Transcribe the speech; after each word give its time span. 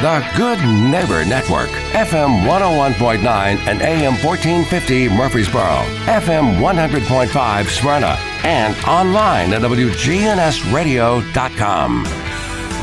The 0.00 0.24
Good 0.36 0.60
Neighbor 0.60 1.24
Network, 1.24 1.70
FM 1.90 2.46
101.9 2.46 3.24
and 3.66 3.82
AM 3.82 4.12
1450 4.24 5.08
Murfreesboro, 5.08 5.82
FM 6.06 6.60
100.5 6.60 7.66
Smyrna, 7.66 8.16
and 8.44 8.76
online 8.84 9.52
at 9.52 9.62
WGNSradio.com. 9.62 12.04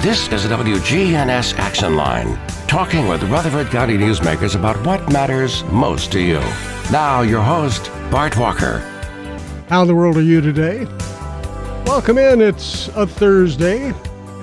This 0.01 0.27
is 0.27 0.43
the 0.43 0.49
WGNS 0.57 1.57
Action 1.57 1.95
Line, 1.95 2.37
talking 2.67 3.07
with 3.07 3.23
Rutherford 3.23 3.67
County 3.67 3.97
newsmakers 3.97 4.57
about 4.57 4.85
what 4.85 5.09
matters 5.09 5.63
most 5.71 6.11
to 6.11 6.19
you. 6.19 6.41
Now, 6.91 7.21
your 7.21 7.41
host, 7.41 7.89
Bart 8.11 8.35
Walker. 8.35 8.79
How 9.69 9.83
in 9.83 9.87
the 9.87 9.95
world 9.95 10.17
are 10.17 10.21
you 10.21 10.41
today? 10.41 10.85
Welcome 11.85 12.17
in. 12.17 12.41
It's 12.41 12.89
a 12.89 13.07
Thursday, 13.07 13.93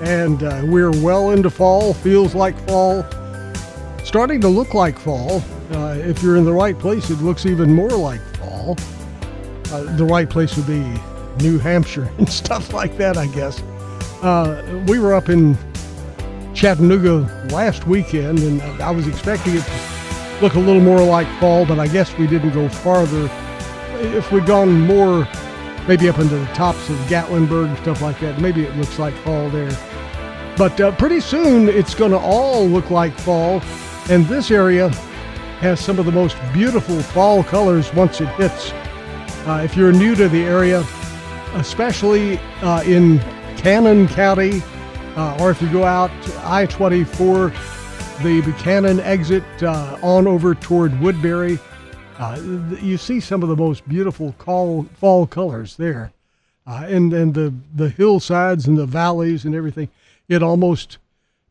and 0.01 0.43
uh, 0.43 0.61
we're 0.65 0.91
well 1.01 1.31
into 1.31 1.49
fall. 1.49 1.93
Feels 1.93 2.35
like 2.35 2.57
fall. 2.67 3.05
Starting 4.03 4.41
to 4.41 4.47
look 4.47 4.73
like 4.73 4.97
fall. 4.99 5.41
Uh, 5.71 5.95
if 5.97 6.21
you're 6.21 6.35
in 6.35 6.45
the 6.45 6.51
right 6.53 6.77
place, 6.77 7.09
it 7.09 7.19
looks 7.19 7.45
even 7.45 7.73
more 7.73 7.89
like 7.89 8.21
fall. 8.37 8.75
Uh, 9.71 9.95
the 9.95 10.05
right 10.05 10.29
place 10.29 10.55
would 10.57 10.67
be 10.67 10.83
New 11.43 11.57
Hampshire 11.57 12.11
and 12.17 12.29
stuff 12.29 12.73
like 12.73 12.97
that, 12.97 13.17
I 13.17 13.27
guess. 13.27 13.61
Uh, 14.21 14.83
we 14.87 14.99
were 14.99 15.13
up 15.13 15.29
in 15.29 15.57
Chattanooga 16.53 17.47
last 17.51 17.87
weekend, 17.87 18.39
and 18.39 18.61
I 18.81 18.91
was 18.91 19.07
expecting 19.07 19.55
it 19.55 19.63
to 19.63 20.37
look 20.41 20.55
a 20.55 20.59
little 20.59 20.81
more 20.81 21.03
like 21.03 21.27
fall, 21.39 21.65
but 21.65 21.79
I 21.79 21.87
guess 21.87 22.17
we 22.17 22.27
didn't 22.27 22.51
go 22.51 22.69
farther. 22.69 23.29
If 23.99 24.31
we'd 24.31 24.45
gone 24.45 24.81
more, 24.81 25.27
maybe 25.87 26.09
up 26.09 26.19
into 26.19 26.35
the 26.35 26.45
tops 26.47 26.89
of 26.89 26.97
Gatlinburg 27.07 27.69
and 27.69 27.77
stuff 27.79 28.01
like 28.01 28.19
that, 28.19 28.39
maybe 28.39 28.63
it 28.63 28.75
looks 28.77 28.99
like 28.99 29.13
fall 29.15 29.49
there. 29.49 29.71
But 30.57 30.79
uh, 30.79 30.91
pretty 30.95 31.19
soon 31.19 31.67
it's 31.67 31.95
going 31.95 32.11
to 32.11 32.17
all 32.17 32.67
look 32.67 32.91
like 32.91 33.13
fall, 33.13 33.61
and 34.09 34.25
this 34.27 34.51
area 34.51 34.89
has 35.59 35.79
some 35.79 35.97
of 35.97 36.05
the 36.05 36.11
most 36.11 36.37
beautiful 36.53 37.01
fall 37.01 37.43
colors 37.43 37.93
once 37.93 38.21
it 38.21 38.27
hits. 38.29 38.71
Uh, 39.45 39.61
if 39.63 39.75
you're 39.75 39.91
new 39.91 40.15
to 40.15 40.29
the 40.29 40.43
area, 40.43 40.85
especially 41.53 42.37
uh, 42.61 42.83
in 42.83 43.19
Cannon 43.57 44.07
County, 44.07 44.61
uh, 45.15 45.37
or 45.39 45.51
if 45.51 45.61
you 45.61 45.71
go 45.71 45.83
out 45.83 46.11
I 46.39 46.65
24, 46.65 47.49
the 48.21 48.41
Buchanan 48.41 48.99
exit 48.99 49.43
uh, 49.63 49.97
on 50.01 50.27
over 50.27 50.55
toward 50.55 50.99
Woodbury, 50.99 51.59
uh, 52.19 52.39
you 52.81 52.97
see 52.97 53.19
some 53.19 53.43
of 53.43 53.49
the 53.49 53.55
most 53.55 53.87
beautiful 53.87 54.33
call, 54.37 54.83
fall 54.99 55.27
colors 55.27 55.77
there. 55.77 56.11
Uh, 56.65 56.85
and 56.87 57.13
and 57.13 57.33
the, 57.33 57.53
the 57.75 57.89
hillsides 57.89 58.67
and 58.67 58.77
the 58.77 58.85
valleys 58.85 59.43
and 59.43 59.53
everything, 59.53 59.89
it 60.29 60.41
almost 60.41 60.97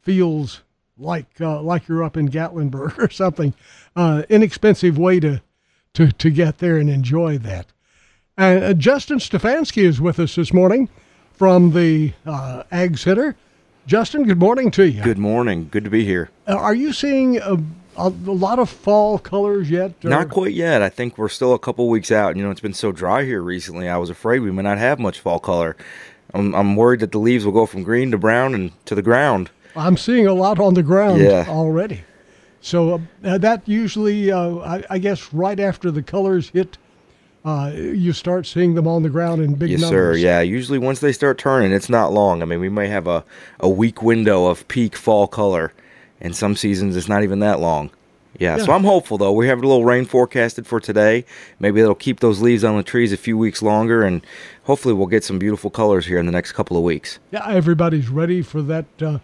feels 0.01 0.63
like 0.99 1.41
uh, 1.41 1.61
like 1.61 1.87
you're 1.89 2.03
up 2.03 2.17
in 2.17 2.29
Gatlinburg 2.29 2.99
or 2.99 3.11
something. 3.11 3.53
Uh, 3.95 4.23
inexpensive 4.29 4.97
way 4.97 5.21
to, 5.21 5.43
to, 5.95 6.11
to 6.13 6.31
get 6.31 6.59
there 6.59 6.79
and 6.79 6.89
enjoy 6.89 7.37
that. 7.39 7.67
Uh, 8.39 8.73
Justin 8.73 9.19
Stefanski 9.19 9.83
is 9.83 10.01
with 10.01 10.19
us 10.19 10.35
this 10.37 10.55
morning 10.55 10.89
from 11.35 11.73
the 11.73 12.15
uh, 12.25 12.63
Ag 12.73 12.97
Center. 12.97 13.37
Justin, 13.87 14.25
good 14.25 14.39
morning 14.39 14.71
to 14.71 14.89
you. 14.89 15.03
Good 15.03 15.19
morning. 15.19 15.69
Good 15.71 15.85
to 15.85 15.91
be 15.91 16.05
here. 16.05 16.31
Uh, 16.49 16.55
are 16.55 16.75
you 16.75 16.93
seeing 16.93 17.39
a, 17.97 18.09
lot 18.09 18.59
of 18.59 18.71
fall 18.71 19.19
colors 19.19 19.71
yet? 19.71 19.93
or- 20.05 20.11
Not 20.11 20.29
quite 20.31 20.53
yet. 20.55 20.83
I 20.83 20.89
think 20.89 21.19
we're 21.19 21.29
still 21.29 21.53
a 21.55 21.59
couple 21.59 21.89
weeks 21.89 22.11
out. 22.11 22.37
You 22.37 22.43
know, 22.43 22.51
it's 22.51 22.61
been 22.61 22.75
so 22.75 22.93
dry 22.93 23.25
here 23.25 23.43
recently. 23.43 23.89
I 23.89 23.97
was 23.99 24.11
afraid 24.11 24.41
we 24.41 24.51
might 24.51 24.63
not 24.63 24.79
have 24.79 24.99
much 24.99 25.21
fall 25.21 25.39
color. 25.39 25.77
I'm, 26.35 26.55
I'm 26.55 26.77
worried 26.77 27.01
that 27.01 27.13
the 27.13 27.19
leaves 27.19 27.45
will 27.45 27.53
go 27.53 27.67
from 27.67 27.83
green 27.83 28.11
to 28.13 28.19
brown 28.19 28.55
and 28.55 28.73
to 28.87 28.95
the 28.95 29.03
ground. 29.03 29.51
I'm 29.77 29.97
seeing 29.97 30.27
a 30.27 30.35
lot 30.35 30.59
on 30.59 30.75
the 30.75 30.83
ground 30.83 31.21
Yeah. 31.21 31.47
already. 31.49 32.03
So 32.61 33.03
uh, 33.25 33.39
that 33.39 33.63
usually, 33.69 34.31
uh, 34.31 34.57
I, 34.59 34.85
I 34.91 34.99
guess, 34.99 35.33
right 35.33 35.59
after 35.59 35.91
the 35.91 36.03
colors 36.03 36.51
hit, 36.51 36.79
uh, 37.45 37.73
you 37.75 38.13
start 38.13 38.47
seeing 38.47 38.75
them 38.75 38.87
on 38.87 39.03
the 39.03 39.11
ground 39.11 39.43
in 39.43 39.55
big 39.55 39.71
Yes, 39.71 39.81
numbers. 39.81 40.17
sir. 40.19 40.23
Yeah. 40.25 40.41
Usually, 40.43 40.79
once 40.79 41.01
they 41.01 41.11
start 41.13 41.39
turning, 41.39 41.73
it's 41.73 41.89
not 41.89 42.13
long. 42.13 42.41
I 42.41 42.45
mean, 42.45 42.61
we 42.61 42.69
may 42.69 42.87
have 42.87 43.09
a, 43.09 43.25
a 43.59 43.69
week 43.69 44.01
window 44.01 44.47
of 44.47 44.67
peak 44.69 44.95
fall 44.97 45.27
color, 45.27 45.73
and 46.23 46.35
some 46.35 46.57
seasons 46.57 46.97
it's 46.97 47.09
not 47.09 47.23
even 47.23 47.41
that 47.41 47.61
long. 47.61 47.91
Yeah, 48.39 48.57
so 48.57 48.73
I'm 48.73 48.85
hopeful 48.85 49.19
though. 49.19 49.33
We 49.33 49.49
have 49.49 49.59
a 49.59 49.67
little 49.67 49.85
rain 49.85 50.07
forecasted 50.07 50.67
for 50.67 50.81
today. 50.81 51.27
Maybe 51.61 51.83
it'll 51.83 51.95
keep 51.95 52.21
those 52.21 52.41
leaves 52.41 52.65
on 52.65 52.79
the 52.79 52.83
trees 52.83 53.13
a 53.13 53.19
few 53.19 53.37
weeks 53.37 53.61
longer, 53.61 54.03
and 54.03 54.25
hopefully 54.65 54.95
we'll 54.95 55.07
get 55.07 55.23
some 55.23 55.39
beautiful 55.39 55.69
colors 55.69 56.07
here 56.07 56.19
in 56.19 56.25
the 56.25 56.33
next 56.33 56.53
couple 56.53 56.79
of 56.79 56.83
weeks. 56.83 57.19
Yeah, 57.31 57.47
everybody's 57.47 58.09
ready 58.09 58.41
for 58.41 58.63
that 58.63 58.87
uh, 59.03 59.19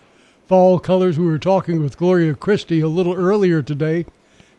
fall 0.47 0.79
colors. 0.79 1.19
We 1.19 1.27
were 1.27 1.39
talking 1.39 1.83
with 1.83 1.97
Gloria 1.97 2.35
Christie 2.35 2.81
a 2.81 2.89
little 2.89 3.15
earlier 3.15 3.63
today, 3.63 4.05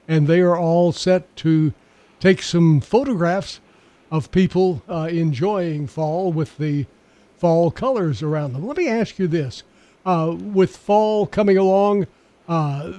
and 0.08 0.26
they 0.26 0.40
are 0.42 0.58
all 0.58 0.92
set 0.92 1.36
to 1.38 1.72
take 2.20 2.42
some 2.42 2.82
photographs 2.82 3.60
of 4.10 4.32
people 4.32 4.82
uh, 4.90 5.10
enjoying 5.12 5.86
fall 5.86 6.34
with 6.34 6.58
the 6.58 6.88
fall 7.38 7.70
colors 7.70 8.24
around 8.24 8.54
them. 8.54 8.66
Let 8.66 8.78
me 8.78 8.88
ask 8.88 9.20
you 9.20 9.28
this: 9.28 9.62
uh, 10.08 10.36
with 10.36 10.76
fall 10.76 11.28
coming 11.28 11.58
along, 11.58 12.08
uh, 12.50 12.94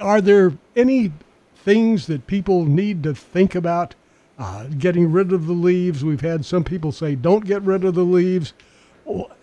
are 0.00 0.20
there 0.20 0.54
any 0.74 1.12
things 1.54 2.06
that 2.06 2.26
people 2.26 2.64
need 2.64 3.02
to 3.04 3.14
think 3.14 3.54
about? 3.54 3.94
Uh, 4.38 4.64
getting 4.78 5.12
rid 5.12 5.32
of 5.32 5.46
the 5.46 5.52
leaves. 5.52 6.02
We've 6.02 6.22
had 6.22 6.46
some 6.46 6.64
people 6.64 6.92
say, 6.92 7.14
"Don't 7.14 7.44
get 7.44 7.60
rid 7.60 7.84
of 7.84 7.94
the 7.94 8.04
leaves." 8.04 8.54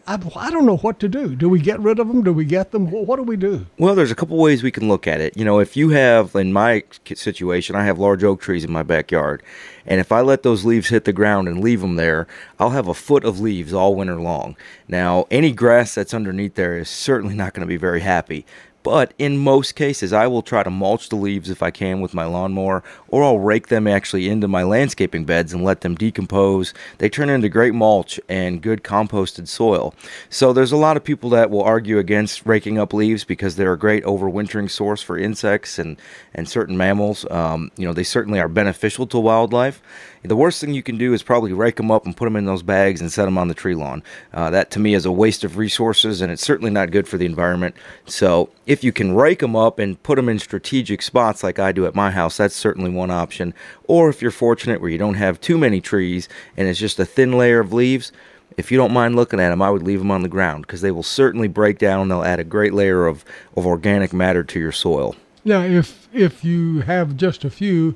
I, 0.07 0.17
I 0.37 0.49
don't 0.49 0.65
know 0.65 0.77
what 0.77 0.99
to 1.01 1.09
do. 1.09 1.35
Do 1.35 1.49
we 1.49 1.59
get 1.59 1.79
rid 1.81 1.99
of 1.99 2.07
them? 2.07 2.23
Do 2.23 2.31
we 2.31 2.45
get 2.45 2.71
them? 2.71 2.89
What 2.89 3.17
do 3.17 3.23
we 3.23 3.35
do? 3.35 3.65
Well, 3.77 3.93
there's 3.93 4.11
a 4.11 4.15
couple 4.15 4.37
ways 4.37 4.63
we 4.63 4.71
can 4.71 4.87
look 4.87 5.05
at 5.05 5.19
it. 5.19 5.35
You 5.35 5.43
know, 5.43 5.59
if 5.59 5.75
you 5.75 5.89
have, 5.89 6.33
in 6.35 6.53
my 6.53 6.83
situation, 7.13 7.75
I 7.75 7.83
have 7.83 7.99
large 7.99 8.23
oak 8.23 8.39
trees 8.39 8.63
in 8.63 8.71
my 8.71 8.83
backyard, 8.83 9.43
and 9.85 9.99
if 9.99 10.11
I 10.11 10.21
let 10.21 10.43
those 10.43 10.63
leaves 10.63 10.87
hit 10.87 11.03
the 11.03 11.13
ground 11.13 11.49
and 11.49 11.61
leave 11.61 11.81
them 11.81 11.97
there, 11.97 12.25
I'll 12.57 12.69
have 12.69 12.87
a 12.87 12.93
foot 12.93 13.25
of 13.25 13.41
leaves 13.41 13.73
all 13.73 13.95
winter 13.95 14.19
long. 14.19 14.55
Now, 14.87 15.27
any 15.29 15.51
grass 15.51 15.93
that's 15.93 16.13
underneath 16.13 16.55
there 16.55 16.77
is 16.77 16.89
certainly 16.89 17.35
not 17.35 17.53
going 17.53 17.67
to 17.67 17.67
be 17.67 17.77
very 17.77 18.01
happy. 18.01 18.45
But 18.83 19.13
in 19.17 19.37
most 19.37 19.75
cases, 19.75 20.13
I 20.13 20.27
will 20.27 20.41
try 20.41 20.63
to 20.63 20.69
mulch 20.69 21.09
the 21.09 21.17
leaves 21.17 21.49
if 21.49 21.61
I 21.61 21.71
can 21.71 21.99
with 21.99 22.13
my 22.13 22.25
lawnmower, 22.25 22.83
or 23.09 23.23
I'll 23.23 23.39
rake 23.39 23.67
them 23.67 23.85
actually 23.85 24.29
into 24.29 24.47
my 24.47 24.63
landscaping 24.63 25.25
beds 25.25 25.51
and 25.51 25.63
let 25.63 25.81
them 25.81 25.95
decompose. 25.95 26.73
They 26.97 27.09
turn 27.09 27.29
into 27.29 27.49
great 27.49 27.73
mulch 27.73 28.19
and 28.29 28.61
good 28.61 28.83
composted 28.83 29.47
soil. 29.47 29.93
So 30.29 30.53
there's 30.53 30.71
a 30.71 30.77
lot 30.77 30.95
of 30.95 31.03
people 31.03 31.29
that 31.31 31.49
will 31.49 31.63
argue 31.63 31.99
against 31.99 32.45
raking 32.45 32.77
up 32.77 32.93
leaves 32.93 33.23
because 33.25 33.55
they're 33.55 33.73
a 33.73 33.77
great 33.77 34.05
overwintering 34.05 34.71
source 34.71 35.01
for 35.01 35.17
insects 35.17 35.77
and, 35.77 35.97
and 36.33 36.47
certain 36.47 36.77
mammals. 36.77 37.25
Um, 37.29 37.71
you 37.77 37.85
know, 37.85 37.93
they 37.93 38.03
certainly 38.03 38.39
are 38.39 38.47
beneficial 38.47 39.05
to 39.07 39.19
wildlife. 39.19 39.81
The 40.27 40.35
worst 40.35 40.61
thing 40.61 40.73
you 40.73 40.83
can 40.83 40.97
do 40.97 41.13
is 41.13 41.23
probably 41.23 41.53
rake 41.53 41.77
them 41.77 41.91
up 41.91 42.05
and 42.05 42.15
put 42.15 42.25
them 42.25 42.35
in 42.35 42.45
those 42.45 42.63
bags 42.63 43.01
and 43.01 43.11
set 43.11 43.25
them 43.25 43.37
on 43.37 43.47
the 43.47 43.53
tree 43.53 43.75
lawn. 43.75 44.03
Uh, 44.33 44.49
that 44.49 44.71
to 44.71 44.79
me 44.79 44.93
is 44.93 45.05
a 45.05 45.11
waste 45.11 45.43
of 45.43 45.57
resources 45.57 46.21
and 46.21 46.31
it's 46.31 46.45
certainly 46.45 46.71
not 46.71 46.91
good 46.91 47.07
for 47.07 47.17
the 47.17 47.25
environment. 47.25 47.75
So 48.05 48.49
if 48.65 48.83
you 48.83 48.91
can 48.91 49.15
rake 49.15 49.39
them 49.39 49.55
up 49.55 49.79
and 49.79 50.01
put 50.03 50.15
them 50.15 50.29
in 50.29 50.39
strategic 50.39 51.01
spots 51.01 51.43
like 51.43 51.59
I 51.59 51.71
do 51.71 51.85
at 51.85 51.95
my 51.95 52.11
house, 52.11 52.37
that's 52.37 52.55
certainly 52.55 52.89
one 52.89 53.11
option. 53.11 53.53
Or 53.85 54.09
if 54.09 54.21
you're 54.21 54.31
fortunate 54.31 54.81
where 54.81 54.89
you 54.89 54.97
don't 54.97 55.15
have 55.15 55.41
too 55.41 55.57
many 55.57 55.81
trees 55.81 56.27
and 56.55 56.67
it's 56.67 56.79
just 56.79 56.99
a 56.99 57.05
thin 57.05 57.37
layer 57.37 57.59
of 57.59 57.73
leaves, 57.73 58.11
if 58.57 58.71
you 58.71 58.77
don't 58.77 58.93
mind 58.93 59.15
looking 59.15 59.39
at 59.39 59.49
them, 59.49 59.61
I 59.61 59.69
would 59.69 59.83
leave 59.83 59.99
them 59.99 60.11
on 60.11 60.23
the 60.23 60.29
ground 60.29 60.65
because 60.65 60.81
they 60.81 60.91
will 60.91 61.03
certainly 61.03 61.47
break 61.47 61.77
down. 61.77 62.01
And 62.01 62.11
they'll 62.11 62.23
add 62.23 62.39
a 62.39 62.43
great 62.43 62.73
layer 62.73 63.05
of, 63.05 63.23
of 63.55 63.65
organic 63.65 64.13
matter 64.13 64.43
to 64.43 64.59
your 64.59 64.71
soil. 64.71 65.15
Now, 65.45 65.61
if 65.61 66.09
if 66.11 66.43
you 66.43 66.81
have 66.81 67.15
just 67.15 67.45
a 67.45 67.49
few, 67.49 67.95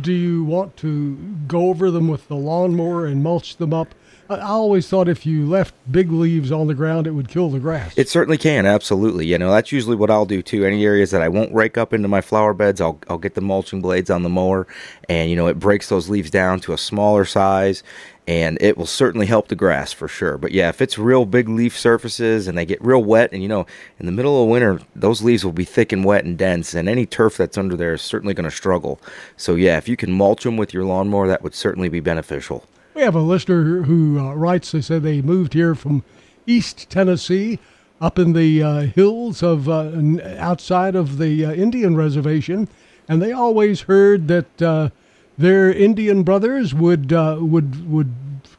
do 0.00 0.12
you 0.12 0.44
want 0.44 0.76
to 0.78 1.16
go 1.46 1.68
over 1.68 1.90
them 1.90 2.08
with 2.08 2.28
the 2.28 2.36
lawnmower 2.36 3.06
and 3.06 3.22
mulch 3.22 3.56
them 3.56 3.72
up? 3.72 3.94
I, 4.28 4.40
always 4.40 4.88
thought 4.88 5.08
if 5.08 5.26
you 5.26 5.46
left 5.46 5.74
big 5.90 6.10
leaves 6.10 6.50
on 6.50 6.66
the 6.66 6.74
ground, 6.74 7.06
it 7.06 7.10
would 7.10 7.28
kill 7.28 7.50
the 7.50 7.58
grass. 7.58 7.96
It 7.96 8.08
certainly 8.08 8.38
can, 8.38 8.64
absolutely. 8.64 9.26
You 9.26 9.36
know, 9.38 9.50
that's 9.50 9.70
usually 9.70 9.96
what 9.96 10.10
I'll 10.10 10.24
do 10.24 10.42
too. 10.42 10.64
Any 10.64 10.84
areas 10.84 11.10
that 11.10 11.20
I 11.20 11.28
won't 11.28 11.52
rake 11.52 11.76
up 11.76 11.92
into 11.92 12.08
my 12.08 12.22
flower 12.22 12.54
beds, 12.54 12.80
I'll, 12.80 12.98
I'll 13.08 13.18
get 13.18 13.34
the 13.34 13.42
mulching 13.42 13.82
blades 13.82 14.08
on 14.08 14.22
the 14.22 14.30
mower, 14.30 14.66
and 15.08 15.28
you 15.28 15.36
know, 15.36 15.46
it 15.46 15.58
breaks 15.58 15.88
those 15.88 16.08
leaves 16.08 16.30
down 16.30 16.60
to 16.60 16.72
a 16.72 16.78
smaller 16.78 17.24
size, 17.24 17.82
and 18.26 18.56
it 18.60 18.78
will 18.78 18.86
certainly 18.86 19.26
help 19.26 19.48
the 19.48 19.56
grass 19.56 19.92
for 19.92 20.08
sure. 20.08 20.38
But 20.38 20.52
yeah, 20.52 20.68
if 20.68 20.80
it's 20.80 20.98
real 20.98 21.26
big 21.26 21.48
leaf 21.48 21.78
surfaces 21.78 22.48
and 22.48 22.56
they 22.56 22.64
get 22.64 22.82
real 22.82 23.02
wet, 23.02 23.32
and 23.32 23.42
you 23.42 23.48
know, 23.48 23.66
in 23.98 24.06
the 24.06 24.12
middle 24.12 24.42
of 24.42 24.48
winter, 24.48 24.80
those 24.96 25.22
leaves 25.22 25.44
will 25.44 25.52
be 25.52 25.64
thick 25.64 25.92
and 25.92 26.04
wet 26.04 26.24
and 26.24 26.38
dense, 26.38 26.74
and 26.74 26.88
any 26.88 27.06
turf 27.06 27.36
that's 27.36 27.58
under 27.58 27.76
there 27.76 27.94
is 27.94 28.02
certainly 28.02 28.34
going 28.34 28.48
to 28.48 28.54
struggle. 28.54 28.98
So 29.36 29.54
yeah, 29.54 29.76
if 29.76 29.88
you 29.88 29.96
can 29.96 30.12
mulch 30.12 30.44
them 30.44 30.56
with 30.56 30.72
your 30.72 30.84
lawnmower, 30.84 31.28
that 31.28 31.42
would 31.42 31.54
certainly 31.54 31.88
be 31.88 32.00
beneficial. 32.00 32.64
We 32.94 33.02
have 33.02 33.16
a 33.16 33.20
listener 33.20 33.82
who 33.82 34.18
uh, 34.18 34.34
writes. 34.34 34.70
They 34.72 34.80
said 34.80 35.02
they 35.02 35.20
moved 35.20 35.52
here 35.52 35.74
from 35.74 36.04
East 36.46 36.88
Tennessee, 36.88 37.58
up 38.00 38.18
in 38.18 38.32
the 38.32 38.62
uh, 38.62 38.80
hills 38.80 39.42
of 39.42 39.68
uh, 39.68 39.90
outside 40.38 40.94
of 40.94 41.18
the 41.18 41.44
uh, 41.44 41.52
Indian 41.52 41.96
reservation, 41.96 42.68
and 43.08 43.20
they 43.20 43.32
always 43.32 43.82
heard 43.82 44.28
that 44.28 44.62
uh, 44.62 44.90
their 45.38 45.72
Indian 45.72 46.22
brothers 46.22 46.74
would 46.74 47.12
uh, 47.12 47.38
would 47.40 47.90
would 47.90 48.14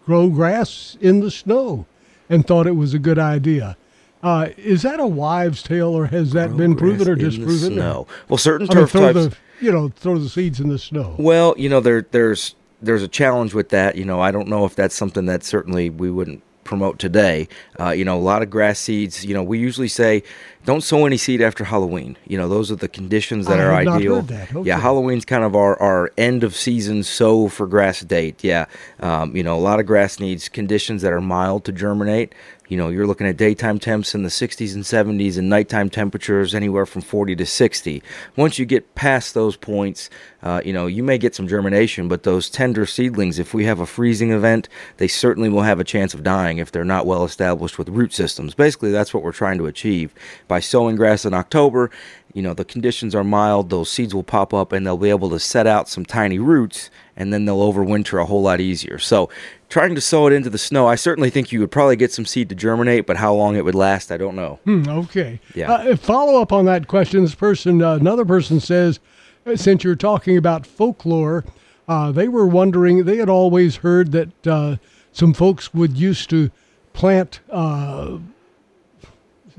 grow 0.05 0.29
grass 0.29 0.97
in 1.01 1.19
the 1.19 1.31
snow, 1.31 1.85
and 2.29 2.45
thought 2.45 2.67
it 2.67 2.75
was 2.75 2.93
a 2.93 2.99
good 2.99 3.19
idea. 3.19 3.77
Uh, 4.23 4.49
is 4.57 4.81
that 4.81 4.99
a 4.99 5.05
wives' 5.05 5.61
tale, 5.61 5.95
or 5.95 6.07
has 6.07 6.31
that 6.31 6.57
been 6.57 6.75
proven 6.75 7.07
or 7.07 7.15
disproven? 7.15 7.75
No. 7.75 8.07
Well, 8.27 8.37
certain 8.37 8.67
I 8.71 8.73
mean, 8.73 8.83
turf 8.83 8.91
throw 8.91 9.13
types. 9.13 9.35
the 9.35 9.65
you 9.65 9.71
know 9.71 9.89
throw 9.89 10.17
the 10.17 10.29
seeds 10.29 10.59
in 10.59 10.69
the 10.69 10.79
snow. 10.79 11.15
Well, 11.19 11.53
you 11.57 11.69
know, 11.69 11.79
there 11.79 12.01
there's 12.11 12.55
there's 12.81 13.03
a 13.03 13.07
challenge 13.07 13.53
with 13.53 13.69
that. 13.69 13.95
You 13.95 14.05
know, 14.05 14.19
I 14.19 14.31
don't 14.31 14.47
know 14.47 14.65
if 14.65 14.75
that's 14.75 14.95
something 14.95 15.25
that 15.27 15.43
certainly 15.43 15.89
we 15.89 16.09
wouldn't 16.09 16.41
promote 16.63 16.97
today. 16.99 17.47
Uh, 17.79 17.91
you 17.91 18.03
know, 18.03 18.17
a 18.17 18.19
lot 18.19 18.41
of 18.41 18.49
grass 18.49 18.79
seeds. 18.79 19.23
You 19.23 19.33
know, 19.33 19.43
we 19.43 19.59
usually 19.59 19.87
say 19.87 20.23
don't 20.65 20.81
sow 20.81 21.05
any 21.05 21.17
seed 21.17 21.41
after 21.41 21.63
Halloween. 21.63 22.17
You 22.27 22.37
know, 22.37 22.49
those 22.49 22.71
are 22.71 22.75
the 22.75 22.87
conditions 22.87 23.47
that 23.47 23.59
I 23.59 23.63
are 23.63 23.73
ideal. 23.73 24.21
that. 24.23 24.53
Okay. 24.53 24.67
Yeah, 24.67 24.79
Halloween's 24.79 25.25
kind 25.25 25.43
of 25.43 25.55
our, 25.55 25.79
our 25.81 26.11
end 26.17 26.43
of 26.43 26.55
season 26.55 27.03
sow 27.03 27.47
for 27.47 27.67
grass 27.67 28.01
date. 28.01 28.43
Yeah, 28.43 28.65
um, 28.99 29.35
you 29.35 29.43
know, 29.43 29.55
a 29.55 29.61
lot 29.61 29.79
of 29.79 29.85
grass 29.85 30.19
needs 30.19 30.49
conditions 30.49 31.01
that 31.03 31.13
are 31.13 31.21
mild 31.21 31.65
to 31.65 31.71
germinate. 31.71 32.33
You 32.67 32.77
know, 32.77 32.89
you're 32.89 33.05
looking 33.05 33.27
at 33.27 33.37
daytime 33.37 33.77
temps 33.77 34.15
in 34.15 34.23
the 34.23 34.29
60s 34.29 34.73
and 34.73 34.83
70s 34.83 35.37
and 35.37 35.49
nighttime 35.49 35.89
temperatures 35.89 36.55
anywhere 36.55 36.85
from 36.85 37.01
40 37.01 37.35
to 37.35 37.45
60. 37.45 38.01
Once 38.35 38.57
you 38.57 38.65
get 38.65 38.95
past 38.95 39.33
those 39.33 39.55
points, 39.55 40.09
uh, 40.41 40.61
you 40.65 40.73
know, 40.73 40.87
you 40.87 41.03
may 41.03 41.17
get 41.17 41.35
some 41.35 41.47
germination, 41.47 42.07
but 42.07 42.23
those 42.23 42.49
tender 42.49 42.85
seedlings, 42.85 43.37
if 43.37 43.53
we 43.53 43.65
have 43.65 43.79
a 43.79 43.85
freezing 43.85 44.31
event, 44.31 44.67
they 44.97 45.07
certainly 45.07 45.49
will 45.49 45.61
have 45.61 45.79
a 45.79 45.83
chance 45.83 46.13
of 46.13 46.23
dying 46.23 46.57
if 46.57 46.71
they're 46.71 46.83
not 46.83 47.05
well 47.05 47.23
established 47.23 47.77
with 47.77 47.89
root 47.89 48.13
systems. 48.13 48.55
Basically, 48.55 48.91
that's 48.91 49.13
what 49.13 49.21
we're 49.21 49.31
trying 49.31 49.59
to 49.59 49.67
achieve. 49.67 50.13
By 50.47 50.54
sowing 50.59 50.95
grass 50.95 51.25
in 51.25 51.33
October, 51.33 51.91
you 52.33 52.41
know, 52.41 52.53
the 52.53 52.65
conditions 52.65 53.15
are 53.15 53.23
mild, 53.23 53.69
those 53.69 53.89
seeds 53.89 54.13
will 54.13 54.23
pop 54.23 54.53
up 54.53 54.71
and 54.71 54.85
they'll 54.85 54.97
be 54.97 55.09
able 55.09 55.29
to 55.29 55.39
set 55.39 55.65
out 55.65 55.87
some 55.87 56.05
tiny 56.05 56.37
roots 56.37 56.89
and 57.15 57.31
then 57.31 57.45
they'll 57.45 57.59
overwinter 57.59 58.21
a 58.21 58.25
whole 58.25 58.41
lot 58.41 58.59
easier. 58.59 58.99
So, 58.99 59.29
trying 59.69 59.95
to 59.95 60.01
sow 60.01 60.27
it 60.27 60.33
into 60.33 60.49
the 60.49 60.57
snow, 60.57 60.87
I 60.87 60.95
certainly 60.95 61.29
think 61.29 61.51
you 61.51 61.61
would 61.61 61.71
probably 61.71 61.95
get 61.95 62.11
some 62.11 62.25
seed 62.25 62.49
to 62.49 62.55
germinate, 62.55 63.05
but 63.05 63.17
how 63.17 63.33
long 63.33 63.55
it 63.55 63.63
would 63.63 63.75
last, 63.75 64.11
I 64.11 64.17
don't 64.17 64.35
know. 64.35 64.59
Hmm, 64.65 64.87
okay. 64.87 65.39
Yeah. 65.53 65.71
Uh, 65.71 65.95
follow 65.95 66.41
up 66.41 66.51
on 66.51 66.65
that 66.65 66.87
question. 66.87 67.21
This 67.23 67.35
person, 67.35 67.81
uh, 67.81 67.95
another 67.95 68.25
person 68.25 68.59
says, 68.59 68.99
uh, 69.45 69.55
since 69.55 69.83
you're 69.83 69.95
talking 69.95 70.37
about 70.37 70.67
folklore, 70.67 71.45
uh, 71.87 72.11
they 72.11 72.27
were 72.27 72.47
wondering. 72.47 73.05
They 73.05 73.17
had 73.17 73.29
always 73.29 73.77
heard 73.77 74.11
that 74.11 74.47
uh, 74.47 74.77
some 75.11 75.33
folks 75.33 75.73
would 75.73 75.97
used 75.97 76.29
to 76.31 76.51
plant 76.93 77.39
uh, 77.49 78.17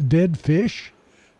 dead 0.05 0.39
fish. 0.39 0.93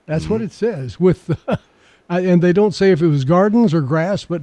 That's 0.07 0.29
what 0.29 0.37
Mm-hmm. 0.41 0.45
it 0.47 0.53
says. 0.53 1.01
With, 1.01 1.37
uh, 1.49 1.57
and 2.09 2.43
they 2.43 2.53
don't 2.53 2.75
say 2.75 2.91
if 2.93 3.03
it 3.03 3.09
was 3.09 3.25
gardens 3.25 3.75
or 3.75 3.81
grass, 3.81 4.25
but 4.25 4.43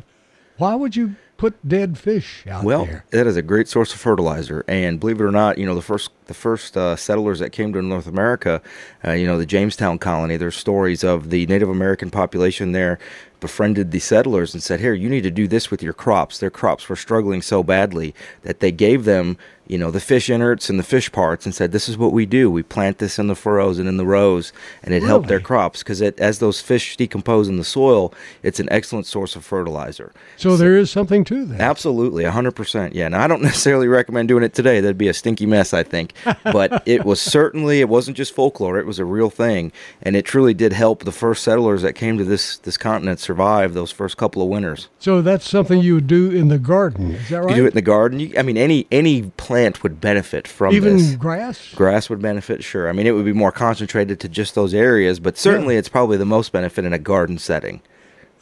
why 0.57 0.75
would 0.75 0.95
you 0.95 1.15
put 1.37 1.67
dead 1.67 1.97
fish 1.97 2.45
out 2.47 2.63
Well, 2.63 2.85
there? 2.85 3.05
that 3.11 3.27
is 3.27 3.35
a 3.37 3.41
great 3.41 3.67
source 3.67 3.93
of 3.93 3.99
fertilizer, 3.99 4.63
and 4.67 4.99
believe 4.99 5.19
it 5.19 5.23
or 5.23 5.31
not, 5.31 5.57
you 5.57 5.65
know 5.65 5.75
the 5.75 5.81
first 5.81 6.11
the 6.27 6.33
first 6.33 6.77
uh, 6.77 6.95
settlers 6.95 7.39
that 7.39 7.49
came 7.51 7.73
to 7.73 7.81
North 7.81 8.07
America, 8.07 8.61
uh, 9.05 9.11
you 9.11 9.25
know 9.25 9.37
the 9.37 9.45
Jamestown 9.45 9.97
colony. 9.99 10.37
There's 10.37 10.55
stories 10.55 11.03
of 11.03 11.29
the 11.31 11.45
Native 11.47 11.69
American 11.69 12.11
population 12.11 12.71
there 12.71 12.99
befriended 13.43 13.91
the 13.91 13.99
settlers 13.99 14.53
and 14.53 14.63
said, 14.63 14.79
"Here, 14.79 14.93
you 14.93 15.09
need 15.09 15.23
to 15.23 15.29
do 15.29 15.47
this 15.47 15.69
with 15.69 15.83
your 15.83 15.91
crops." 15.91 16.37
Their 16.37 16.49
crops 16.49 16.87
were 16.87 16.95
struggling 16.95 17.41
so 17.41 17.61
badly 17.61 18.15
that 18.43 18.61
they 18.61 18.71
gave 18.71 19.03
them, 19.03 19.37
you 19.67 19.77
know, 19.77 19.91
the 19.91 19.99
fish 19.99 20.29
innards 20.29 20.69
and 20.69 20.79
the 20.79 20.83
fish 20.83 21.11
parts, 21.11 21.45
and 21.45 21.53
said, 21.53 21.73
"This 21.73 21.89
is 21.89 21.97
what 21.97 22.13
we 22.13 22.25
do. 22.25 22.49
We 22.49 22.63
plant 22.63 22.99
this 22.99 23.19
in 23.19 23.27
the 23.27 23.35
furrows 23.35 23.79
and 23.79 23.89
in 23.89 23.97
the 23.97 24.05
rows, 24.05 24.53
and 24.81 24.93
it 24.93 25.03
helped 25.03 25.27
their 25.27 25.41
crops 25.41 25.83
because 25.83 26.01
as 26.01 26.39
those 26.39 26.61
fish 26.61 26.95
decompose 26.95 27.49
in 27.49 27.57
the 27.57 27.63
soil, 27.65 28.13
it's 28.41 28.61
an 28.61 28.69
excellent 28.71 29.05
source 29.05 29.35
of 29.35 29.43
fertilizer." 29.43 30.13
So 30.37 30.55
there 30.57 30.77
is 30.77 30.89
something 30.89 31.23
to 31.25 31.45
that. 31.45 31.61
Absolutely, 31.61 32.23
100%. 32.23 32.93
Yeah. 32.93 33.07
Now, 33.09 33.23
I 33.23 33.27
don't 33.27 33.41
necessarily 33.49 33.87
recommend 33.87 34.27
doing 34.29 34.43
it 34.43 34.53
today. 34.53 34.79
That'd 34.79 34.97
be 34.97 35.07
a 35.07 35.13
stinky 35.13 35.45
mess, 35.45 35.73
I 35.73 35.83
think. 35.83 36.13
But 36.43 36.83
it 36.87 37.05
was 37.05 37.21
certainly, 37.21 37.81
it 37.81 37.89
wasn't 37.89 38.17
just 38.17 38.33
folklore, 38.33 38.77
it 38.79 38.85
was 38.85 38.99
a 38.99 39.05
real 39.05 39.29
thing. 39.29 39.71
And 40.01 40.15
it 40.15 40.25
truly 40.25 40.53
did 40.53 40.73
help 40.73 41.03
the 41.03 41.11
first 41.11 41.43
settlers 41.43 41.81
that 41.81 41.93
came 41.93 42.17
to 42.17 42.23
this, 42.23 42.57
this 42.57 42.77
continent 42.77 43.19
survive 43.33 43.73
those 43.73 43.89
first 43.91 44.15
couple 44.15 44.43
of 44.43 44.47
winters. 44.47 44.89
So 44.99 45.21
that's 45.23 45.49
something 45.49 45.81
you 45.81 45.95
would 45.95 46.05
do 46.05 46.29
in 46.29 46.49
the 46.49 46.59
garden. 46.59 47.15
Is 47.15 47.29
that 47.29 47.43
right? 47.43 47.49
You 47.49 47.63
do 47.63 47.65
it 47.65 47.69
in 47.69 47.73
the 47.75 47.81
garden. 47.81 48.19
You, 48.19 48.33
I 48.37 48.43
mean, 48.43 48.57
any 48.57 48.85
any 48.91 49.23
plant 49.23 49.81
would 49.81 49.99
benefit 49.99 50.47
from 50.47 50.75
Even 50.75 50.97
this. 50.97 51.15
grass? 51.15 51.73
Grass 51.73 52.11
would 52.11 52.21
benefit, 52.21 52.63
sure. 52.63 52.87
I 52.87 52.91
mean, 52.91 53.07
it 53.07 53.11
would 53.11 53.25
be 53.25 53.33
more 53.33 53.51
concentrated 53.51 54.19
to 54.19 54.29
just 54.29 54.53
those 54.53 54.73
areas, 54.75 55.19
but 55.19 55.35
certainly 55.37 55.77
it's 55.77 55.89
probably 55.89 56.17
the 56.17 56.25
most 56.25 56.51
benefit 56.51 56.85
in 56.85 56.93
a 56.93 56.99
garden 56.99 57.39
setting. 57.39 57.81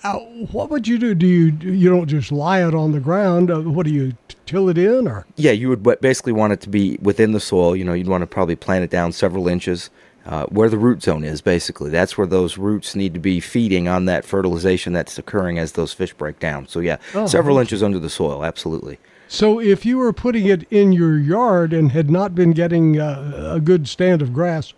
Uh, 0.04 0.18
what 0.52 0.70
would 0.70 0.88
you 0.88 0.98
do? 0.98 1.16
Do 1.16 1.28
you 1.28 1.52
you 1.72 1.90
don't 1.90 2.08
just 2.08 2.32
lie 2.32 2.68
it 2.68 2.76
on 2.76 2.92
the 2.92 3.00
ground? 3.00 3.50
Uh, 3.50 3.62
what 3.62 3.86
do 3.86 3.94
you 3.94 4.14
till 4.46 4.68
it 4.68 4.78
in 4.78 5.08
or? 5.08 5.26
Yeah, 5.38 5.52
you 5.52 5.70
would 5.70 5.84
basically 6.02 6.34
want 6.34 6.52
it 6.52 6.60
to 6.62 6.70
be 6.70 6.98
within 7.02 7.32
the 7.32 7.40
soil. 7.40 7.78
You 7.78 7.86
know, 7.86 7.94
you'd 7.94 8.08
want 8.10 8.24
to 8.24 8.28
probably 8.28 8.58
plant 8.58 8.84
it 8.84 8.90
down 8.90 9.14
several 9.14 9.48
inches 9.48 9.90
uh, 10.25 10.45
where 10.45 10.69
the 10.69 10.77
root 10.77 11.01
zone 11.03 11.23
is, 11.23 11.41
basically. 11.41 11.89
That's 11.89 12.18
where 12.18 12.27
those 12.27 12.57
roots 12.57 12.95
need 12.95 13.13
to 13.13 13.19
be 13.19 13.39
feeding 13.39 13.88
on 13.88 14.06
that 14.06 14.23
fertilization 14.25 14.94
that's 14.94 15.18
occurring 15.18 15.57
as 15.59 15.71
those 15.73 15.94
fish 15.94 16.13
break 16.13 16.39
down. 16.39 16.68
So, 16.68 16.79
yeah, 16.79 16.97
Oh, 17.15 17.25
several 17.27 17.57
inches 17.57 17.81
under 17.81 18.00
the 18.00 18.09
soil, 18.09 18.45
absolutely. 18.45 19.00
So 19.27 19.59
if 19.62 19.85
you 19.85 19.97
were 19.97 20.12
putting 20.13 20.45
it 20.45 20.68
in 20.71 20.91
your 20.91 21.18
yard 21.18 21.71
and 21.73 21.91
had 21.94 22.12
not 22.12 22.35
been 22.35 22.51
getting 22.51 23.00
uh, 23.00 23.51
a 23.56 23.59
good 23.62 23.88
stand 23.88 24.21
of 24.21 24.33
grass, 24.33 24.73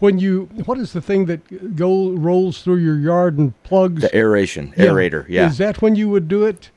when 0.00 0.18
you 0.18 0.50
what 0.66 0.76
is 0.76 0.92
the 0.92 1.00
thing 1.00 1.24
that 1.24 1.74
go 1.74 2.10
rolls 2.10 2.60
through 2.60 2.76
your 2.76 2.98
yard 2.98 3.38
and 3.38 3.60
plugs? 3.62 4.02
The 4.02 4.14
aeration, 4.14 4.74
Yeah. 4.76 4.84
aerator, 4.88 5.24
yeah. 5.28 5.48
Is 5.48 5.56
that 5.56 5.80
when 5.80 5.94
you 5.96 6.10
would 6.10 6.28
do 6.28 6.44
it? 6.44 6.68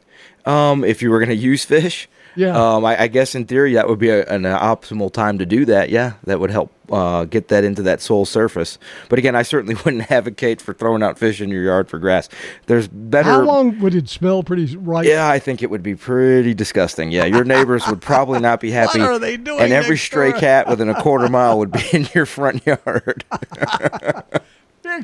Um, 0.46 0.86
if 0.86 1.02
you 1.02 1.10
were 1.10 1.20
going 1.20 1.28
to 1.36 1.36
use 1.36 1.66
fish, 1.66 2.08
Yeah. 2.36 2.56
Um, 2.76 2.86
I, 2.86 3.02
I 3.04 3.08
guess 3.08 3.36
in 3.36 3.46
theory 3.46 3.74
that 3.74 3.88
would 3.88 4.00
be 4.00 4.10
a, 4.10 4.26
an 4.28 4.44
optimal 4.44 5.12
time 5.12 5.38
to 5.40 5.46
do 5.46 5.66
that. 5.66 5.90
Yeah, 5.90 6.14
that 6.26 6.40
would 6.40 6.52
help 6.52 6.72
uh, 6.92 7.26
get 7.26 7.50
that 7.50 7.64
into 7.64 7.82
that 7.84 8.02
soil 8.02 8.26
surface. 8.26 8.78
But 9.10 9.20
again, 9.20 9.36
I 9.36 9.42
certainly 9.44 9.76
wouldn't 9.86 10.10
advocate 10.12 10.62
for 10.62 10.74
throwing 10.74 11.04
out 11.04 11.18
fish 11.20 11.42
in 11.42 11.50
your 11.50 11.64
yard 11.64 11.90
for 11.90 12.00
grass. 12.00 12.30
There's 12.68 12.88
better. 12.88 13.30
How 13.30 13.42
long 13.42 13.80
would 13.80 13.94
it 13.96 14.10
smell 14.10 14.44
pretty 14.44 14.76
right? 14.78 15.06
Yeah, 15.06 15.28
I 15.30 15.40
think 15.40 15.62
it 15.62 15.70
would 15.70 15.84
be 15.84 15.96
pretty 15.96 16.54
disgusting. 16.54 17.12
Yeah, 17.12 17.26
your 17.26 17.44
neighbors 17.44 17.86
would 17.88 18.02
probably 18.02 18.40
not 18.40 18.60
be 18.60 18.72
happy. 18.80 19.02
are 19.02 19.20
they 19.20 19.38
doing 19.38 19.60
And 19.62 19.74
every 19.74 19.98
stray 19.98 20.32
door? 20.32 20.40
cat 20.40 20.68
within 20.68 20.90
a 20.90 21.02
quarter 21.02 21.30
mile 21.30 21.58
would 21.60 21.72
be 21.72 21.84
in 21.94 22.08
your 22.14 22.26
front 22.26 22.66
yard. 22.66 23.24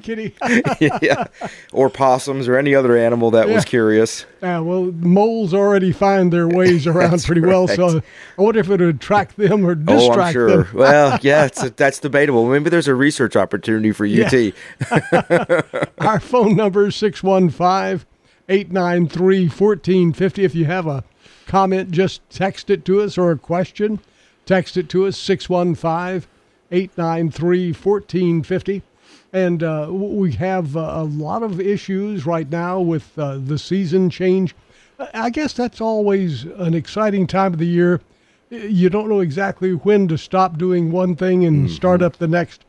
Kitty. 0.02 0.36
yeah, 1.02 1.26
or 1.72 1.90
possums 1.90 2.48
or 2.48 2.58
any 2.58 2.76
other 2.76 2.98
animal 2.98 3.32
that 3.32 3.48
was 3.48 3.66
curious. 3.66 4.26
Yeah, 4.42 4.60
well, 4.60 4.92
moles 4.92 5.54
already 5.54 5.92
find 5.92 6.34
their 6.34 6.48
ways 6.56 6.88
around 6.88 7.24
pretty 7.24 7.42
well, 7.42 7.68
so. 7.68 8.02
I 8.38 8.42
wonder 8.42 8.60
if 8.60 8.68
it 8.68 8.72
would 8.72 8.82
attract 8.82 9.38
them 9.38 9.66
or 9.66 9.76
distract 9.76 10.18
oh, 10.18 10.22
I'm 10.22 10.34
sure. 10.34 10.64
them. 10.64 10.68
well, 10.74 11.20
yeah, 11.22 11.46
it's 11.46 11.70
that's 11.72 12.00
debatable. 12.00 12.48
Maybe 12.48 12.70
there's 12.70 12.88
a 12.88 12.96
research 12.96 13.36
opportunity 13.36 13.92
for 13.92 14.06
UT. 14.06 14.54
Our 16.00 16.20
phone 16.20 16.56
number 16.56 16.88
is 16.88 16.96
615 16.96 18.06
893 18.48 19.48
1450. 19.48 20.44
If 20.44 20.56
you 20.56 20.66
have 20.66 20.88
a 20.88 21.04
comment, 21.48 21.92
just 21.92 22.28
text 22.30 22.70
it 22.70 22.86
to 22.86 23.02
us 23.02 23.18
or 23.18 23.32
a 23.32 23.38
question, 23.38 24.00
text 24.46 24.78
it 24.78 24.90
to 24.90 25.08
us 25.08 25.18
615 25.18 26.30
893 26.72 27.74
1450. 27.74 28.82
And 29.34 29.64
uh, 29.64 29.88
we 29.92 30.32
have 30.34 30.78
uh, 30.78 30.92
a 30.96 31.04
lot 31.04 31.44
of 31.44 31.60
issues 31.60 32.26
right 32.26 32.50
now 32.50 32.80
with 32.80 33.18
uh, 33.18 33.38
the 33.38 33.58
season 33.60 34.10
change. 34.10 34.56
I- 35.00 35.10
I 35.14 35.30
guess 35.30 35.54
that's 35.54 35.82
always 35.82 36.44
an 36.46 36.74
exciting 36.74 37.28
time 37.28 37.54
of 37.54 37.60
the 37.60 37.66
year. 37.68 38.02
You 38.50 38.90
don't 38.90 39.10
know 39.10 39.20
exactly 39.20 39.72
when 39.72 40.08
to 40.08 40.18
stop 40.18 40.58
doing 40.58 40.92
one 40.92 41.16
thing 41.16 41.44
and 41.46 41.70
start 41.70 42.02
up 42.02 42.18
the 42.18 42.28
next. 42.28 42.64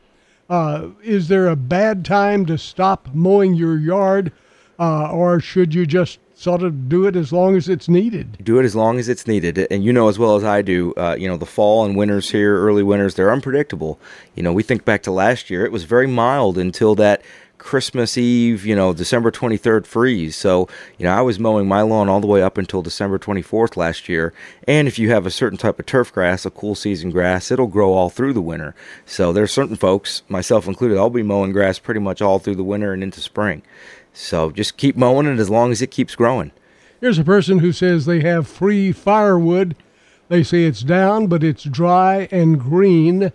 Uh, 0.49 0.87
is 1.03 1.27
there 1.27 1.47
a 1.47 1.55
bad 1.55 2.03
time 2.03 2.45
to 2.47 2.57
stop 2.57 3.09
mowing 3.13 3.53
your 3.53 3.77
yard, 3.77 4.31
uh, 4.79 5.11
or 5.11 5.39
should 5.39 5.73
you 5.73 5.85
just 5.85 6.19
sort 6.37 6.61
of 6.61 6.87
do 6.87 7.07
it 7.07 7.15
as 7.15 7.33
long 7.33 7.55
as 7.55 7.67
it's 7.67 7.89
needed? 7.89 8.37
do 8.43 8.59
it 8.59 8.63
as 8.63 8.75
long 8.75 8.99
as 8.99 9.09
it's 9.09 9.25
needed. 9.25 9.67
And 9.71 9.83
you 9.83 9.91
know 9.91 10.07
as 10.07 10.19
well 10.19 10.35
as 10.35 10.43
I 10.43 10.61
do, 10.61 10.93
uh, 10.95 11.15
you 11.17 11.27
know, 11.27 11.35
the 11.35 11.47
fall 11.47 11.83
and 11.83 11.97
winters 11.97 12.29
here, 12.29 12.59
early 12.59 12.83
winters, 12.83 13.15
they're 13.15 13.31
unpredictable. 13.31 13.99
You 14.35 14.43
know, 14.43 14.53
we 14.53 14.61
think 14.61 14.85
back 14.85 15.01
to 15.03 15.11
last 15.11 15.49
year, 15.49 15.65
it 15.65 15.71
was 15.71 15.83
very 15.83 16.07
mild 16.07 16.57
until 16.57 16.93
that 16.95 17.23
Christmas 17.57 18.17
Eve, 18.17 18.65
you 18.65 18.75
know, 18.75 18.93
December 18.93 19.31
23rd 19.31 19.85
freeze. 19.85 20.35
So, 20.35 20.69
you 20.97 21.05
know, 21.05 21.11
I 21.11 21.21
was 21.21 21.39
mowing 21.39 21.67
my 21.67 21.81
lawn 21.81 22.07
all 22.07 22.21
the 22.21 22.27
way 22.27 22.41
up 22.41 22.57
until 22.57 22.81
December 22.81 23.17
24th 23.17 23.75
last 23.75 24.07
year. 24.07 24.31
And 24.67 24.87
if 24.87 24.99
you 24.99 25.09
have 25.09 25.25
a 25.25 25.31
certain 25.31 25.57
type 25.57 25.79
of 25.79 25.85
turf 25.85 26.13
grass, 26.13 26.45
a 26.45 26.51
cool 26.51 26.75
season 26.75 27.09
grass, 27.09 27.49
it'll 27.51 27.67
grow 27.67 27.93
all 27.93 28.09
through 28.09 28.33
the 28.33 28.41
winter. 28.41 28.75
So 29.05 29.33
there's 29.33 29.51
certain 29.51 29.75
folks, 29.75 30.21
myself 30.29 30.67
included, 30.67 30.97
I'll 30.97 31.09
be 31.09 31.23
mowing 31.23 31.51
grass 31.51 31.79
pretty 31.79 31.99
much 31.99 32.21
all 32.21 32.39
through 32.39 32.55
the 32.55 32.63
winter 32.63 32.93
and 32.93 33.01
into 33.01 33.21
spring. 33.21 33.63
So 34.17 34.51
just 34.51 34.77
keep 34.77 34.97
mowing 34.97 35.27
it 35.27 35.39
as 35.39 35.49
long 35.49 35.71
as 35.71 35.81
it 35.81 35.91
keeps 35.91 36.15
growing. 36.15 36.51
Here's 36.99 37.19
a 37.19 37.23
person 37.23 37.59
who 37.59 37.71
says 37.71 38.05
they 38.05 38.21
have 38.21 38.47
free 38.47 38.91
firewood. 38.91 39.75
They 40.29 40.43
say 40.43 40.63
it's 40.65 40.81
down, 40.81 41.27
but 41.27 41.43
it's 41.43 41.63
dry 41.63 42.27
and 42.31 42.59
green. 42.59 43.31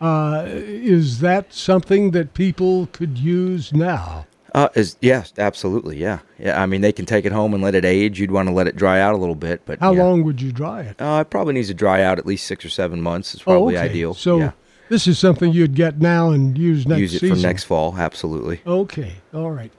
Uh, 0.00 0.44
is 0.46 1.20
that 1.20 1.52
something 1.52 2.10
that 2.12 2.34
people 2.34 2.88
could 2.92 3.18
use 3.18 3.72
now? 3.72 4.26
Uh, 4.54 4.68
is 4.74 4.96
yes, 5.00 5.32
absolutely, 5.36 5.98
yeah, 5.98 6.20
yeah. 6.38 6.60
I 6.60 6.66
mean, 6.66 6.80
they 6.80 6.92
can 6.92 7.06
take 7.06 7.24
it 7.24 7.32
home 7.32 7.54
and 7.54 7.62
let 7.62 7.74
it 7.74 7.84
age. 7.84 8.20
You'd 8.20 8.30
want 8.30 8.48
to 8.48 8.54
let 8.54 8.68
it 8.68 8.76
dry 8.76 9.00
out 9.00 9.14
a 9.14 9.18
little 9.18 9.34
bit, 9.34 9.62
but 9.66 9.80
How 9.80 9.92
yeah. 9.92 10.04
long 10.04 10.22
would 10.24 10.40
you 10.40 10.52
dry 10.52 10.82
it? 10.82 11.00
Uh, 11.00 11.20
it 11.20 11.30
probably 11.30 11.54
needs 11.54 11.68
to 11.68 11.74
dry 11.74 12.02
out 12.02 12.18
at 12.18 12.26
least 12.26 12.46
six 12.46 12.64
or 12.64 12.70
seven 12.70 13.02
months. 13.02 13.34
It's 13.34 13.42
probably 13.42 13.76
ideal. 13.76 14.14
So 14.14 14.38
yeah. 14.38 14.52
This 14.88 15.06
is 15.06 15.18
something 15.18 15.52
you'd 15.52 15.74
get 15.74 16.00
now 16.00 16.30
and 16.30 16.56
use 16.56 16.86
next 16.86 17.00
Use 17.00 17.14
it 17.14 17.20
season. 17.20 17.36
for 17.36 17.42
next 17.42 17.64
fall, 17.64 17.96
absolutely. 17.96 18.60
Okay, 18.66 19.14
all 19.32 19.50
right. 19.50 19.72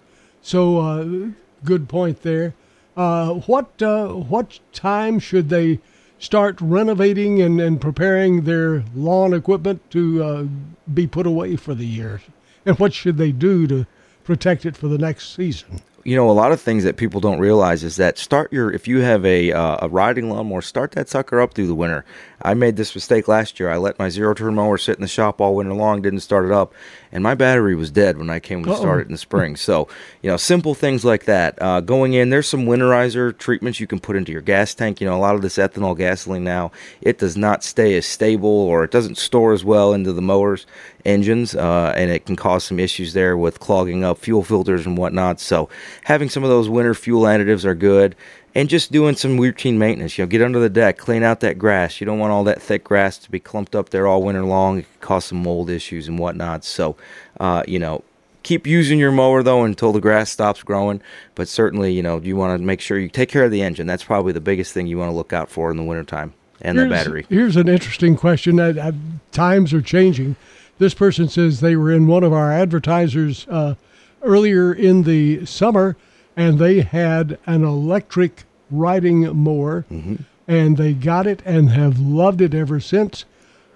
So, 0.46 0.78
uh, 0.78 1.30
good 1.64 1.90
point 1.90 2.22
there. 2.22 2.54
Uh, 2.96 3.34
what 3.48 3.82
uh, 3.82 4.10
what 4.10 4.60
time 4.74 5.18
should 5.18 5.50
they 5.50 5.80
start 6.20 6.62
renovating 6.62 7.42
and, 7.42 7.60
and 7.60 7.82
preparing 7.82 8.44
their 8.44 8.84
lawn 8.94 9.34
equipment 9.34 9.82
to 9.90 10.24
uh, 10.24 10.46
be 10.94 11.08
put 11.08 11.26
away 11.26 11.56
for 11.56 11.74
the 11.74 11.88
year? 11.88 12.22
And 12.64 12.78
what 12.78 12.94
should 12.94 13.18
they 13.18 13.32
do 13.32 13.66
to 13.66 13.88
protect 14.24 14.68
it 14.68 14.78
for 14.78 14.88
the 14.88 15.00
next 15.00 15.36
season? 15.36 15.82
you 16.06 16.16
know, 16.16 16.30
a 16.30 16.32
lot 16.32 16.52
of 16.52 16.62
things 16.62 16.84
that 16.84 16.98
people 16.98 17.20
don't 17.20 17.40
realize 17.40 17.84
is 17.84 17.96
that 17.96 18.20
start 18.20 18.54
your 18.54 18.72
if 18.72 18.88
you 18.88 19.02
have 19.02 19.26
a 19.26 19.52
uh, 19.52 19.78
a 19.82 19.90
riding 19.90 20.30
lawnmower, 20.30 20.62
start 20.62 20.92
that 20.92 21.10
sucker 21.10 21.42
up 21.42 21.56
through 21.56 21.66
the 21.66 21.76
winter. 21.76 22.06
I 22.42 22.54
made 22.54 22.76
this 22.76 22.94
mistake 22.94 23.28
last 23.28 23.60
year. 23.60 23.70
I 23.70 23.78
let 23.78 23.98
my 23.98 24.10
zero 24.10 24.34
turn 24.34 24.56
mower 24.56 24.78
sit 24.78 24.96
in 24.98 25.02
the 25.02 25.08
shop 25.08 25.40
all 25.40 25.56
winter 25.56 25.74
long, 25.74 26.02
didn't 26.02 26.20
start 26.20 26.46
it 26.46 26.52
up, 26.52 26.74
and 27.12 27.24
my 27.24 27.36
battery 27.36 27.76
was 27.76 27.92
dead 27.92 28.18
when 28.18 28.30
I 28.30 28.40
came 28.40 28.64
to 28.64 28.72
Uh-oh. 28.72 28.80
start 28.80 29.02
it 29.02 29.08
in 29.08 29.14
the 29.14 29.18
spring. 29.18 29.56
So, 29.56 29.88
you 30.22 30.30
know, 30.30 30.38
simple 30.38 30.74
things 30.74 31.06
like 31.06 31.26
that. 31.26 31.62
Uh, 31.62 31.82
going 31.82 32.14
in, 32.14 32.30
there's 32.30 32.48
some 32.48 32.66
winterizer 32.66 33.38
treatments 33.38 33.80
you 33.80 33.88
can 33.88 34.00
put 34.00 34.16
into 34.16 34.32
your 34.32 34.42
gas 34.42 34.74
tank. 34.74 35.00
You 35.00 35.08
know, 35.08 35.16
a 35.16 35.20
lot 35.20 35.36
of 35.36 35.42
this 35.42 35.58
ethanol 35.58 35.98
gasoline 35.98 36.44
now, 36.44 36.72
it 37.02 37.18
does 37.18 37.38
not 37.38 37.64
stay 37.64 37.96
as 37.98 38.06
stable 38.06 38.50
or 38.50 38.84
it 38.84 38.92
doesn't 38.92 39.18
store 39.18 39.54
as 39.54 39.64
well 39.64 39.94
into 39.94 40.14
the 40.14 40.22
mowers 40.22 40.66
engines, 41.06 41.56
uh, 41.56 41.94
and 41.96 42.10
it 42.10 42.26
can 42.26 42.36
cause 42.36 42.64
some 42.64 42.80
issues 42.80 43.14
there 43.14 43.38
with 43.38 43.60
clogging 43.60 44.04
up 44.04 44.18
fuel 44.18 44.44
filters 44.44 44.86
and 44.86 44.98
whatnot. 44.98 45.40
So, 45.40 45.70
having 46.04 46.30
some 46.30 46.44
of 46.44 46.50
those 46.50 46.68
winter 46.68 46.94
fuel 46.94 47.24
additives 47.24 47.64
are 47.64 47.76
good. 47.76 48.16
And 48.56 48.70
just 48.70 48.92
doing 48.92 49.16
some 49.16 49.38
routine 49.38 49.78
maintenance, 49.78 50.18
you 50.18 50.24
know, 50.24 50.30
get 50.30 50.42
under 50.42 50.60
the 50.60 50.70
deck, 50.70 50.98
clean 50.98 51.24
out 51.24 51.42
that 51.42 51.60
grass. 51.60 52.00
You 52.00 52.06
don't 52.06 52.20
want 52.20 52.32
all 52.32 52.46
that 52.46 52.62
thick 52.62 52.86
grass 52.86 53.18
to 53.18 53.30
be 53.30 53.40
clumped 53.40 53.76
up 53.76 53.90
there 53.90 54.08
all 54.08 54.24
winter 54.24 54.46
long. 54.46 54.80
It 54.80 54.82
can 54.84 55.02
cause 55.02 55.26
some 55.26 55.44
mold 55.44 55.70
issues 55.70 56.08
and 56.08 56.18
whatnot. 56.18 56.64
So, 56.64 56.96
uh, 57.40 57.64
you 57.68 57.80
know, 57.80 58.04
keep 58.44 58.66
using 58.66 58.98
your 58.98 59.12
mower 59.12 59.44
though 59.44 59.64
until 59.64 59.92
the 59.92 60.00
grass 60.00 60.32
stops 60.32 60.64
growing. 60.64 61.02
But 61.36 61.50
certainly, 61.50 61.92
you 61.92 62.02
know, 62.02 62.22
you 62.22 62.38
want 62.38 62.58
to 62.58 62.66
make 62.66 62.80
sure 62.80 62.98
you 62.98 63.10
take 63.10 63.28
care 63.28 63.44
of 63.44 63.52
the 63.52 63.62
engine. 63.62 63.88
That's 63.88 64.06
probably 64.06 64.32
the 64.32 64.40
biggest 64.40 64.74
thing 64.74 64.88
you 64.88 64.98
want 64.98 65.12
to 65.12 65.16
look 65.16 65.34
out 65.34 65.50
for 65.50 65.70
in 65.70 65.76
the 65.76 65.84
wintertime 65.84 66.34
and 66.62 66.80
the 66.80 66.88
battery. 66.88 67.26
Here's 67.28 67.58
an 67.58 67.68
interesting 67.68 68.16
question. 68.16 68.60
I, 68.60 68.88
I, 68.88 68.94
times 69.32 69.74
are 69.74 69.82
changing. 69.82 70.36
This 70.78 70.94
person 70.94 71.28
says 71.28 71.60
they 71.60 71.76
were 71.76 71.92
in 71.92 72.08
one 72.08 72.24
of 72.24 72.34
our 72.34 72.52
advertisers 72.52 73.48
uh, 73.50 73.76
earlier 74.22 74.74
in 74.74 75.04
the 75.04 75.46
summer, 75.46 75.96
and 76.38 76.60
they 76.60 76.82
had 76.82 77.38
an 77.46 77.64
electric 77.64 78.44
riding 78.72 79.22
mower, 79.36 79.86
Mm-hmm. 79.92 80.16
and 80.48 80.78
they 80.78 80.94
got 80.94 81.28
it 81.28 81.42
and 81.46 81.70
have 81.72 82.00
loved 82.00 82.42
it 82.42 82.54
ever 82.54 82.80
since. 82.80 83.26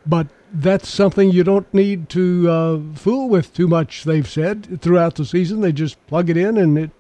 But 0.06 0.28
that's 0.52 0.90
something 0.90 1.30
you 1.32 1.44
don't 1.44 1.72
need 1.74 2.10
to 2.10 2.50
uh, 2.50 2.80
fool 2.96 3.30
with 3.30 3.54
too 3.54 3.68
much. 3.68 4.04
They've 4.04 4.28
said 4.28 4.82
throughout 4.82 5.16
the 5.16 5.26
season, 5.26 5.62
they 5.62 5.72
just 5.72 6.04
plug 6.08 6.30
it 6.30 6.38
in 6.38 6.58
and 6.58 6.78
it 6.78 6.92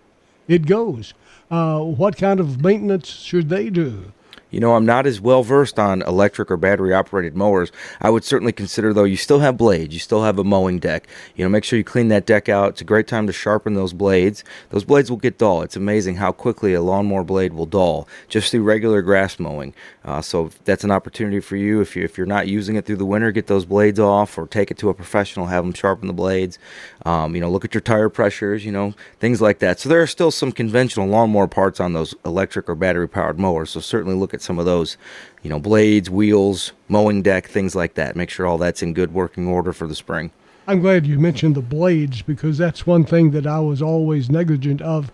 it 0.48 0.66
goes. 0.66 1.14
Uh, 1.52 1.80
what 1.82 2.18
kind 2.18 2.40
of 2.40 2.64
maintenance 2.64 3.08
should 3.08 3.50
they 3.50 3.70
do? 3.70 4.12
You 4.52 4.60
know, 4.60 4.76
I'm 4.76 4.86
not 4.86 5.06
as 5.06 5.22
well 5.22 5.44
versed 5.44 5.78
on 5.78 6.02
electric 6.02 6.50
or 6.50 6.58
battery 6.58 6.94
operated 6.94 7.36
mowers. 7.36 7.72
I 8.02 8.10
would 8.10 8.24
certainly 8.24 8.52
consider, 8.52 8.94
though, 8.94 9.04
you 9.04 9.18
still 9.18 9.40
have 9.40 9.58
blades, 9.58 9.94
you 9.94 10.00
still 10.00 10.24
have 10.24 10.40
a 10.40 10.44
mowing 10.44 10.80
deck. 10.80 11.08
You 11.36 11.46
know, 11.46 11.50
make 11.50 11.64
sure 11.64 11.78
you 11.78 11.84
clean 11.84 12.08
that 12.08 12.26
deck 12.26 12.50
out. 12.50 12.70
It's 12.72 12.82
a 12.82 12.86
great 12.86 13.08
time 13.08 13.28
to 13.28 13.34
sharpen 13.34 13.76
those 13.76 13.94
blades. 13.94 14.44
Those 14.70 14.84
blades 14.84 15.10
will 15.10 15.18
get 15.18 15.38
dull. 15.38 15.62
It's 15.62 15.76
amazing 15.76 16.16
how 16.16 16.32
quickly 16.32 16.74
a 16.74 16.82
lawnmower 16.82 17.24
blade 17.24 17.54
will 17.54 17.66
dull 17.66 18.08
just 18.28 18.52
through 18.52 18.64
regular 18.64 19.02
grass 19.02 19.40
mowing. 19.40 19.74
Uh, 20.10 20.22
so 20.22 20.50
that's 20.66 20.84
an 20.84 20.90
opportunity 20.90 21.40
for 21.40 21.56
you. 21.56 21.82
If, 21.82 21.96
you. 21.96 22.04
if 22.04 22.18
you're 22.18 22.26
not 22.26 22.48
using 22.48 22.76
it 22.76 22.86
through 22.86 22.96
the 22.96 23.06
winter, 23.06 23.32
get 23.32 23.46
those 23.46 23.64
blades 23.64 24.00
off 24.00 24.40
or 24.40 24.48
take 24.48 24.72
it 24.72 24.78
to 24.80 24.90
a 24.90 24.94
professional, 24.96 25.46
have 25.46 25.64
them 25.64 25.72
sharpen 25.72 26.08
the 26.08 26.14
blades. 26.14 26.58
Um, 27.06 27.36
you 27.36 27.42
know, 27.42 27.52
look 27.52 27.64
at 27.64 27.76
your 27.76 27.82
tire 27.82 28.10
pressures, 28.10 28.66
you 28.66 28.72
know, 28.72 28.96
things 29.20 29.40
like 29.40 29.60
that. 29.60 29.80
So 29.80 29.88
there 29.88 30.02
are 30.02 30.08
still 30.08 30.32
some 30.32 30.52
conventional 30.52 31.06
lawnmower 31.08 31.48
parts 31.48 31.80
on 31.80 31.94
those 31.94 32.16
electric 32.26 32.68
or 32.68 32.74
battery 32.74 33.08
powered 33.08 33.38
mowers. 33.40 33.70
So 33.70 33.82
certainly 33.82 34.16
look 34.16 34.34
at 34.34 34.42
some 34.42 34.58
of 34.58 34.66
those, 34.66 34.98
you 35.44 35.50
know, 35.52 35.60
blades, 35.60 36.10
wheels, 36.10 36.72
mowing 36.88 37.22
deck, 37.22 37.48
things 37.48 37.76
like 37.76 37.94
that. 37.94 38.16
Make 38.16 38.32
sure 38.32 38.48
all 38.48 38.58
that's 38.58 38.82
in 38.82 38.94
good 38.96 39.14
working 39.14 39.48
order 39.48 39.74
for 39.74 39.86
the 39.86 39.96
spring. 39.96 40.32
I'm 40.68 40.82
glad 40.82 41.06
you 41.06 41.20
mentioned 41.20 41.54
the 41.56 41.62
blades 41.62 42.24
because 42.24 42.58
that's 42.58 42.88
one 42.88 43.06
thing 43.06 43.30
that 43.32 43.46
I 43.46 43.60
was 43.60 43.80
always 43.82 44.28
negligent 44.30 44.82
of. 44.82 45.12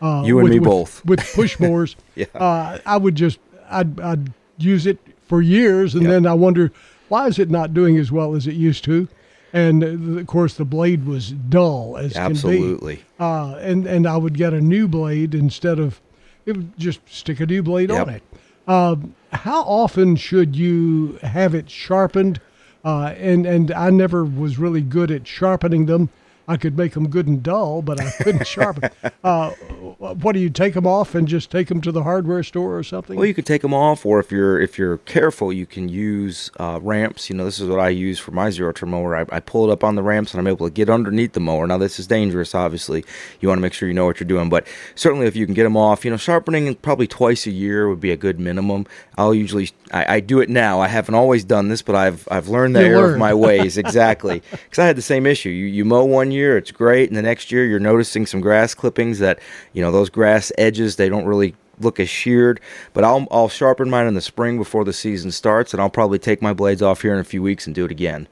Uh, 0.00 0.22
You 0.26 0.38
and 0.38 0.44
with- 0.44 0.52
me 0.52 0.58
with- 0.60 0.68
both. 0.68 1.04
With 1.04 1.20
push 1.34 1.58
mowers, 1.60 1.96
Yeah. 2.14 2.26
uh, 2.34 2.78
I 2.86 2.96
would 2.96 3.14
just 3.14 3.38
I'd, 3.70 4.00
I'd 4.00 4.32
use 4.58 4.86
it 4.86 4.98
for 5.28 5.42
years, 5.42 5.94
and 5.94 6.04
Yep. 6.04 6.10
then 6.10 6.26
I 6.26 6.34
wonder 6.34 6.72
why 7.08 7.26
is 7.26 7.38
it 7.38 7.50
not 7.50 7.74
doing 7.74 7.96
as 7.98 8.10
well 8.12 8.34
as 8.34 8.46
it 8.46 8.54
used 8.54 8.84
to. 8.84 9.08
And 9.52 9.82
uh, 9.84 10.20
of 10.20 10.26
course, 10.26 10.54
the 10.54 10.64
blade 10.64 11.06
was 11.06 11.30
dull 11.32 11.96
as 11.96 12.12
can 12.12 12.32
be. 12.32 12.36
Absolutely. 12.36 13.00
Uh, 13.18 13.56
and 13.60 13.86
and 13.86 14.06
I 14.06 14.16
would 14.16 14.34
get 14.36 14.52
a 14.52 14.60
new 14.60 14.86
blade 14.88 15.34
instead 15.34 15.78
of 15.78 16.00
it 16.44 16.56
would 16.56 16.78
just 16.78 17.00
stick 17.08 17.40
a 17.40 17.46
new 17.46 17.62
blade 17.62 17.90
Yep. 17.90 18.06
on 18.08 18.14
it. 18.14 18.22
Um, 18.68 19.14
how 19.32 19.62
often 19.62 20.16
should 20.16 20.56
you 20.56 21.18
have 21.22 21.54
it 21.54 21.70
sharpened? 21.70 22.40
Uh, 22.84 23.14
and 23.18 23.46
and 23.46 23.70
I 23.72 23.90
never 23.90 24.24
was 24.24 24.58
really 24.58 24.80
good 24.82 25.10
at 25.10 25.26
sharpening 25.26 25.86
them. 25.86 26.08
I 26.48 26.56
could 26.56 26.76
make 26.76 26.92
them 26.92 27.08
good 27.08 27.26
and 27.26 27.42
dull, 27.42 27.82
but 27.82 28.00
I 28.00 28.10
couldn't 28.22 28.46
sharpen. 28.46 28.90
Uh, 29.24 29.50
what 29.50 30.32
do 30.32 30.38
you 30.38 30.50
take 30.50 30.74
them 30.74 30.86
off 30.86 31.14
and 31.14 31.26
just 31.26 31.50
take 31.50 31.68
them 31.68 31.80
to 31.80 31.90
the 31.90 32.02
hardware 32.02 32.42
store 32.42 32.76
or 32.76 32.82
something? 32.82 33.16
Well, 33.16 33.26
you 33.26 33.34
could 33.34 33.46
take 33.46 33.62
them 33.62 33.74
off, 33.74 34.06
or 34.06 34.20
if 34.20 34.30
you're 34.30 34.60
if 34.60 34.78
you're 34.78 34.98
careful, 34.98 35.52
you 35.52 35.66
can 35.66 35.88
use 35.88 36.50
uh, 36.58 36.78
ramps. 36.82 37.28
You 37.28 37.36
know, 37.36 37.44
this 37.44 37.58
is 37.58 37.68
what 37.68 37.80
I 37.80 37.88
use 37.88 38.18
for 38.18 38.30
my 38.30 38.50
zero 38.50 38.72
turn 38.72 38.90
mower. 38.90 39.16
I, 39.16 39.26
I 39.30 39.40
pull 39.40 39.68
it 39.68 39.72
up 39.72 39.82
on 39.82 39.96
the 39.96 40.02
ramps, 40.02 40.32
and 40.32 40.40
I'm 40.40 40.46
able 40.46 40.66
to 40.66 40.72
get 40.72 40.88
underneath 40.88 41.32
the 41.32 41.40
mower. 41.40 41.66
Now, 41.66 41.78
this 41.78 41.98
is 41.98 42.06
dangerous. 42.06 42.54
Obviously, 42.54 43.04
you 43.40 43.48
want 43.48 43.58
to 43.58 43.62
make 43.62 43.72
sure 43.72 43.88
you 43.88 43.94
know 43.94 44.06
what 44.06 44.20
you're 44.20 44.28
doing. 44.28 44.48
But 44.48 44.66
certainly, 44.94 45.26
if 45.26 45.34
you 45.34 45.46
can 45.46 45.54
get 45.54 45.64
them 45.64 45.76
off, 45.76 46.04
you 46.04 46.10
know, 46.10 46.16
sharpening 46.16 46.74
probably 46.76 47.06
twice 47.06 47.46
a 47.46 47.50
year 47.50 47.88
would 47.88 48.00
be 48.00 48.12
a 48.12 48.16
good 48.16 48.38
minimum. 48.38 48.86
I'll 49.18 49.34
usually 49.34 49.70
I, 49.92 50.16
I 50.16 50.20
do 50.20 50.40
it 50.40 50.48
now. 50.48 50.80
I 50.80 50.88
haven't 50.88 51.14
always 51.14 51.44
done 51.44 51.68
this, 51.68 51.82
but 51.82 51.94
I've 51.94 52.26
I've 52.30 52.48
learned 52.48 52.76
the 52.76 52.80
You 52.80 52.86
error 52.86 53.12
of 53.12 53.18
my 53.18 53.34
ways 53.34 53.78
exactly. 53.86 54.42
Because 54.50 54.78
I 54.78 54.86
had 54.86 54.96
the 54.96 55.02
same 55.02 55.26
issue. 55.26 55.50
You 55.50 55.66
you 55.66 55.84
mow 55.84 56.04
one 56.04 56.30
year, 56.36 56.56
it's 56.56 56.70
great, 56.70 57.08
and 57.08 57.16
the 57.16 57.22
next 57.22 57.50
year 57.50 57.64
you're 57.66 57.80
noticing 57.80 58.26
some 58.26 58.40
grass 58.40 58.74
clippings 58.74 59.18
that 59.18 59.40
you 59.72 59.82
know 59.82 59.90
those 59.90 60.10
grass 60.10 60.52
edges 60.56 60.96
they 60.96 61.08
don't 61.08 61.26
really 61.26 61.54
look 61.80 61.98
as 61.98 62.08
sheared. 62.08 62.60
But 62.92 63.04
I'll 63.04 63.26
I'll 63.30 63.48
sharpen 63.48 63.90
mine 63.90 64.06
in 64.06 64.14
the 64.14 64.20
spring 64.20 64.58
before 64.58 64.84
the 64.84 64.92
season 64.92 65.32
starts, 65.32 65.72
and 65.72 65.82
I'll 65.82 65.90
probably 65.90 66.18
take 66.18 66.40
my 66.40 66.52
blades 66.52 66.82
off 66.82 67.02
here 67.02 67.12
in 67.12 67.18
a 67.18 67.24
few 67.24 67.42
weeks 67.42 67.66
and 67.66 67.74
do 67.74 67.84
it 67.84 67.90
again. 67.90 68.28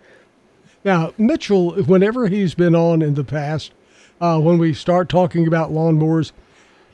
Now, 0.85 1.15
Mitchell, 1.17 1.83
whenever 1.85 2.29
he's 2.29 2.55
been 2.55 2.75
on 2.75 3.01
in 3.01 3.15
the 3.15 3.25
past, 3.25 3.73
uh, 4.21 4.39
when 4.39 4.59
we 4.59 4.75
start 4.75 5.09
talking 5.09 5.47
about 5.47 5.73
lawnmowers, 5.73 6.33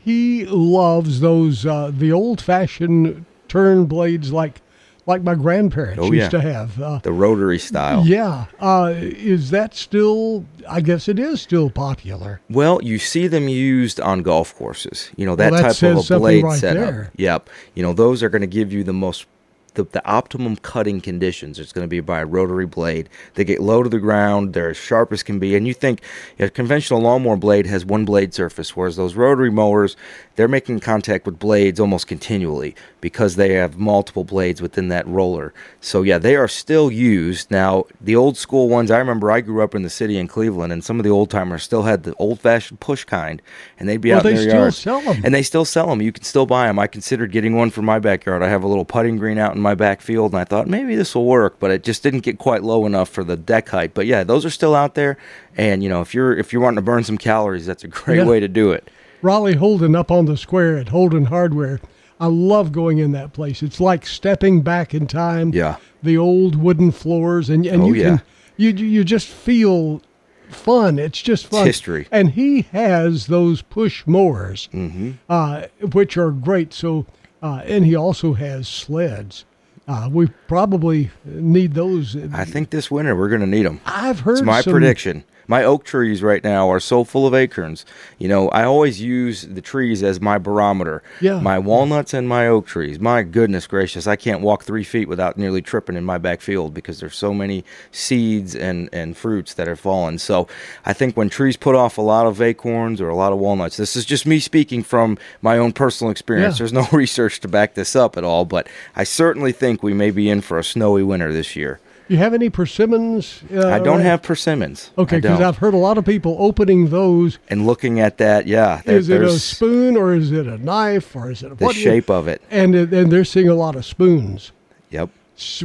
he 0.02 0.46
loves 0.46 1.20
those 1.20 1.66
uh, 1.66 1.90
the 1.92 2.12
old-fashioned 2.12 3.24
turn 3.48 3.86
blades 3.86 4.32
like 4.32 4.62
like 5.06 5.22
my 5.22 5.34
grandparents 5.34 5.98
Oh, 6.00 6.06
used 6.12 6.32
yeah. 6.32 6.40
to 6.40 6.40
have. 6.40 6.80
Uh, 6.80 6.98
The 7.02 7.12
rotary 7.12 7.58
style. 7.58 8.04
yeah, 8.06 8.46
uh, 8.60 8.92
is 8.96 9.50
that 9.50 9.74
still? 9.74 10.44
I 10.68 10.80
guess 10.80 11.08
it 11.08 11.18
is 11.18 11.40
still 11.40 11.70
popular. 11.70 12.40
Well, 12.50 12.80
you 12.82 12.98
see 12.98 13.26
them 13.26 13.48
used 13.48 14.00
on 14.00 14.22
golf 14.22 14.54
courses. 14.56 15.10
You 15.16 15.26
know 15.26 15.36
that, 15.36 15.52
Well, 15.52 15.62
that 15.62 15.76
type 15.76 15.96
of 15.96 16.10
a 16.10 16.18
blade 16.18 16.44
right 16.44 16.58
setup. 16.60 16.82
there. 16.84 17.10
Yep. 17.16 17.48
You 17.74 17.82
know 17.82 17.92
those 17.92 18.22
are 18.22 18.28
going 18.28 18.42
to 18.42 18.46
give 18.46 18.72
you 18.72 18.84
the 18.84 18.92
most 18.92 19.26
the, 19.74 19.84
the 19.84 20.04
optimum 20.06 20.56
cutting 20.56 21.00
conditions. 21.00 21.58
It's 21.58 21.72
going 21.72 21.84
to 21.84 21.88
be 21.88 22.00
by 22.00 22.20
a 22.20 22.26
rotary 22.26 22.66
blade. 22.66 23.08
They 23.34 23.44
get 23.44 23.60
low 23.60 23.82
to 23.82 23.88
the 23.88 23.98
ground. 23.98 24.52
They're 24.54 24.70
as 24.70 24.76
sharp 24.76 25.12
as 25.12 25.22
can 25.22 25.38
be. 25.38 25.56
And 25.56 25.66
you 25.66 25.74
think 25.74 26.02
a 26.38 26.48
conventional 26.50 27.00
lawnmower 27.00 27.36
blade 27.36 27.66
has 27.66 27.84
one 27.84 28.04
blade 28.04 28.34
surface, 28.34 28.76
whereas 28.76 28.96
those 28.96 29.14
rotary 29.14 29.50
mowers 29.50 29.96
they're 30.36 30.48
making 30.48 30.80
contact 30.80 31.26
with 31.26 31.38
blades 31.38 31.78
almost 31.78 32.06
continually 32.06 32.74
because 33.02 33.36
they 33.36 33.52
have 33.54 33.76
multiple 33.76 34.24
blades 34.24 34.62
within 34.62 34.88
that 34.88 35.06
roller. 35.06 35.52
So 35.82 36.00
yeah, 36.02 36.16
they 36.16 36.34
are 36.34 36.48
still 36.48 36.90
used. 36.90 37.50
Now, 37.50 37.84
the 38.00 38.16
old 38.16 38.38
school 38.38 38.68
ones, 38.70 38.90
I 38.90 38.98
remember 38.98 39.30
I 39.30 39.42
grew 39.42 39.62
up 39.62 39.74
in 39.74 39.82
the 39.82 39.90
city 39.90 40.16
in 40.16 40.28
Cleveland 40.28 40.72
and 40.72 40.82
some 40.82 40.98
of 40.98 41.04
the 41.04 41.10
old 41.10 41.28
timers 41.28 41.62
still 41.62 41.82
had 41.82 42.04
the 42.04 42.14
old 42.14 42.40
fashioned 42.40 42.80
push 42.80 43.04
kind 43.04 43.42
and 43.78 43.86
they'd 43.86 43.98
be 43.98 44.10
Well, 44.10 44.20
out 44.20 44.26
in 44.26 44.34
they 44.34 44.40
their 44.40 44.48
still 44.50 44.60
yards. 44.60 44.78
sell 44.78 45.00
'em. 45.00 45.20
And 45.24 45.34
they 45.34 45.42
still 45.42 45.66
sell 45.66 45.88
them. 45.88 46.00
You 46.00 46.12
can 46.12 46.24
still 46.24 46.46
buy 46.46 46.68
them. 46.68 46.78
I 46.78 46.86
considered 46.86 47.32
getting 47.32 47.54
one 47.54 47.68
for 47.70 47.82
my 47.82 47.98
backyard. 47.98 48.42
I 48.42 48.48
have 48.48 48.62
a 48.62 48.68
little 48.68 48.86
putting 48.86 49.18
green 49.18 49.36
out 49.36 49.54
in 49.54 49.59
my 49.60 49.74
back 49.74 50.00
field 50.00 50.32
and 50.32 50.40
I 50.40 50.44
thought 50.44 50.66
maybe 50.66 50.94
this 50.96 51.14
will 51.14 51.26
work, 51.26 51.56
but 51.58 51.70
it 51.70 51.82
just 51.84 52.02
didn't 52.02 52.20
get 52.20 52.38
quite 52.38 52.62
low 52.62 52.86
enough 52.86 53.08
for 53.08 53.22
the 53.24 53.36
deck 53.36 53.68
height. 53.70 53.94
But 53.94 54.06
yeah, 54.06 54.24
those 54.24 54.44
are 54.44 54.50
still 54.50 54.74
out 54.74 54.94
there 54.94 55.16
and 55.56 55.82
you 55.82 55.88
know, 55.88 56.00
if 56.00 56.14
you're 56.14 56.36
if 56.36 56.52
you're 56.52 56.62
wanting 56.62 56.76
to 56.76 56.82
burn 56.82 57.04
some 57.04 57.18
calories, 57.18 57.66
that's 57.66 57.84
a 57.84 57.88
great 57.88 58.18
Yeah. 58.18 58.26
way 58.26 58.40
to 58.40 58.48
do 58.48 58.70
it. 58.72 58.88
Raleigh 59.22 59.56
Holden 59.56 59.94
up 59.94 60.10
on 60.10 60.24
the 60.26 60.36
square 60.36 60.76
at 60.78 60.88
Holden 60.88 61.26
Hardware. 61.26 61.80
I 62.18 62.26
love 62.26 62.72
going 62.72 62.98
in 62.98 63.12
that 63.12 63.32
place. 63.32 63.62
It's 63.62 63.80
like 63.80 64.04
stepping 64.06 64.62
back 64.62 64.92
in 64.94 65.06
time. 65.06 65.52
Yeah. 65.54 65.76
The 66.02 66.16
old 66.18 66.56
wooden 66.56 66.90
floors 66.90 67.48
and 67.50 67.64
and 67.66 67.82
Oh, 67.82 67.86
you 67.88 67.94
yeah. 67.94 68.08
can 68.18 68.22
you 68.56 68.70
you 68.70 69.04
just 69.04 69.26
feel 69.28 70.00
fun. 70.48 70.98
It's 70.98 71.22
just 71.22 71.46
fun. 71.46 71.64
history. 71.66 72.08
And 72.10 72.30
he 72.30 72.62
has 72.72 73.26
those 73.28 73.62
push 73.62 74.04
mowers, 74.06 74.68
Mm-hmm. 74.74 75.12
uh, 75.28 75.62
which 75.92 76.16
are 76.16 76.30
great. 76.32 76.72
So, 76.74 77.06
uh, 77.42 77.62
and 77.64 77.86
he 77.86 77.94
also 77.94 78.32
has 78.34 78.66
sleds. 78.68 79.44
Uh, 79.90 80.08
we 80.08 80.28
probably 80.46 81.10
need 81.24 81.74
those. 81.74 82.16
I 82.32 82.44
think 82.44 82.70
this 82.70 82.92
winter 82.92 83.16
we're 83.16 83.28
going 83.28 83.40
to 83.40 83.46
need 83.46 83.66
them. 83.66 83.80
I've 83.84 84.20
heard 84.20 84.38
It's 84.38 84.42
my 84.46 84.60
some- 84.60 84.72
prediction. 84.72 85.24
My 85.50 85.64
oak 85.64 85.82
trees 85.82 86.22
right 86.22 86.44
now 86.44 86.70
are 86.70 86.78
so 86.78 87.02
full 87.02 87.26
of 87.26 87.34
acorns. 87.34 87.84
You 88.18 88.28
know, 88.28 88.50
I 88.50 88.62
always 88.62 89.00
use 89.00 89.42
the 89.42 89.60
trees 89.60 90.00
as 90.00 90.20
my 90.20 90.38
barometer. 90.38 91.02
Yeah. 91.20 91.40
My 91.40 91.58
walnuts 91.58 92.14
and 92.14 92.28
my 92.28 92.46
oak 92.46 92.68
trees. 92.68 93.00
My 93.00 93.24
goodness 93.24 93.66
gracious, 93.66 94.06
I 94.06 94.14
can't 94.14 94.42
walk 94.42 94.62
three 94.62 94.84
feet 94.84 95.08
without 95.08 95.36
nearly 95.36 95.60
tripping 95.60 95.96
in 95.96 96.04
my 96.04 96.18
back 96.18 96.40
field 96.40 96.72
because 96.72 97.00
there's 97.00 97.16
so 97.16 97.34
many 97.34 97.64
seeds 97.90 98.54
and, 98.54 98.88
and 98.92 99.16
fruits 99.16 99.54
that 99.54 99.66
are 99.66 99.74
fallen. 99.74 100.18
So 100.18 100.46
I 100.86 100.92
think 100.92 101.16
when 101.16 101.28
trees 101.28 101.56
put 101.56 101.74
off 101.74 101.98
a 101.98 102.02
lot 102.02 102.28
of 102.28 102.40
acorns 102.40 103.00
or 103.00 103.08
a 103.08 103.16
lot 103.16 103.32
of 103.32 103.40
walnuts, 103.40 103.76
this 103.76 103.96
is 103.96 104.04
just 104.04 104.26
me 104.26 104.38
speaking 104.38 104.84
from 104.84 105.18
my 105.42 105.58
own 105.58 105.72
personal 105.72 106.12
experience. 106.12 106.54
Yeah. 106.54 106.58
There's 106.58 106.72
no 106.72 106.86
research 106.96 107.40
to 107.40 107.48
back 107.48 107.74
this 107.74 107.96
up 107.96 108.16
at 108.16 108.22
all, 108.22 108.44
but 108.44 108.68
I 108.94 109.02
certainly 109.02 109.50
think 109.50 109.82
we 109.82 109.94
may 109.94 110.12
be 110.12 110.30
in 110.30 110.42
for 110.42 110.60
a 110.60 110.64
snowy 110.64 111.02
winter 111.02 111.32
this 111.32 111.56
year. 111.56 111.80
You 112.10 112.16
have 112.16 112.34
any 112.34 112.50
persimmons? 112.50 113.40
Uh, 113.54 113.68
I 113.68 113.78
don't 113.78 114.00
have 114.00 114.20
persimmons. 114.20 114.90
Okay, 114.98 115.20
because. 115.20 115.40
I've 115.40 115.58
heard 115.58 115.74
a 115.74 115.76
lot 115.76 115.96
of 115.96 116.04
people 116.04 116.34
opening 116.40 116.90
those. 116.90 117.38
and 117.48 117.64
looking 117.64 118.00
at 118.00 118.18
that, 118.18 118.48
yeah, 118.48 118.82
there, 118.84 118.96
Is 118.96 119.08
it 119.08 119.22
a 119.22 119.30
spoon 119.38 119.96
or 119.96 120.12
is 120.12 120.32
it 120.32 120.48
a 120.48 120.58
knife 120.58 121.14
or 121.14 121.30
is 121.30 121.44
it 121.44 121.52
a 121.52 121.54
the 121.54 121.66
what? 121.66 121.76
shape 121.76 122.10
of 122.10 122.26
it. 122.26 122.42
And 122.50 122.74
and 122.74 123.12
they're 123.12 123.24
seeing 123.24 123.48
a 123.48 123.54
lot 123.54 123.76
of 123.76 123.84
spoons, 123.84 124.50
Yep, 124.90 125.10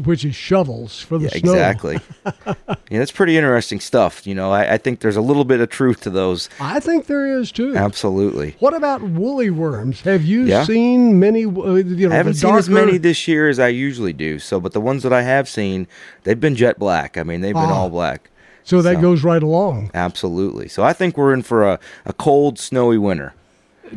which 0.04 0.24
is 0.26 0.36
shovels 0.36 1.00
for 1.02 1.18
the 1.18 1.26
yeah, 1.26 1.38
snow. 1.40 1.52
exactly. 1.54 2.00
yeah, 2.46 3.00
that's 3.00 3.12
pretty 3.12 3.38
interesting 3.38 3.80
stuff. 3.80 4.26
You 4.28 4.36
know, 4.36 4.52
I, 4.52 4.74
I 4.74 4.78
think 4.78 5.00
there's 5.02 5.16
a 5.18 5.22
little 5.22 5.46
bit 5.46 5.60
of 5.60 5.70
truth 5.70 6.02
to 6.02 6.10
those. 6.10 6.50
I 6.60 6.80
think 6.80 7.08
there 7.08 7.26
is 7.40 7.52
too. 7.52 7.76
Absolutely. 7.76 8.56
What 8.60 8.74
about 8.74 9.02
woolly 9.02 9.50
worms? 9.50 10.02
Have 10.02 10.24
you 10.24 10.44
Yeah. 10.44 10.64
seen 10.66 11.20
many? 11.20 11.46
uh, 11.46 11.50
You 11.76 12.10
know, 12.10 12.14
I 12.14 12.18
haven't 12.18 12.36
seen 12.36 12.56
as 12.56 12.70
many 12.70 12.98
this 12.98 13.28
year 13.28 13.50
as 13.50 13.60
I 13.60 13.68
usually 13.70 14.14
do. 14.14 14.40
So, 14.40 14.60
but 14.60 14.74
the 14.74 14.82
ones 14.82 15.04
that 15.04 15.14
I 15.14 15.22
have 15.24 15.48
seen, 15.50 15.88
they've 16.24 16.40
been 16.40 16.56
jet 16.56 16.80
black. 16.80 17.18
I 17.18 17.24
mean, 17.24 17.42
they've 17.42 17.54
been 17.54 17.64
Ah. 17.64 17.74
all 17.82 17.90
black. 17.90 18.30
So 18.64 18.82
that 18.82 18.96
so- 18.96 19.02
goes 19.02 19.24
right 19.24 19.44
along. 19.44 19.92
Absolutely. 19.94 20.68
So 20.68 20.84
I 20.84 20.94
think 20.94 21.18
we're 21.18 21.34
in 21.34 21.44
for 21.44 21.64
a, 21.70 21.80
a 22.06 22.14
cold, 22.14 22.58
snowy 22.58 22.98
winter. 22.98 23.34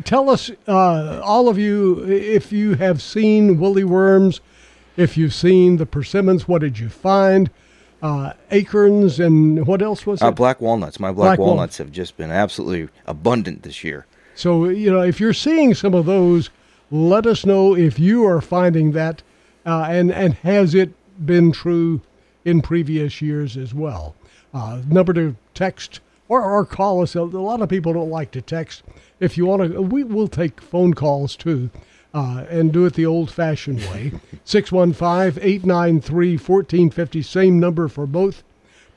Tell 0.03 0.29
us, 0.29 0.51
uh, 0.67 1.19
all 1.23 1.49
of 1.49 1.57
you, 1.57 2.03
if 2.07 2.51
you 2.51 2.75
have 2.75 3.01
seen 3.01 3.59
woolly 3.59 3.83
worms, 3.83 4.39
if 4.97 5.17
you've 5.17 5.33
seen 5.33 5.77
the 5.77 5.85
persimmons, 5.85 6.47
what 6.47 6.61
did 6.61 6.79
you 6.79 6.89
find? 6.89 7.49
Uh, 8.01 8.31
acorns 8.51 9.19
and 9.19 9.67
what 9.67 9.81
else 9.81 10.05
was 10.05 10.21
it? 10.21 10.25
Uh, 10.25 10.31
black 10.31 10.61
walnuts. 10.61 10.99
My 10.99 11.11
black, 11.11 11.37
Black 11.37 11.39
walnuts. 11.39 11.55
walnuts 11.57 11.77
have 11.79 11.91
just 11.91 12.15
been 12.15 12.31
absolutely 12.31 12.87
abundant 13.05 13.63
this 13.63 13.83
year. 13.83 14.05
So, 14.35 14.69
you 14.69 14.89
know, 14.89 15.01
if 15.01 15.19
you're 15.19 15.33
seeing 15.33 15.73
some 15.73 15.93
of 15.93 16.05
those, 16.05 16.49
let 16.91 17.25
us 17.27 17.45
know 17.45 17.75
if 17.75 17.99
you 17.99 18.25
are 18.25 18.39
finding 18.39 18.93
that 18.93 19.21
uh, 19.65 19.87
and, 19.89 20.11
and 20.13 20.33
has 20.35 20.73
it 20.73 20.91
been 21.25 21.51
true 21.51 22.01
in 22.45 22.61
previous 22.61 23.21
years 23.21 23.57
as 23.57 23.73
well. 23.73 24.15
Uh, 24.53 24.81
number 24.87 25.13
to 25.13 25.35
text 25.53 25.99
or, 26.29 26.41
or 26.41 26.65
call 26.65 27.01
us. 27.01 27.15
A 27.15 27.21
lot 27.23 27.61
of 27.61 27.67
people 27.67 27.91
don't 27.93 28.09
like 28.09 28.31
to 28.31 28.41
text. 28.41 28.83
If 29.19 29.37
you 29.37 29.45
want 29.45 29.73
to, 29.73 29.81
we 29.81 30.03
will 30.05 30.29
take 30.29 30.61
phone 30.61 30.93
calls 30.93 31.35
too 31.35 31.69
uh, 32.13 32.45
and 32.49 32.71
do 32.73 32.85
it 32.85 32.93
the 32.93 33.05
old 33.05 33.31
fashioned 33.31 33.79
way. 33.81 34.13
615 34.43 35.43
893 35.43 36.31
1450, 36.37 37.21
same 37.21 37.59
number 37.59 37.87
for 37.87 38.05
both 38.05 38.43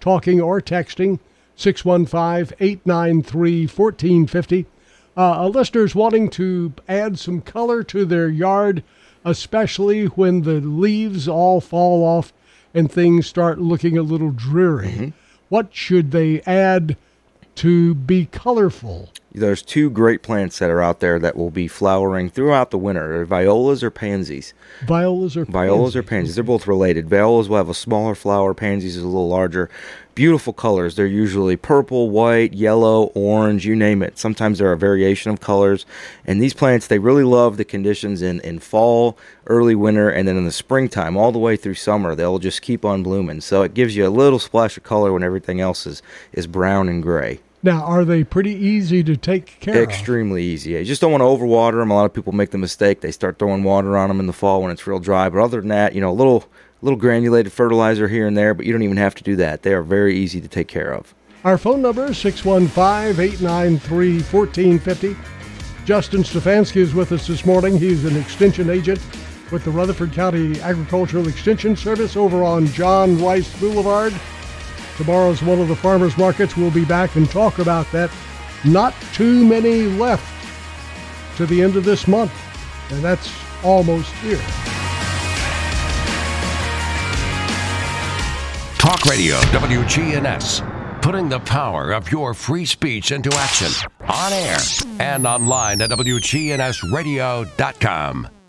talking 0.01 0.41
or 0.41 0.61
texting 0.61 1.19
615 1.57 2.57
893 2.61 3.67
1450. 3.67 4.67
Uh, 5.17 5.47
listeners 5.49 5.95
wanting 5.95 6.31
to 6.31 6.73
add 6.89 7.19
some 7.19 7.41
color 7.41 7.83
to 7.83 8.05
their 8.05 8.29
yard, 8.29 8.83
especially 9.25 10.07
when 10.07 10.43
the 10.43 10.61
leaves 10.61 11.29
all 11.29 11.61
fall 11.61 12.03
off 12.05 12.33
and 12.75 12.91
things 12.91 13.27
start 13.27 13.61
looking 13.61 13.99
a 13.99 14.03
little 14.03 14.31
dreary. 14.31 15.13
What 15.51 15.75
should 15.75 16.11
they 16.13 16.41
add 16.43 16.97
to 17.57 17.95
be 17.95 18.27
colorful? 18.27 19.11
There's 19.35 19.63
two 19.63 19.89
great 19.89 20.23
plants 20.23 20.59
that 20.59 20.69
are 20.69 20.83
out 20.83 21.01
there 21.01 21.19
that 21.19 21.37
will 21.37 21.51
be 21.51 21.67
flowering 21.67 22.29
throughout 22.29 22.71
the 22.71 22.77
winter. 22.77 23.09
They're 23.09 23.25
violas 23.25 23.83
or 23.83 23.91
pansies. 23.91 24.53
Violas 24.87 25.39
or 25.39 25.47
Violas 25.47 25.97
or 25.97 26.03
pansies. 26.03 26.35
They're 26.35 26.45
both 26.45 26.67
related. 26.67 27.09
Violas 27.09 27.49
will 27.49 27.57
have 27.57 27.71
a 27.71 27.75
smaller 27.75 28.15
flower, 28.15 28.53
pansies 28.53 28.97
is 28.97 29.03
a 29.03 29.07
little 29.07 29.29
larger. 29.29 29.71
Beautiful 30.15 30.53
colors. 30.53 30.97
They're 30.97 31.07
usually 31.07 31.57
purple, 31.57 32.11
white, 32.11 32.53
yellow, 32.53 33.05
orange, 33.15 33.65
you 33.65 33.75
name 33.75 34.03
it. 34.03 34.19
Sometimes 34.19 34.59
they're 34.59 34.73
a 34.73 34.77
variation 34.77 35.33
of 35.33 35.41
colors. 35.41 35.87
And 36.27 36.39
these 36.39 36.53
plants, 36.53 36.87
they 36.87 36.99
really 36.99 37.25
love 37.25 37.57
the 37.57 37.65
conditions 37.65 38.21
in, 38.21 38.39
in 38.41 38.59
fall, 38.59 39.17
early 39.47 39.75
winter, 39.75 40.11
and 40.11 40.29
then 40.29 40.37
in 40.37 40.45
the 40.45 40.53
springtime, 40.53 41.17
all 41.17 41.33
the 41.33 41.39
way 41.39 41.57
through 41.57 41.75
summer. 41.75 42.15
They'll 42.15 42.39
just 42.39 42.61
keep 42.61 42.85
on 42.85 43.03
blooming. 43.03 43.41
So 43.41 43.63
it 43.63 43.73
gives 43.73 43.97
you 43.97 44.07
a 44.07 44.11
little 44.11 44.39
splash 44.39 44.77
of 44.77 44.83
color 44.83 45.11
when 45.11 45.23
everything 45.23 45.63
else 45.63 45.87
is, 45.87 46.03
is 46.35 46.47
brown 46.47 46.91
and 46.91 47.03
gray. 47.03 47.41
Now, 47.65 47.85
are 47.85 48.05
they 48.05 48.25
pretty 48.25 48.55
easy 48.55 49.05
to 49.05 49.17
take 49.17 49.61
care 49.61 49.83
of? 49.83 49.89
Extremely 49.89 50.43
easy. 50.43 50.73
You 50.73 50.85
just 50.85 51.01
don't 51.01 51.13
want 51.13 51.21
to 51.21 51.27
overwater 51.27 51.81
them. 51.81 51.93
A 51.93 51.95
lot 51.95 52.07
of 52.07 52.13
people 52.13 52.33
make 52.33 52.51
the 52.51 52.59
mistake. 52.59 53.01
They 53.01 53.13
start 53.13 53.39
throwing 53.39 53.63
water 53.63 53.97
on 53.97 54.09
them 54.09 54.19
in 54.19 54.27
the 54.27 54.33
fall 54.33 54.63
when 54.63 54.73
it's 54.73 54.85
real 54.87 54.99
dry. 54.99 55.29
But 55.29 55.41
other 55.41 55.61
than 55.61 55.69
that, 55.69 55.95
you 55.95 56.01
know, 56.01 56.11
a 56.11 56.13
little 56.13 56.45
little 56.81 56.99
granulated 56.99 57.53
fertilizer 57.53 58.09
here 58.09 58.27
and 58.27 58.37
there, 58.37 58.55
but 58.55 58.67
you 58.67 58.73
don't 58.73 58.83
even 58.83 58.97
have 58.97 59.15
to 59.15 59.23
do 59.23 59.37
that. 59.37 59.63
They 59.63 59.73
are 59.73 59.83
very 59.83 60.17
easy 60.17 60.41
to 60.41 60.49
take 60.49 60.67
care 60.67 60.93
of. 60.93 61.15
Our 61.45 61.57
phone 61.57 61.81
number 61.81 62.07
is 62.07 62.19
615 62.19 63.21
893 63.21 64.23
1450. 64.23 65.17
Justin 65.85 66.23
Stefanski 66.23 66.77
is 66.77 66.95
with 66.95 67.13
us 67.13 67.27
this 67.27 67.47
morning. 67.47 67.79
He's 67.79 68.05
an 68.05 68.17
extension 68.17 68.71
agent 68.71 69.01
with 69.53 69.65
the 69.65 69.71
Rutherford 69.71 70.13
County 70.13 70.61
Agricultural 70.61 71.29
Extension 71.29 71.77
Service 71.77 72.17
over 72.17 72.43
on 72.43 72.67
John 72.69 73.23
Rice 73.23 73.59
Boulevard. 73.61 74.13
Tomorrow's 74.97 75.43
one 75.43 75.61
of 75.61 75.69
the 75.69 75.77
farmers 75.77 76.19
markets. 76.19 76.57
We'll 76.57 76.71
be 76.71 76.85
back 76.85 77.17
and 77.17 77.29
talk 77.31 77.59
about 77.59 77.91
that. 77.93 78.11
Not 78.65 78.95
too 79.13 79.47
many 79.47 79.83
left 79.83 80.25
to 81.37 81.47
the 81.47 81.63
end 81.63 81.77
of 81.77 81.85
this 81.85 82.07
month, 82.07 82.33
and 82.91 83.03
that's 83.03 83.33
almost 83.65 84.13
here. 84.15 84.41
Talk 88.79 89.05
Radio 89.07 89.37
WGNS, 89.53 91.03
putting 91.03 91.29
the 91.29 91.41
power 91.41 91.93
of 91.93 92.11
your 92.11 92.35
free 92.35 92.65
speech 92.65 93.13
into 93.13 93.31
action 93.35 93.71
on 94.09 94.33
air 94.33 94.59
and 94.99 95.27
online 95.27 95.81
at 95.81 95.91
WGNSradio.com. 95.91 98.42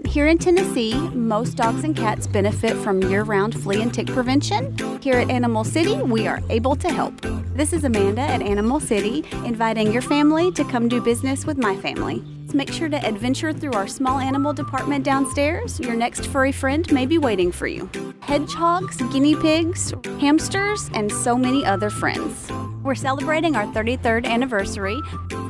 Here 0.06 0.28
in 0.28 0.38
Tennessee, 0.38 0.96
most 1.10 1.58
dogs 1.58 1.84
and 1.84 1.96
cats 1.96 2.28
benefit 2.28 2.76
from 2.78 3.04
year 3.04 3.24
round 3.24 3.54
flea 3.62 3.82
and 3.82 3.94
tick 3.94 4.08
prevention. 4.08 4.76
Here 5.02 5.16
at 5.16 5.30
Animal 5.30 5.64
City, 5.64 5.96
we 6.02 6.28
are 6.28 6.42
able 6.50 6.76
to 6.78 6.90
help. 6.90 7.20
This 7.56 7.74
is 7.74 7.84
Amanda 7.84 8.22
at 8.22 8.42
Animal 8.42 8.80
City, 8.80 9.26
inviting 9.46 9.92
your 9.92 10.02
family 10.02 10.52
to 10.54 10.64
come 10.64 10.88
do 10.88 11.02
business 11.02 11.46
with 11.46 11.58
my 11.58 11.76
family. 11.76 12.24
So 12.48 12.56
make 12.56 12.72
sure 12.72 12.88
to 12.88 13.06
adventure 13.06 13.52
through 13.52 13.74
our 13.74 13.88
small 13.88 14.20
animal 14.20 14.54
department 14.54 15.04
downstairs. 15.04 15.80
Your 15.82 15.96
next 15.96 16.28
furry 16.28 16.54
friend 16.54 16.90
may 16.94 17.06
be 17.06 17.18
waiting 17.18 17.52
for 17.52 17.68
you. 17.68 17.90
Hedgehogs, 18.22 18.98
guinea 19.12 19.36
pigs, 19.36 19.94
hamsters, 20.22 20.90
and 20.94 21.12
so 21.12 21.38
many 21.38 21.66
other 21.66 21.90
friends. 21.90 22.50
We're 22.84 22.96
celebrating 22.96 23.58
our 23.58 23.66
33rd 23.68 24.26
anniversary. 24.26 25.00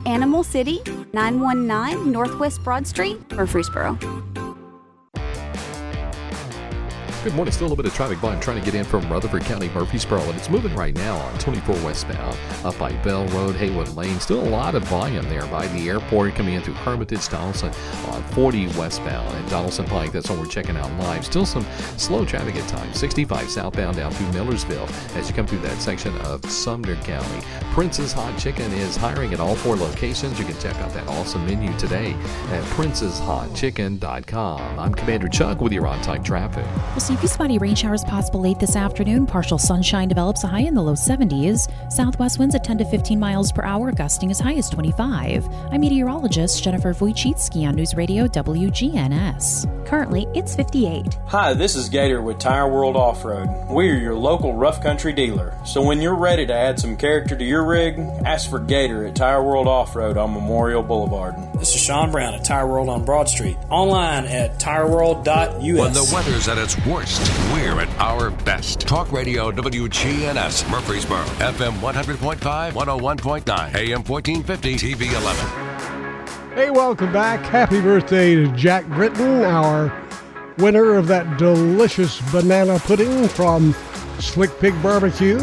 Animal 0.07 0.43
City, 0.43 0.81
919 1.13 2.11
Northwest 2.11 2.63
Broad 2.63 2.87
Street, 2.87 3.19
Murfreesboro. 3.31 3.99
Good 7.27 7.35
morning. 7.35 7.51
Still 7.51 7.67
a 7.67 7.67
little 7.67 7.83
bit 7.83 7.91
of 7.91 7.93
traffic 7.93 8.19
volume 8.19 8.39
trying 8.39 8.57
to 8.57 8.63
get 8.63 8.73
in 8.73 8.85
from 8.85 9.11
Rutherford 9.11 9.43
County, 9.43 9.67
Murfreesboro, 9.67 10.21
and 10.21 10.37
it's 10.37 10.49
moving 10.49 10.73
right 10.73 10.95
now 10.95 11.17
on 11.17 11.37
24 11.39 11.75
westbound 11.83 12.37
up 12.63 12.79
by 12.79 12.93
Bell 13.03 13.27
Road, 13.27 13.53
Haywood 13.55 13.89
Lane. 13.97 14.17
Still 14.21 14.41
a 14.41 14.47
lot 14.47 14.75
of 14.75 14.83
volume 14.83 15.27
there 15.27 15.45
by 15.47 15.67
the 15.67 15.89
airport 15.89 16.35
coming 16.35 16.53
in 16.53 16.61
through 16.61 16.75
Hermitage, 16.75 17.27
Donaldson 17.27 17.73
on 18.07 18.23
40 18.31 18.67
westbound 18.77 19.27
and 19.35 19.49
Donaldson 19.49 19.83
Pike. 19.87 20.13
That's 20.13 20.29
what 20.29 20.39
we're 20.39 20.45
checking 20.45 20.77
out 20.77 20.89
live. 21.01 21.25
Still 21.25 21.45
some 21.45 21.65
slow 21.97 22.23
traffic 22.23 22.55
at 22.55 22.65
times. 22.69 22.97
65 22.97 23.49
southbound 23.49 23.97
down 23.97 24.13
through 24.13 24.31
Millersville 24.31 24.87
as 25.17 25.27
you 25.27 25.35
come 25.35 25.45
through 25.45 25.59
that 25.59 25.81
section 25.81 26.17
of 26.19 26.49
Sumner 26.49 26.95
County. 27.03 27.45
Prince's 27.73 28.13
Hot 28.13 28.39
Chicken 28.39 28.71
is 28.71 28.95
hiring 28.95 29.33
at 29.33 29.41
all 29.41 29.55
four 29.55 29.75
locations. 29.75 30.39
You 30.39 30.45
can 30.45 30.57
check 30.59 30.77
out 30.77 30.93
that 30.93 31.05
awesome 31.09 31.45
menu 31.45 31.77
today 31.77 32.13
at 32.51 32.63
princeshotchicken.com. 32.77 34.79
I'm 34.79 34.93
Commander 34.93 35.27
Chuck 35.27 35.59
with 35.59 35.73
your 35.73 35.87
on-time 35.87 36.23
traffic. 36.23 36.65
We'll 36.95 37.16
few 37.17 37.27
spotty 37.27 37.57
rain 37.57 37.73
showers 37.73 38.03
possible 38.03 38.41
late 38.41 38.59
this 38.59 38.75
afternoon. 38.75 39.25
Partial 39.25 39.57
sunshine 39.57 40.07
develops 40.07 40.43
a 40.43 40.47
high 40.47 40.61
in 40.61 40.75
the 40.75 40.81
low 40.81 40.93
70s. 40.93 41.67
Southwest 41.91 42.37
winds 42.37 42.53
at 42.53 42.63
10 42.63 42.77
to 42.77 42.85
15 42.85 43.19
miles 43.19 43.51
per 43.51 43.63
hour, 43.63 43.91
gusting 43.91 44.29
as 44.29 44.39
high 44.39 44.53
as 44.53 44.69
25. 44.69 45.47
I'm 45.71 45.81
meteorologist 45.81 46.63
Jennifer 46.63 46.93
Wojcicki 46.93 47.67
on 47.67 47.75
News 47.75 47.95
Radio 47.95 48.27
WGNS. 48.27 49.87
Currently, 49.87 50.27
it's 50.35 50.55
58. 50.55 51.17
Hi, 51.27 51.53
this 51.53 51.75
is 51.75 51.89
Gator 51.89 52.21
with 52.21 52.37
Tire 52.37 52.69
World 52.69 52.95
Off 52.95 53.25
Road. 53.25 53.47
We 53.67 53.89
are 53.89 53.95
your 53.95 54.15
local 54.15 54.53
rough 54.53 54.83
country 54.83 55.13
dealer. 55.13 55.57
So 55.65 55.81
when 55.81 56.01
you're 56.01 56.15
ready 56.15 56.45
to 56.45 56.53
add 56.53 56.79
some 56.79 56.97
character 56.97 57.35
to 57.35 57.43
your 57.43 57.65
rig, 57.65 57.97
ask 58.25 58.47
for 58.47 58.59
Gator 58.59 59.07
at 59.07 59.15
Tire 59.15 59.41
World 59.41 59.67
Off 59.67 59.95
Road 59.95 60.17
on 60.17 60.33
Memorial 60.33 60.83
Boulevard. 60.83 61.35
This 61.59 61.73
is 61.73 61.81
Sean 61.81 62.11
Brown 62.11 62.35
at 62.35 62.45
Tire 62.45 62.67
World 62.67 62.87
on 62.87 63.03
Broad 63.03 63.27
Street. 63.27 63.57
Online 63.71 64.25
at 64.25 64.59
tireworld.us. 64.59 65.57
When 65.59 65.91
the 65.91 66.07
weather's 66.13 66.47
at 66.47 66.59
its 66.59 66.77
worst, 66.85 67.19
we're 67.51 67.81
at 67.81 67.89
our 67.97 68.29
best. 68.29 68.81
Talk 68.81 69.11
Radio 69.11 69.51
WGNS 69.51 70.69
Murfreesboro, 70.69 71.23
FM 71.39 71.73
100.5, 71.79 72.73
101.9, 72.73 73.75
AM 73.75 74.03
1450, 74.03 74.75
TV 74.75 75.11
11. 75.19 76.55
Hey, 76.55 76.69
welcome 76.69 77.11
back. 77.11 77.43
Happy 77.45 77.81
birthday 77.81 78.35
to 78.35 78.55
Jack 78.55 78.85
Britton, 78.89 79.43
our 79.43 79.91
winner 80.59 80.93
of 80.93 81.07
that 81.07 81.39
delicious 81.39 82.21
banana 82.31 82.77
pudding 82.77 83.27
from 83.29 83.73
Slick 84.19 84.51
Pig 84.59 84.79
Barbecue. 84.83 85.39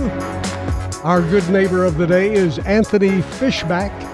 Our 1.02 1.22
good 1.22 1.50
neighbor 1.50 1.84
of 1.84 1.98
the 1.98 2.06
day 2.06 2.32
is 2.32 2.60
Anthony 2.60 3.20
Fishback. 3.20 4.13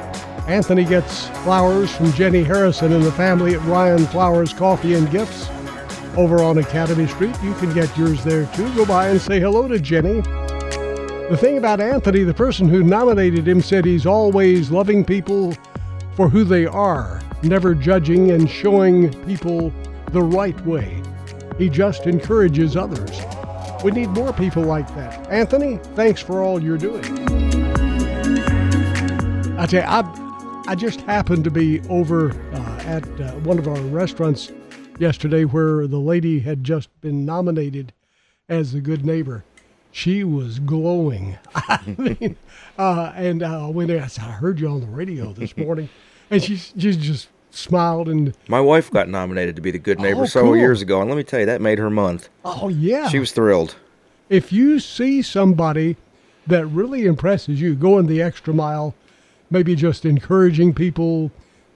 Anthony 0.51 0.85
gets 0.85 1.29
flowers 1.45 1.95
from 1.95 2.13
Jenny 2.13 2.43
Harrison 2.43 2.93
and 2.93 3.05
the 3.05 3.13
family 3.13 3.55
at 3.55 3.63
Ryan 3.67 4.05
Flowers 4.07 4.53
Coffee 4.53 4.95
and 4.95 5.09
Gifts 5.09 5.49
over 6.17 6.43
on 6.43 6.59
Academy 6.59 7.07
Street. 7.07 7.37
You 7.41 7.55
can 7.55 7.73
get 7.73 7.97
yours 7.97 8.25
there 8.25 8.47
too. 8.57 8.69
Go 8.75 8.85
by 8.85 9.11
and 9.11 9.21
say 9.21 9.39
hello 9.39 9.69
to 9.69 9.79
Jenny. 9.79 10.23
The 11.31 11.37
thing 11.41 11.57
about 11.57 11.81
Anthony, 11.81 12.25
the 12.25 12.35
person 12.35 12.69
who 12.69 12.83
nominated 12.83 13.47
him 13.47 13.61
said 13.61 13.85
he's 13.85 14.07
always 14.07 14.73
loving 14.73 15.05
people 15.05 15.55
for 16.17 16.29
who 16.29 16.43
they 16.43 16.67
are, 16.67 17.21
never 17.45 17.73
judging 17.73 18.33
and 18.33 18.51
showing 18.51 19.13
people 19.27 19.73
the 20.11 20.21
right 20.21 20.61
way. 20.67 21.01
He 21.59 21.69
just 21.69 22.09
encourages 22.09 22.77
others. 22.77 23.21
We 23.85 23.93
need 23.93 24.09
more 24.09 24.33
people 24.33 24.65
like 24.65 24.93
that. 24.97 25.31
Anthony, 25.31 25.77
thanks 25.95 26.21
for 26.21 26.43
all 26.43 26.61
you're 26.61 26.77
doing. 26.77 27.05
I 29.57 29.67
tell 29.67 29.83
you, 29.83 29.89
I, 29.89 30.20
I 30.71 30.77
just 30.77 31.01
happened 31.01 31.43
to 31.43 31.51
be 31.51 31.81
over 31.89 32.31
uh, 32.53 32.83
at 32.87 33.05
uh, 33.21 33.33
one 33.41 33.59
of 33.59 33.67
our 33.67 33.81
restaurants 33.81 34.53
yesterday 35.01 35.45
where 35.45 35.89
the 35.89 35.99
lady 35.99 36.39
had 36.39 36.63
just 36.63 36.89
been 37.01 37.25
nominated 37.25 37.93
as 38.49 38.71
the 38.71 38.81
good 38.81 39.05
neighbor. 39.05 39.43
She 39.91 40.23
was 40.23 40.61
glowing. 40.61 41.37
I 41.57 41.81
mean, 41.99 42.37
uh, 42.79 43.13
and 43.17 43.43
uh, 43.43 43.67
when 43.67 43.91
I 43.91 44.07
said, 44.07 44.23
I 44.27 44.31
heard 44.31 44.61
you 44.61 44.69
on 44.69 44.81
the 44.81 44.87
radio 44.87 45.33
this 45.33 45.57
morning, 45.57 45.89
and 46.31 46.41
she, 46.41 46.55
she 46.57 46.71
just 46.93 47.31
smiled 47.51 48.09
and 48.09 48.33
My 48.47 48.61
wife 48.61 48.93
got 48.93 49.09
nominated 49.09 49.57
to 49.57 49.63
be 49.63 49.73
the 49.73 49.79
good 49.81 49.99
neighbor 49.99 50.21
Oh, 50.23 50.27
several 50.27 50.53
cool. 50.53 50.61
years 50.61 50.83
ago, 50.83 51.01
and 51.01 51.11
let 51.11 51.17
me 51.17 51.25
tell 51.25 51.41
you, 51.41 51.47
that 51.47 51.61
made 51.61 51.81
her 51.81 51.91
month. 51.91 52.29
oh 52.45 52.69
yeah, 52.69 53.09
She 53.09 53.19
was 53.19 53.33
thrilled. 53.33 53.75
if 54.29 54.53
you 54.53 54.79
see 54.79 55.21
somebody 55.21 55.97
that 56.47 56.65
really 56.67 57.07
impresses 57.07 57.61
you, 57.61 57.75
going 57.75 58.07
the 58.07 58.23
extra 58.23 58.55
mile, 58.55 58.95
maybe 59.51 59.75
just 59.75 60.05
encouraging 60.05 60.75
people, 60.75 61.31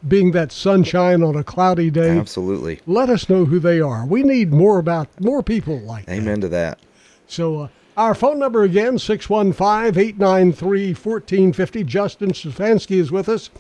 being 0.07 0.33
that 0.33 0.53
sunshine 0.53 1.23
on 1.23 1.37
a 1.37 1.45
cloudy 1.45 1.91
day, 1.91 2.19
Absolutely. 2.19 2.81
let 2.87 3.11
us 3.11 3.29
know 3.29 3.45
who 3.45 3.59
they 3.59 3.81
are. 3.81 4.07
We 4.07 4.23
need 4.23 4.53
more 4.53 4.79
about 4.79 5.09
more 5.21 5.43
people 5.43 5.81
like 5.81 6.07
that. 6.07 6.13
Amen 6.13 6.41
to 6.41 6.49
that. 6.49 6.79
So 7.27 7.61
uh, 7.61 7.69
our 7.97 8.15
phone 8.15 8.39
number 8.39 8.63
again, 8.63 8.95
615-893-1450. 8.95 11.87
Justin 11.87 12.33
Stefanski 12.33 12.97
is 12.97 13.13
with 13.13 13.29
us 13.29 13.51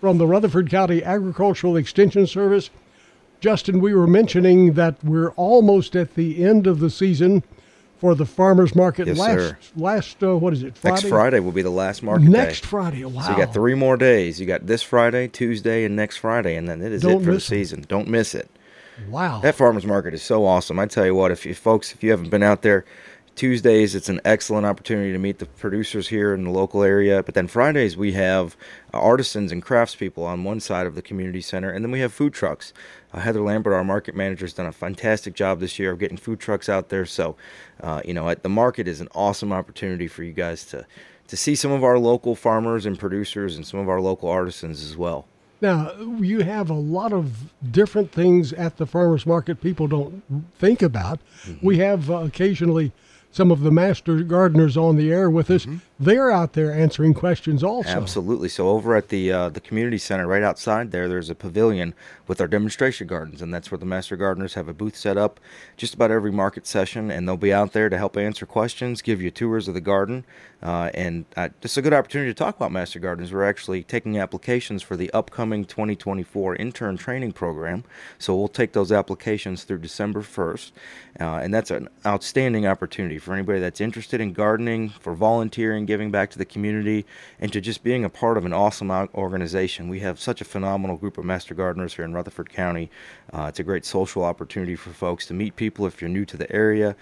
from 0.00 0.18
the 0.18 0.26
Rutherford 0.26 0.70
County 0.70 1.02
Agricultural 1.02 1.76
Extension 1.76 2.26
Service. 2.26 2.70
Justin, 3.40 3.80
we 3.80 3.94
were 3.94 4.06
mentioning 4.06 4.74
that 4.74 5.02
we're 5.04 5.30
almost 5.30 5.96
at 5.96 6.14
the 6.14 6.44
end 6.44 6.66
of 6.66 6.80
the 6.80 6.90
season 6.90 7.42
for 8.04 8.14
the 8.14 8.26
farmers 8.26 8.74
market. 8.74 9.06
Yes, 9.06 9.16
last 9.16 9.38
sir. 9.38 9.58
last 9.76 10.22
uh, 10.22 10.36
what 10.36 10.52
is 10.52 10.62
it? 10.62 10.76
Friday? 10.76 10.94
Next 10.94 11.08
Friday 11.08 11.40
will 11.40 11.52
be 11.52 11.62
the 11.62 11.70
last 11.70 12.02
market 12.02 12.28
Next 12.28 12.60
day. 12.60 12.66
Friday. 12.66 13.04
Wow. 13.06 13.22
So 13.22 13.30
you 13.30 13.38
got 13.38 13.54
three 13.54 13.72
more 13.72 13.96
days. 13.96 14.38
You 14.38 14.44
got 14.44 14.66
this 14.66 14.82
Friday, 14.82 15.26
Tuesday, 15.26 15.86
and 15.86 15.96
next 15.96 16.18
Friday, 16.18 16.54
and 16.56 16.68
then 16.68 16.82
it 16.82 16.92
is 16.92 17.00
Don't 17.00 17.22
it 17.22 17.24
for 17.24 17.32
the 17.32 17.40
season. 17.40 17.86
Don't 17.88 18.06
miss 18.06 18.34
it. 18.34 18.50
Wow. 19.08 19.40
That 19.40 19.54
farmers 19.54 19.86
market 19.86 20.12
is 20.12 20.22
so 20.22 20.44
awesome. 20.44 20.78
I 20.78 20.84
tell 20.84 21.06
you 21.06 21.14
what, 21.14 21.30
if 21.30 21.46
you 21.46 21.54
folks, 21.54 21.94
if 21.94 22.02
you 22.02 22.10
haven't 22.10 22.28
been 22.28 22.42
out 22.42 22.60
there, 22.60 22.84
Tuesdays 23.36 23.94
it's 23.94 24.10
an 24.10 24.20
excellent 24.22 24.66
opportunity 24.66 25.10
to 25.10 25.18
meet 25.18 25.38
the 25.38 25.46
producers 25.46 26.08
here 26.08 26.34
in 26.34 26.44
the 26.44 26.50
local 26.50 26.82
area. 26.82 27.22
But 27.22 27.34
then 27.34 27.48
Fridays 27.48 27.96
we 27.96 28.12
have 28.12 28.54
artisans 28.92 29.50
and 29.50 29.64
craftspeople 29.64 30.18
on 30.18 30.44
one 30.44 30.60
side 30.60 30.86
of 30.86 30.94
the 30.94 31.02
community 31.02 31.40
center, 31.40 31.70
and 31.70 31.82
then 31.82 31.90
we 31.90 32.00
have 32.00 32.12
food 32.12 32.34
trucks. 32.34 32.74
Uh, 33.14 33.20
Heather 33.20 33.40
Lambert, 33.40 33.72
our 33.72 33.84
market 33.84 34.16
manager, 34.16 34.44
has 34.44 34.52
done 34.52 34.66
a 34.66 34.72
fantastic 34.72 35.34
job 35.34 35.60
this 35.60 35.78
year 35.78 35.92
of 35.92 36.00
getting 36.00 36.16
food 36.16 36.40
trucks 36.40 36.68
out 36.68 36.88
there. 36.88 37.06
So, 37.06 37.36
uh, 37.80 38.02
you 38.04 38.12
know, 38.12 38.28
at 38.28 38.42
the 38.42 38.48
market 38.48 38.88
is 38.88 39.00
an 39.00 39.08
awesome 39.14 39.52
opportunity 39.52 40.08
for 40.08 40.24
you 40.24 40.32
guys 40.32 40.64
to 40.66 40.84
to 41.26 41.36
see 41.38 41.54
some 41.54 41.70
of 41.70 41.82
our 41.82 41.98
local 41.98 42.34
farmers 42.34 42.84
and 42.84 42.98
producers 42.98 43.56
and 43.56 43.66
some 43.66 43.80
of 43.80 43.88
our 43.88 44.00
local 44.00 44.28
artisans 44.28 44.82
as 44.82 44.94
well. 44.94 45.26
Now, 45.62 45.92
you 46.20 46.40
have 46.40 46.68
a 46.68 46.74
lot 46.74 47.14
of 47.14 47.50
different 47.70 48.12
things 48.12 48.52
at 48.52 48.76
the 48.76 48.84
farmers 48.84 49.24
market 49.24 49.62
people 49.62 49.86
don't 49.86 50.22
think 50.58 50.82
about. 50.82 51.20
Mm-hmm. 51.46 51.66
We 51.66 51.78
have 51.78 52.10
uh, 52.10 52.16
occasionally 52.16 52.92
some 53.34 53.50
of 53.50 53.62
the 53.62 53.70
master 53.72 54.22
gardeners 54.22 54.76
on 54.76 54.94
the 54.96 55.12
air 55.12 55.28
with 55.28 55.50
us. 55.50 55.66
They're 55.98 56.30
out 56.30 56.52
there 56.52 56.72
answering 56.72 57.14
questions 57.14 57.64
also. 57.64 57.88
Absolutely. 57.88 58.48
So 58.48 58.68
over 58.68 58.94
at 58.94 59.08
the 59.08 59.32
uh, 59.32 59.48
the 59.48 59.60
community 59.60 59.98
center, 59.98 60.26
right 60.26 60.42
outside 60.42 60.90
there, 60.90 61.08
there's 61.08 61.30
a 61.30 61.34
pavilion 61.34 61.94
with 62.26 62.40
our 62.40 62.48
demonstration 62.48 63.06
gardens, 63.06 63.42
and 63.42 63.52
that's 63.52 63.70
where 63.70 63.78
the 63.78 63.86
master 63.86 64.16
gardeners 64.16 64.54
have 64.54 64.68
a 64.68 64.72
booth 64.72 64.96
set 64.96 65.16
up 65.16 65.38
just 65.76 65.94
about 65.94 66.10
every 66.10 66.32
market 66.32 66.66
session, 66.66 67.10
and 67.10 67.28
they'll 67.28 67.36
be 67.36 67.52
out 67.52 67.72
there 67.72 67.88
to 67.88 67.98
help 67.98 68.16
answer 68.16 68.46
questions, 68.46 69.02
give 69.02 69.20
you 69.20 69.30
tours 69.30 69.68
of 69.68 69.74
the 69.74 69.80
garden, 69.80 70.24
uh, 70.62 70.90
and 70.94 71.26
uh, 71.36 71.48
just 71.60 71.76
a 71.76 71.82
good 71.82 71.92
opportunity 71.92 72.30
to 72.30 72.34
talk 72.34 72.56
about 72.56 72.72
master 72.72 72.98
gardens. 72.98 73.32
We're 73.32 73.44
actually 73.44 73.82
taking 73.82 74.18
applications 74.18 74.82
for 74.82 74.96
the 74.96 75.12
upcoming 75.12 75.64
2024 75.64 76.56
intern 76.56 76.96
training 76.96 77.32
program, 77.32 77.84
so 78.18 78.34
we'll 78.34 78.48
take 78.48 78.72
those 78.72 78.90
applications 78.90 79.64
through 79.64 79.78
December 79.78 80.22
1st, 80.22 80.72
uh, 81.20 81.24
and 81.36 81.52
that's 81.52 81.70
an 81.70 81.88
outstanding 82.06 82.66
opportunity 82.66 83.18
for 83.24 83.32
anybody 83.32 83.58
that's 83.58 83.80
interested 83.80 84.20
in 84.20 84.32
gardening, 84.32 84.90
for 84.90 85.14
volunteering, 85.14 85.86
giving 85.86 86.10
back 86.10 86.30
to 86.30 86.38
the 86.38 86.44
community, 86.44 87.04
and 87.40 87.52
to 87.52 87.60
just 87.60 87.82
being 87.82 88.04
a 88.04 88.10
part 88.10 88.36
of 88.36 88.44
an 88.44 88.52
awesome 88.52 88.90
organization. 89.14 89.88
We 89.88 90.00
have 90.00 90.20
such 90.20 90.40
a 90.40 90.44
phenomenal 90.44 90.96
group 90.96 91.18
of 91.18 91.24
master 91.24 91.54
gardeners 91.54 91.94
here 91.94 92.04
in 92.04 92.12
Rutherford 92.12 92.50
County. 92.50 92.90
Uh, 93.32 93.46
it's 93.48 93.58
a 93.58 93.64
great 93.64 93.84
social 93.84 94.22
opportunity 94.22 94.76
for 94.76 94.90
folks 94.90 95.26
to 95.26 95.34
meet 95.34 95.56
people 95.56 95.86
if 95.86 96.00
you're 96.00 96.10
new 96.10 96.24
to 96.26 96.36
the 96.36 96.50
area. 96.52 96.94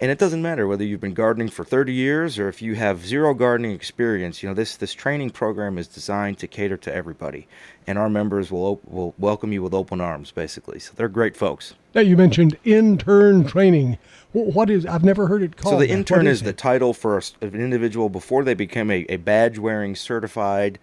And 0.00 0.10
it 0.10 0.18
doesn't 0.18 0.42
matter 0.42 0.66
whether 0.66 0.84
you've 0.84 1.00
been 1.00 1.14
gardening 1.14 1.48
for 1.48 1.64
30 1.64 1.92
years 1.92 2.38
or 2.38 2.48
if 2.48 2.62
you 2.62 2.74
have 2.74 3.04
zero 3.04 3.34
gardening 3.34 3.72
experience. 3.72 4.42
You 4.42 4.48
know, 4.50 4.54
this, 4.54 4.76
this 4.76 4.94
training 4.94 5.30
program 5.30 5.78
is 5.78 5.88
designed 5.88 6.38
to 6.38 6.46
cater 6.46 6.76
to 6.78 6.94
everybody. 6.94 7.48
And 7.86 7.98
our 7.98 8.08
members 8.08 8.50
will, 8.50 8.64
op- 8.64 8.84
will 8.84 9.14
welcome 9.18 9.52
you 9.52 9.62
with 9.62 9.74
open 9.74 10.00
arms, 10.00 10.30
basically. 10.30 10.78
So 10.78 10.92
they're 10.94 11.08
great 11.08 11.36
folks. 11.36 11.74
Now, 11.94 12.02
you 12.02 12.16
mentioned 12.16 12.56
intern 12.64 13.44
training. 13.44 13.98
What 14.32 14.70
is? 14.70 14.86
I've 14.86 15.02
never 15.02 15.26
heard 15.26 15.42
it 15.42 15.56
called. 15.56 15.74
So 15.74 15.78
the 15.80 15.88
intern 15.88 16.26
is, 16.26 16.40
it? 16.40 16.44
the 16.44 16.52
title 16.52 16.94
for 16.94 17.16
of 17.16 17.34
an 17.42 17.60
individual 17.60 18.08
before 18.08 18.44
they 18.44 18.54
become 18.54 18.90
a, 18.90 19.04
a 19.08 19.16
badge 19.16 19.58
wearing 19.58 19.96
certified 19.96 20.78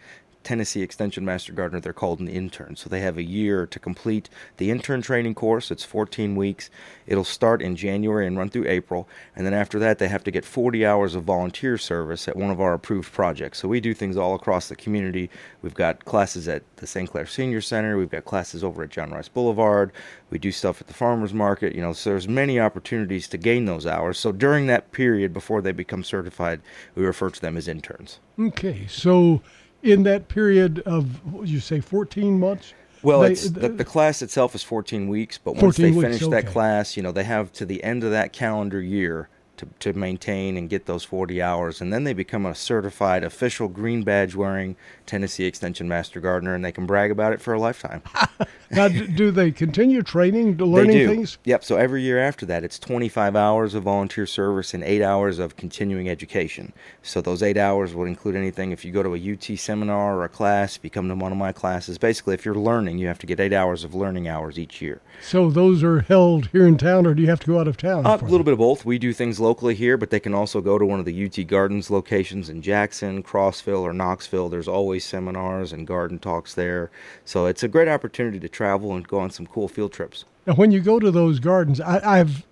Tennessee 0.47 0.81
Extension 0.81 1.25
Master 1.25 1.51
Gardener, 1.51 1.81
they're 1.81 1.91
called 1.91 2.21
an 2.21 2.29
intern. 2.29 2.77
So 2.77 2.89
they 2.89 3.01
have 3.01 3.17
a 3.17 3.23
year 3.23 3.65
to 3.65 3.79
complete 3.79 4.29
the 4.55 4.71
intern 4.71 5.01
training 5.01 5.35
course. 5.35 5.71
It's 5.71 5.83
14 5.83 6.37
weeks. 6.37 6.69
It'll 7.05 7.25
start 7.25 7.61
in 7.61 7.75
January 7.75 8.25
and 8.25 8.37
run 8.37 8.49
through 8.49 8.65
April. 8.65 9.09
And 9.35 9.45
then 9.45 9.53
after 9.53 9.77
that, 9.79 9.99
they 9.99 10.07
have 10.07 10.23
to 10.23 10.31
get 10.31 10.45
40 10.45 10.85
hours 10.85 11.15
of 11.15 11.25
volunteer 11.25 11.77
service 11.77 12.29
at 12.29 12.37
one 12.37 12.49
of 12.49 12.61
our 12.61 12.73
approved 12.73 13.11
projects. 13.11 13.59
So 13.59 13.67
we 13.67 13.81
do 13.81 13.93
things 13.93 14.15
all 14.15 14.35
across 14.35 14.69
the 14.69 14.77
community. 14.77 15.29
We've 15.61 15.73
got 15.73 16.05
classes 16.05 16.47
at 16.47 16.63
the 16.77 16.87
St. 16.87 17.09
Clair 17.09 17.25
Senior 17.25 17.59
Center. 17.59 17.97
We've 17.97 18.09
got 18.09 18.23
classes 18.23 18.63
over 18.63 18.83
at 18.83 18.89
John 18.89 19.11
Rice 19.11 19.27
Boulevard. 19.27 19.91
We 20.29 20.39
do 20.39 20.53
stuff 20.53 20.79
at 20.79 20.87
the 20.87 20.93
farmers 20.93 21.33
market. 21.33 21.75
You 21.75 21.81
know, 21.81 21.91
so 21.91 22.11
there's 22.11 22.29
many 22.29 22.57
opportunities 22.57 23.27
to 23.27 23.37
gain 23.37 23.65
those 23.65 23.85
hours. 23.85 24.17
So 24.17 24.31
during 24.31 24.67
that 24.67 24.93
period 24.93 25.33
before 25.33 25.61
they 25.61 25.73
become 25.73 26.05
certified, 26.05 26.61
we 26.95 27.03
refer 27.03 27.31
to 27.31 27.41
them 27.41 27.57
as 27.57 27.67
interns. 27.67 28.19
Okay, 28.39 28.87
so 28.87 29.41
in 29.87 30.03
that 30.03 30.27
period 30.27 30.79
of 30.81 31.19
you 31.43 31.59
say 31.59 31.79
14 31.79 32.39
months? 32.39 32.73
Well, 33.03 33.21
They- 33.21 33.31
it's, 33.31 33.49
the, 33.49 33.69
the 33.69 33.85
class 33.85 34.21
itself 34.21 34.53
is 34.55 34.63
14 34.63 35.07
weeks, 35.07 35.37
but 35.37 35.53
once 35.53 35.77
14 35.77 35.85
they 35.85 35.91
weeks, 35.91 36.17
finish 36.17 36.29
that 36.31 36.43
okay. 36.45 36.51
class, 36.53 36.97
you 36.97 37.03
know, 37.03 37.11
they 37.11 37.23
have 37.23 37.51
to 37.53 37.65
the 37.65 37.83
end 37.83 38.03
of 38.03 38.11
that 38.11 38.33
calendar 38.33 38.81
year 38.81 39.29
to, 39.57 39.67
to 39.79 39.93
maintain 39.93 40.57
and 40.57 40.69
get 40.69 40.85
those 40.85 41.03
40 41.03 41.41
hours, 41.41 41.81
and 41.81 41.91
then 41.91 42.03
they 42.03 42.13
become 42.13 42.45
a 42.45 42.55
certified 42.55 43.23
official 43.23 43.67
green 43.67 44.03
badge 44.03 44.35
wearing 44.35 44.75
Tennessee 45.05 45.45
Extension 45.45 45.87
Master 45.87 46.19
Gardener, 46.19 46.55
and 46.55 46.63
they 46.63 46.71
can 46.71 46.85
brag 46.85 47.11
about 47.11 47.33
it 47.33 47.41
for 47.41 47.53
a 47.53 47.59
lifetime. 47.59 48.01
Now, 48.69 48.89
do 48.89 49.31
they 49.31 49.51
continue 49.51 50.01
training, 50.01 50.57
learning 50.57 51.07
things? 51.07 51.37
Yep. 51.45 51.63
So 51.63 51.77
every 51.77 52.01
year 52.01 52.19
after 52.19 52.45
that, 52.47 52.65
it's 52.65 52.77
25 52.77 53.33
hours 53.33 53.73
of 53.73 53.83
volunteer 53.83 54.25
service 54.25 54.73
and 54.73 54.83
eight 54.83 55.01
hours 55.01 55.39
of 55.39 55.55
continuing 55.55 56.09
education. 56.09 56.73
So 57.01 57.21
those 57.21 57.41
eight 57.41 57.57
hours 57.57 57.93
would 57.93 58.09
include 58.09 58.35
anything 58.35 58.73
if 58.73 58.83
you 58.83 58.91
go 58.91 59.03
to 59.03 59.15
a 59.15 59.33
UT 59.33 59.57
seminar 59.57 60.17
or 60.17 60.25
a 60.25 60.29
class, 60.29 60.75
if 60.75 60.83
you 60.83 60.89
come 60.89 61.07
to 61.07 61.15
one 61.15 61.31
of 61.31 61.37
my 61.37 61.53
classes. 61.53 61.97
Basically, 61.97 62.33
if 62.33 62.43
you're 62.43 62.55
learning, 62.55 62.97
you 62.97 63.07
have 63.07 63.19
to 63.19 63.25
get 63.25 63.39
eight 63.39 63.53
hours 63.53 63.85
of 63.85 63.95
learning 63.95 64.27
hours 64.27 64.59
each 64.59 64.81
year. 64.81 64.99
So 65.21 65.49
those 65.49 65.81
are 65.81 66.01
held 66.01 66.47
here 66.47 66.67
in 66.67 66.77
town, 66.77 67.05
or 67.05 67.13
do 67.13 67.21
you 67.21 67.29
have 67.29 67.39
to 67.41 67.47
go 67.47 67.59
out 67.59 67.69
of 67.69 67.77
town? 67.77 68.05
Uh, 68.05 68.17
a 68.21 68.25
little 68.25 68.43
bit 68.43 68.51
of 68.51 68.59
both. 68.59 68.83
We 68.83 68.99
do 68.99 69.13
things 69.13 69.39
locally 69.39 69.46
here, 69.53 69.97
but 69.97 70.09
they 70.09 70.19
can 70.19 70.33
also 70.33 70.61
go 70.61 70.77
to 70.77 70.85
one 70.85 70.99
of 70.99 71.05
the 71.05 71.25
UT 71.25 71.47
Gardens 71.47 71.89
locations 71.89 72.49
in 72.49 72.61
Jackson, 72.61 73.23
Crossville, 73.23 73.81
or 73.81 73.93
Knoxville. 73.93 74.49
There's 74.49 74.67
always 74.67 75.03
seminars 75.03 75.73
and 75.73 75.87
garden 75.87 76.19
talks 76.19 76.53
there. 76.53 76.91
So 77.25 77.45
it's 77.45 77.63
a 77.63 77.67
great 77.67 77.87
opportunity 77.87 78.39
to 78.39 78.49
travel 78.49 78.93
and 78.93 79.07
go 79.07 79.19
on 79.19 79.31
some 79.31 79.47
cool 79.47 79.67
field 79.67 79.93
trips. 79.93 80.25
Now, 80.45 80.55
when 80.55 80.71
you 80.71 80.79
go 80.79 80.99
to 80.99 81.11
those 81.11 81.39
gardens, 81.39 81.81
I, 81.81 82.19
I've 82.19 82.45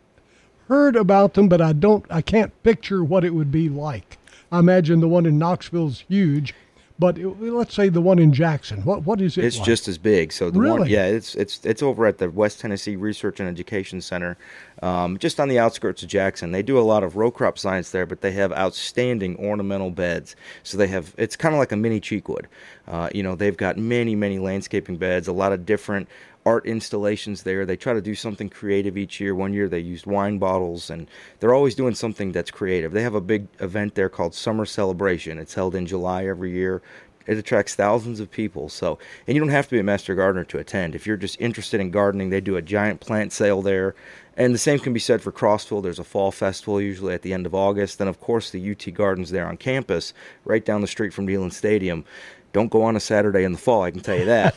heard 0.67 0.95
about 0.95 1.33
them, 1.33 1.47
but 1.47 1.61
I 1.61 1.73
don't, 1.73 2.05
I 2.09 2.21
can't 2.21 2.51
picture 2.63 3.03
what 3.03 3.23
it 3.23 3.33
would 3.33 3.51
be 3.51 3.69
like. 3.69 4.17
I 4.51 4.59
imagine 4.59 4.99
the 4.99 5.07
one 5.07 5.25
in 5.25 5.37
Knoxville's 5.37 6.03
huge, 6.07 6.53
but 6.97 7.17
let's 7.17 7.73
say 7.73 7.89
the 7.89 8.01
one 8.01 8.19
in 8.19 8.31
Jackson. 8.31 8.83
What 8.85 9.03
what 9.03 9.19
is 9.19 9.37
it? 9.37 9.43
It's 9.43 9.57
like? 9.57 9.65
just 9.65 9.87
as 9.87 9.97
big. 9.97 10.31
So 10.31 10.49
the 10.49 10.59
one, 10.59 10.67
Really? 10.79 10.91
yeah, 10.91 11.05
it's 11.05 11.35
it's 11.35 11.59
it's 11.65 11.83
over 11.83 12.05
at 12.05 12.19
the 12.19 12.29
West 12.29 12.59
Tennessee 12.61 12.95
Research 12.95 13.39
and 13.39 13.49
Education 13.49 13.99
Center, 13.99 14.37
um, 14.81 15.17
just 15.17 15.39
on 15.39 15.49
the 15.49 15.59
outskirts 15.59 16.03
of 16.03 16.09
Jackson. 16.09 16.51
They 16.51 16.63
do 16.63 16.79
a 16.79 16.81
lot 16.81 17.03
of 17.03 17.17
row 17.17 17.31
crop 17.31 17.57
science 17.57 17.91
there, 17.91 18.05
but 18.05 18.21
they 18.21 18.31
have 18.31 18.53
outstanding 18.53 19.35
ornamental 19.37 19.91
beds. 19.91 20.35
So 20.63 20.77
they 20.77 20.87
have 20.87 21.13
it's 21.17 21.35
kind 21.35 21.53
of 21.53 21.59
like 21.59 21.71
a 21.73 21.77
mini 21.77 21.99
cheekwood. 21.99 22.45
Uh, 22.87 23.09
you 23.13 23.23
know, 23.23 23.35
they've 23.35 23.57
got 23.57 23.77
many 23.77 24.15
many 24.15 24.39
landscaping 24.39 24.95
beds, 24.97 25.27
a 25.27 25.33
lot 25.33 25.51
of 25.51 25.65
different 25.65 26.07
art 26.45 26.65
installations 26.65 27.43
there. 27.43 27.65
They 27.65 27.75
try 27.75 27.93
to 27.93 28.01
do 28.01 28.15
something 28.15 28.49
creative 28.49 28.97
each 28.97 29.19
year. 29.19 29.33
One 29.33 29.53
year 29.53 29.67
they 29.67 29.79
used 29.79 30.05
wine 30.05 30.37
bottles, 30.37 30.89
and 30.89 31.07
they're 31.39 31.53
always 31.53 31.75
doing 31.75 31.95
something 31.95 32.31
that's 32.31 32.51
creative. 32.51 32.91
They 32.91 33.03
have 33.03 33.15
a 33.15 33.21
big 33.21 33.47
event 33.59 33.95
there 33.95 34.09
called 34.09 34.35
Summer 34.35 34.65
Celebration. 34.65 35.39
It's 35.39 35.55
held 35.55 35.75
in 35.75 35.85
July 35.85 36.27
every 36.27 36.51
year. 36.51 36.81
It 37.27 37.39
attracts 37.39 37.73
thousands 37.73 38.19
of 38.19 38.29
people. 38.29 38.69
So, 38.69 38.99
and 39.25 39.35
you 39.35 39.41
don't 39.41 39.49
have 39.49 39.65
to 39.65 39.71
be 39.71 39.79
a 39.79 39.83
master 39.83 40.13
gardener 40.13 40.43
to 40.45 40.59
attend. 40.59 40.93
If 40.93 41.07
you're 41.07 41.17
just 41.17 41.41
interested 41.41 41.81
in 41.81 41.89
gardening, 41.89 42.29
they 42.29 42.41
do 42.41 42.55
a 42.55 42.61
giant 42.61 42.99
plant 42.99 43.33
sale 43.33 43.63
there. 43.63 43.95
And 44.37 44.53
the 44.53 44.59
same 44.59 44.79
can 44.79 44.93
be 44.93 44.99
said 44.99 45.21
for 45.21 45.31
Crossville. 45.31 45.81
There's 45.81 45.97
a 45.97 46.03
fall 46.03 46.31
festival 46.31 46.81
usually 46.81 47.13
at 47.13 47.21
the 47.21 47.33
end 47.33 47.45
of 47.45 47.55
August. 47.55 47.97
Then, 47.97 48.09
of 48.09 48.19
course, 48.19 48.51
the 48.51 48.71
UT 48.71 48.93
Gardens 48.93 49.31
there 49.31 49.47
on 49.47 49.57
campus, 49.57 50.13
right 50.43 50.63
down 50.63 50.81
the 50.81 50.87
street 50.87 51.13
from 51.13 51.25
Neyland 51.25 51.53
Stadium. 51.53 52.03
Don't 52.55 52.71
go 52.71 52.83
on 52.83 52.95
a 52.95 53.01
Saturday 53.01 53.43
in 53.43 53.51
the 53.51 53.57
fall, 53.57 53.83
I 53.83 53.91
can 53.91 53.99
tell 53.99 54.17
you 54.17 54.23
that. 54.27 54.55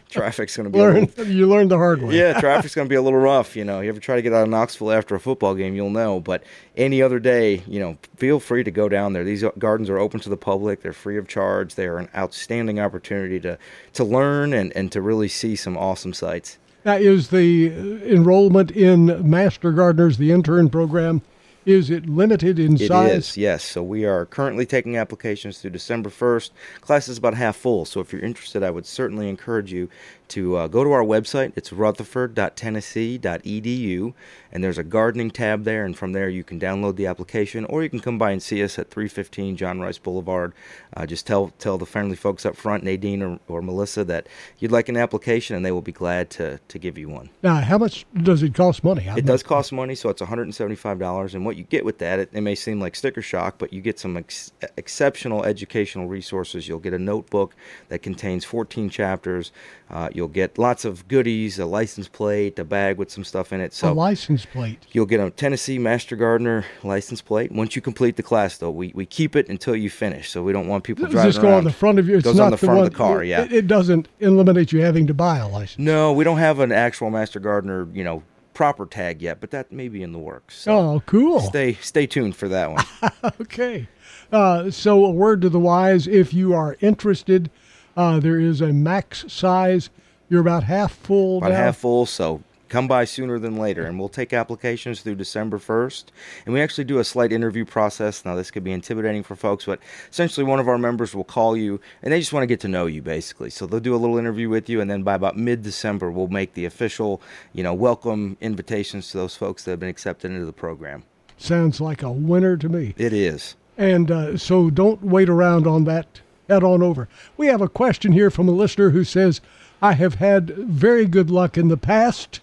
Traffic's 0.08 0.56
going 0.56 0.64
to 0.64 0.70
be 0.70 0.78
Learn, 0.78 1.02
little, 1.02 1.26
you 1.26 1.46
learned 1.46 1.70
the 1.70 1.76
hard 1.76 2.00
way. 2.00 2.16
yeah, 2.16 2.40
traffic's 2.40 2.74
going 2.74 2.86
to 2.86 2.88
be 2.88 2.94
a 2.96 3.02
little 3.02 3.18
rough. 3.18 3.54
You 3.54 3.64
know, 3.66 3.80
you 3.80 3.90
ever 3.90 4.00
try 4.00 4.16
to 4.16 4.22
get 4.22 4.32
out 4.32 4.44
of 4.44 4.48
Knoxville 4.48 4.90
after 4.92 5.14
a 5.14 5.20
football 5.20 5.54
game, 5.54 5.74
you'll 5.74 5.90
know. 5.90 6.18
But 6.18 6.44
any 6.78 7.02
other 7.02 7.18
day, 7.18 7.62
you 7.66 7.78
know, 7.78 7.98
feel 8.16 8.40
free 8.40 8.64
to 8.64 8.70
go 8.70 8.88
down 8.88 9.12
there. 9.12 9.22
These 9.22 9.44
gardens 9.58 9.90
are 9.90 9.98
open 9.98 10.18
to 10.20 10.30
the 10.30 10.38
public. 10.38 10.80
They're 10.80 10.94
free 10.94 11.18
of 11.18 11.28
charge. 11.28 11.74
They 11.74 11.86
are 11.86 11.98
an 11.98 12.08
outstanding 12.16 12.80
opportunity 12.80 13.38
to 13.40 13.58
to 13.92 14.04
learn 14.04 14.54
and 14.54 14.74
and 14.74 14.90
to 14.92 15.02
really 15.02 15.28
see 15.28 15.56
some 15.56 15.76
awesome 15.76 16.14
sights. 16.14 16.56
Now, 16.86 16.94
is 16.94 17.28
the 17.28 17.70
uh, 17.70 18.06
enrollment 18.06 18.70
in 18.70 19.28
Master 19.28 19.72
Gardeners, 19.72 20.16
the 20.16 20.32
intern 20.32 20.70
program, 20.70 21.20
is 21.68 21.90
it 21.90 22.08
limited 22.08 22.58
in 22.58 22.74
It 22.74 22.88
size? 22.88 23.12
is, 23.12 23.36
yes. 23.36 23.62
So 23.64 23.82
we 23.82 24.04
are 24.04 24.26
currently 24.26 24.64
taking 24.66 24.96
applications 24.96 25.58
through 25.58 25.70
December 25.70 26.10
1st. 26.10 26.50
Class 26.80 27.08
is 27.08 27.18
about 27.18 27.34
half 27.34 27.56
full, 27.56 27.84
so 27.84 28.00
if 28.00 28.12
you're 28.12 28.22
interested, 28.22 28.62
I 28.62 28.70
would 28.70 28.86
certainly 28.86 29.28
encourage 29.28 29.72
you 29.72 29.88
to 30.28 30.56
uh, 30.56 30.68
go 30.68 30.84
to 30.84 30.92
our 30.92 31.02
website. 31.02 31.52
It's 31.56 31.70
rutherford.tennessee.edu, 31.70 34.14
and 34.52 34.64
there's 34.64 34.78
a 34.78 34.84
gardening 34.84 35.30
tab 35.30 35.64
there, 35.64 35.84
and 35.84 35.96
from 35.96 36.12
there 36.12 36.28
you 36.28 36.44
can 36.44 36.60
download 36.60 36.96
the 36.96 37.06
application, 37.06 37.64
or 37.66 37.82
you 37.82 37.90
can 37.90 38.00
come 38.00 38.18
by 38.18 38.30
and 38.30 38.42
see 38.42 38.62
us 38.62 38.78
at 38.78 38.90
315 38.90 39.56
John 39.56 39.80
Rice 39.80 39.98
Boulevard. 39.98 40.52
Uh, 40.96 41.06
just 41.06 41.26
tell 41.26 41.52
tell 41.58 41.78
the 41.78 41.86
friendly 41.86 42.16
folks 42.16 42.46
up 42.46 42.56
front, 42.56 42.84
Nadine 42.84 43.22
or, 43.22 43.38
or 43.48 43.62
Melissa, 43.62 44.04
that 44.04 44.26
you'd 44.58 44.72
like 44.72 44.88
an 44.88 44.96
application, 44.96 45.56
and 45.56 45.64
they 45.64 45.72
will 45.72 45.82
be 45.82 45.92
glad 45.92 46.30
to, 46.30 46.58
to 46.68 46.78
give 46.78 46.98
you 46.98 47.08
one. 47.08 47.30
Now, 47.42 47.56
how 47.56 47.78
much 47.78 48.06
does 48.22 48.42
it 48.42 48.54
cost 48.54 48.84
money? 48.84 49.06
It 49.16 49.26
does 49.26 49.42
cost 49.42 49.72
money, 49.72 49.94
so 49.94 50.08
it's 50.08 50.22
$175. 50.22 51.34
And 51.34 51.44
what 51.44 51.56
you 51.56 51.64
get 51.64 51.84
with 51.84 51.98
that, 51.98 52.18
it, 52.18 52.30
it 52.32 52.40
may 52.40 52.54
seem 52.54 52.80
like 52.80 52.96
sticker 52.96 53.22
shock, 53.22 53.56
but 53.58 53.72
you 53.72 53.80
get 53.80 53.98
some 53.98 54.16
ex- 54.16 54.52
exceptional 54.76 55.44
educational 55.44 56.06
resources. 56.06 56.68
You'll 56.68 56.78
get 56.78 56.92
a 56.92 56.98
notebook 56.98 57.54
that 57.88 58.02
contains 58.02 58.44
14 58.44 58.90
chapters. 58.90 59.52
Uh, 59.90 60.08
you'll 60.18 60.28
get 60.28 60.58
lots 60.58 60.84
of 60.84 61.06
goodies, 61.08 61.58
a 61.58 61.64
license 61.64 62.08
plate, 62.08 62.58
a 62.58 62.64
bag 62.64 62.98
with 62.98 63.10
some 63.10 63.24
stuff 63.24 63.52
in 63.52 63.60
it. 63.60 63.72
So 63.72 63.92
a 63.92 63.94
license 63.94 64.44
plate. 64.44 64.84
you'll 64.90 65.06
get 65.06 65.20
a 65.20 65.30
Tennessee 65.30 65.78
Master 65.78 66.16
Gardener 66.16 66.66
license 66.82 67.22
plate. 67.22 67.52
Once 67.52 67.74
you 67.76 67.80
complete 67.80 68.16
the 68.16 68.22
class, 68.22 68.58
though, 68.58 68.70
we, 68.70 68.92
we 68.94 69.06
keep 69.06 69.36
it 69.36 69.48
until 69.48 69.76
you 69.76 69.88
finish. 69.88 70.28
So 70.30 70.42
we 70.42 70.52
don't 70.52 70.66
want 70.68 70.84
people 70.84 71.04
Does 71.04 71.12
driving 71.12 71.28
this 71.30 71.38
go 71.38 71.48
around. 71.48 71.58
on 71.58 71.64
the 71.64 71.72
front 71.72 71.98
of 71.98 72.08
you? 72.08 72.16
It's 72.16 72.24
goes 72.24 72.36
not 72.36 72.46
on 72.46 72.50
the 72.50 72.56
front 72.58 72.78
one, 72.78 72.86
of 72.86 72.92
the 72.92 72.96
car, 72.98 73.22
yeah. 73.24 73.44
It, 73.44 73.52
it 73.52 73.66
doesn't 73.68 74.08
eliminate 74.20 74.72
you 74.72 74.82
having 74.82 75.06
to 75.06 75.14
buy 75.14 75.38
a 75.38 75.48
license. 75.48 75.78
no, 75.78 76.12
we 76.12 76.24
don't 76.24 76.38
have 76.38 76.58
an 76.58 76.72
actual 76.72 77.08
Master 77.10 77.40
Gardener, 77.40 77.88
you 77.94 78.02
know, 78.04 78.22
proper 78.54 78.86
tag 78.86 79.22
yet, 79.22 79.40
but 79.40 79.52
that 79.52 79.70
may 79.70 79.86
be 79.88 80.02
in 80.02 80.10
the 80.12 80.18
works. 80.18 80.58
So 80.58 80.76
Oh, 80.76 81.02
cool. 81.06 81.38
Stay 81.38 81.74
stay 81.74 82.06
tuned 82.08 82.34
for 82.34 82.48
that 82.48 82.70
one. 82.72 82.84
Okay. 83.40 83.86
Uh, 84.32 84.70
so, 84.70 85.04
a 85.06 85.10
word 85.10 85.40
to 85.42 85.48
the 85.48 85.60
wise 85.60 86.06
if 86.06 86.34
you 86.34 86.52
are 86.52 86.76
interested, 86.80 87.50
uh, 87.96 88.20
there 88.20 88.38
is 88.38 88.60
a 88.60 88.72
max 88.72 89.24
size. 89.28 89.88
You're 90.28 90.40
about 90.40 90.64
half 90.64 90.92
full 90.92 91.38
About 91.38 91.50
now. 91.50 91.56
half 91.56 91.78
full, 91.78 92.04
so 92.06 92.42
come 92.68 92.86
by 92.86 93.04
sooner 93.04 93.38
than 93.38 93.56
later, 93.56 93.86
and 93.86 93.98
we'll 93.98 94.10
take 94.10 94.32
applications 94.34 95.00
through 95.00 95.14
December 95.14 95.58
1st. 95.58 96.04
And 96.44 96.52
we 96.52 96.60
actually 96.60 96.84
do 96.84 96.98
a 96.98 97.04
slight 97.04 97.32
interview 97.32 97.64
process. 97.64 98.24
Now, 98.24 98.34
this 98.34 98.50
could 98.50 98.62
be 98.62 98.72
intimidating 98.72 99.22
for 99.22 99.36
folks, 99.36 99.64
but 99.64 99.80
essentially, 100.10 100.44
one 100.44 100.60
of 100.60 100.68
our 100.68 100.76
members 100.76 101.14
will 101.14 101.24
call 101.24 101.56
you, 101.56 101.80
and 102.02 102.12
they 102.12 102.20
just 102.20 102.32
want 102.32 102.42
to 102.42 102.46
get 102.46 102.60
to 102.60 102.68
know 102.68 102.86
you, 102.86 103.00
basically. 103.00 103.48
So 103.48 103.66
they'll 103.66 103.80
do 103.80 103.94
a 103.94 103.96
little 103.96 104.18
interview 104.18 104.48
with 104.50 104.68
you, 104.68 104.80
and 104.80 104.90
then 104.90 105.02
by 105.02 105.14
about 105.14 105.36
mid-December, 105.36 106.10
we'll 106.10 106.28
make 106.28 106.54
the 106.54 106.66
official, 106.66 107.22
you 107.54 107.62
know, 107.62 107.72
welcome 107.72 108.36
invitations 108.40 109.10
to 109.12 109.16
those 109.16 109.34
folks 109.34 109.64
that 109.64 109.72
have 109.72 109.80
been 109.80 109.88
accepted 109.88 110.30
into 110.30 110.44
the 110.44 110.52
program. 110.52 111.04
Sounds 111.38 111.80
like 111.80 112.02
a 112.02 112.10
winner 112.12 112.56
to 112.56 112.68
me. 112.68 112.94
It 112.98 113.12
is. 113.12 113.54
And 113.78 114.10
uh, 114.10 114.36
so 114.36 114.70
don't 114.70 115.02
wait 115.02 115.28
around 115.28 115.66
on 115.66 115.84
that. 115.84 116.20
Head 116.48 116.64
on 116.64 116.82
over. 116.82 117.08
We 117.36 117.46
have 117.46 117.60
a 117.60 117.68
question 117.68 118.12
here 118.12 118.30
from 118.30 118.48
a 118.48 118.52
listener 118.52 118.90
who 118.90 119.04
says, 119.04 119.40
I 119.80 119.92
have 119.92 120.16
had 120.16 120.50
very 120.50 121.06
good 121.06 121.30
luck 121.30 121.56
in 121.56 121.68
the 121.68 121.76
past, 121.76 122.40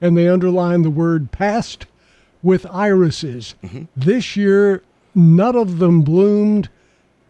and 0.00 0.16
they 0.16 0.28
underline 0.28 0.82
the 0.82 0.90
word 0.90 1.32
past, 1.32 1.86
with 2.42 2.66
irises. 2.66 3.54
Mm-hmm. 3.62 3.84
This 3.96 4.36
year, 4.36 4.82
none 5.14 5.56
of 5.56 5.78
them 5.78 6.02
bloomed. 6.02 6.68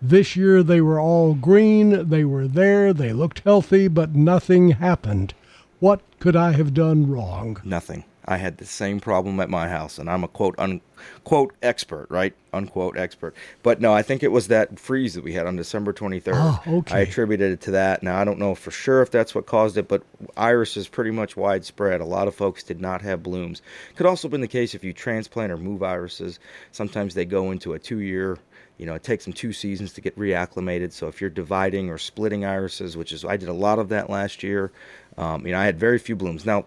This 0.02 0.34
year, 0.36 0.62
they 0.62 0.80
were 0.80 0.98
all 0.98 1.34
green. 1.34 2.08
They 2.08 2.24
were 2.24 2.48
there. 2.48 2.92
They 2.92 3.12
looked 3.12 3.40
healthy, 3.40 3.88
but 3.88 4.14
nothing 4.14 4.72
happened. 4.72 5.34
What 5.80 6.00
could 6.18 6.36
I 6.36 6.52
have 6.52 6.74
done 6.74 7.10
wrong? 7.10 7.60
Nothing. 7.64 8.04
I 8.26 8.38
had 8.38 8.58
the 8.58 8.64
same 8.64 9.00
problem 9.00 9.38
at 9.40 9.50
my 9.50 9.68
house, 9.68 9.98
and 9.98 10.08
I'm 10.08 10.24
a 10.24 10.28
quote 10.28 10.54
unquote 10.58 11.54
expert, 11.62 12.06
right? 12.10 12.34
Unquote 12.52 12.96
expert. 12.96 13.34
But 13.62 13.80
no, 13.80 13.92
I 13.92 14.02
think 14.02 14.22
it 14.22 14.32
was 14.32 14.48
that 14.48 14.78
freeze 14.78 15.14
that 15.14 15.24
we 15.24 15.34
had 15.34 15.46
on 15.46 15.56
December 15.56 15.92
23rd. 15.92 16.32
Ah, 16.34 16.62
okay. 16.66 16.94
I 16.94 16.98
attributed 17.00 17.52
it 17.52 17.60
to 17.62 17.72
that. 17.72 18.02
Now 18.02 18.18
I 18.18 18.24
don't 18.24 18.38
know 18.38 18.54
for 18.54 18.70
sure 18.70 19.02
if 19.02 19.10
that's 19.10 19.34
what 19.34 19.46
caused 19.46 19.76
it, 19.76 19.88
but 19.88 20.02
iris 20.36 20.76
is 20.76 20.88
pretty 20.88 21.10
much 21.10 21.36
widespread. 21.36 22.00
A 22.00 22.06
lot 22.06 22.28
of 22.28 22.34
folks 22.34 22.62
did 22.62 22.80
not 22.80 23.02
have 23.02 23.22
blooms. 23.22 23.60
Could 23.96 24.06
also 24.06 24.28
have 24.28 24.32
been 24.32 24.40
the 24.40 24.48
case 24.48 24.74
if 24.74 24.84
you 24.84 24.92
transplant 24.92 25.52
or 25.52 25.58
move 25.58 25.82
irises. 25.82 26.38
Sometimes 26.72 27.14
they 27.14 27.24
go 27.26 27.50
into 27.50 27.74
a 27.74 27.78
two-year 27.78 28.38
You 28.76 28.86
know, 28.86 28.94
it 28.94 29.04
takes 29.04 29.24
them 29.24 29.32
two 29.32 29.52
seasons 29.52 29.92
to 29.92 30.00
get 30.00 30.18
reacclimated. 30.18 30.92
So 30.92 31.06
if 31.06 31.20
you're 31.20 31.30
dividing 31.30 31.90
or 31.90 31.98
splitting 31.98 32.44
irises, 32.44 32.96
which 32.96 33.12
is 33.12 33.24
I 33.24 33.36
did 33.36 33.48
a 33.48 33.52
lot 33.52 33.78
of 33.78 33.88
that 33.90 34.10
last 34.10 34.42
year, 34.42 34.72
um, 35.16 35.46
you 35.46 35.52
know, 35.52 35.60
I 35.60 35.64
had 35.64 35.78
very 35.78 35.98
few 35.98 36.16
blooms. 36.16 36.44
Now 36.44 36.64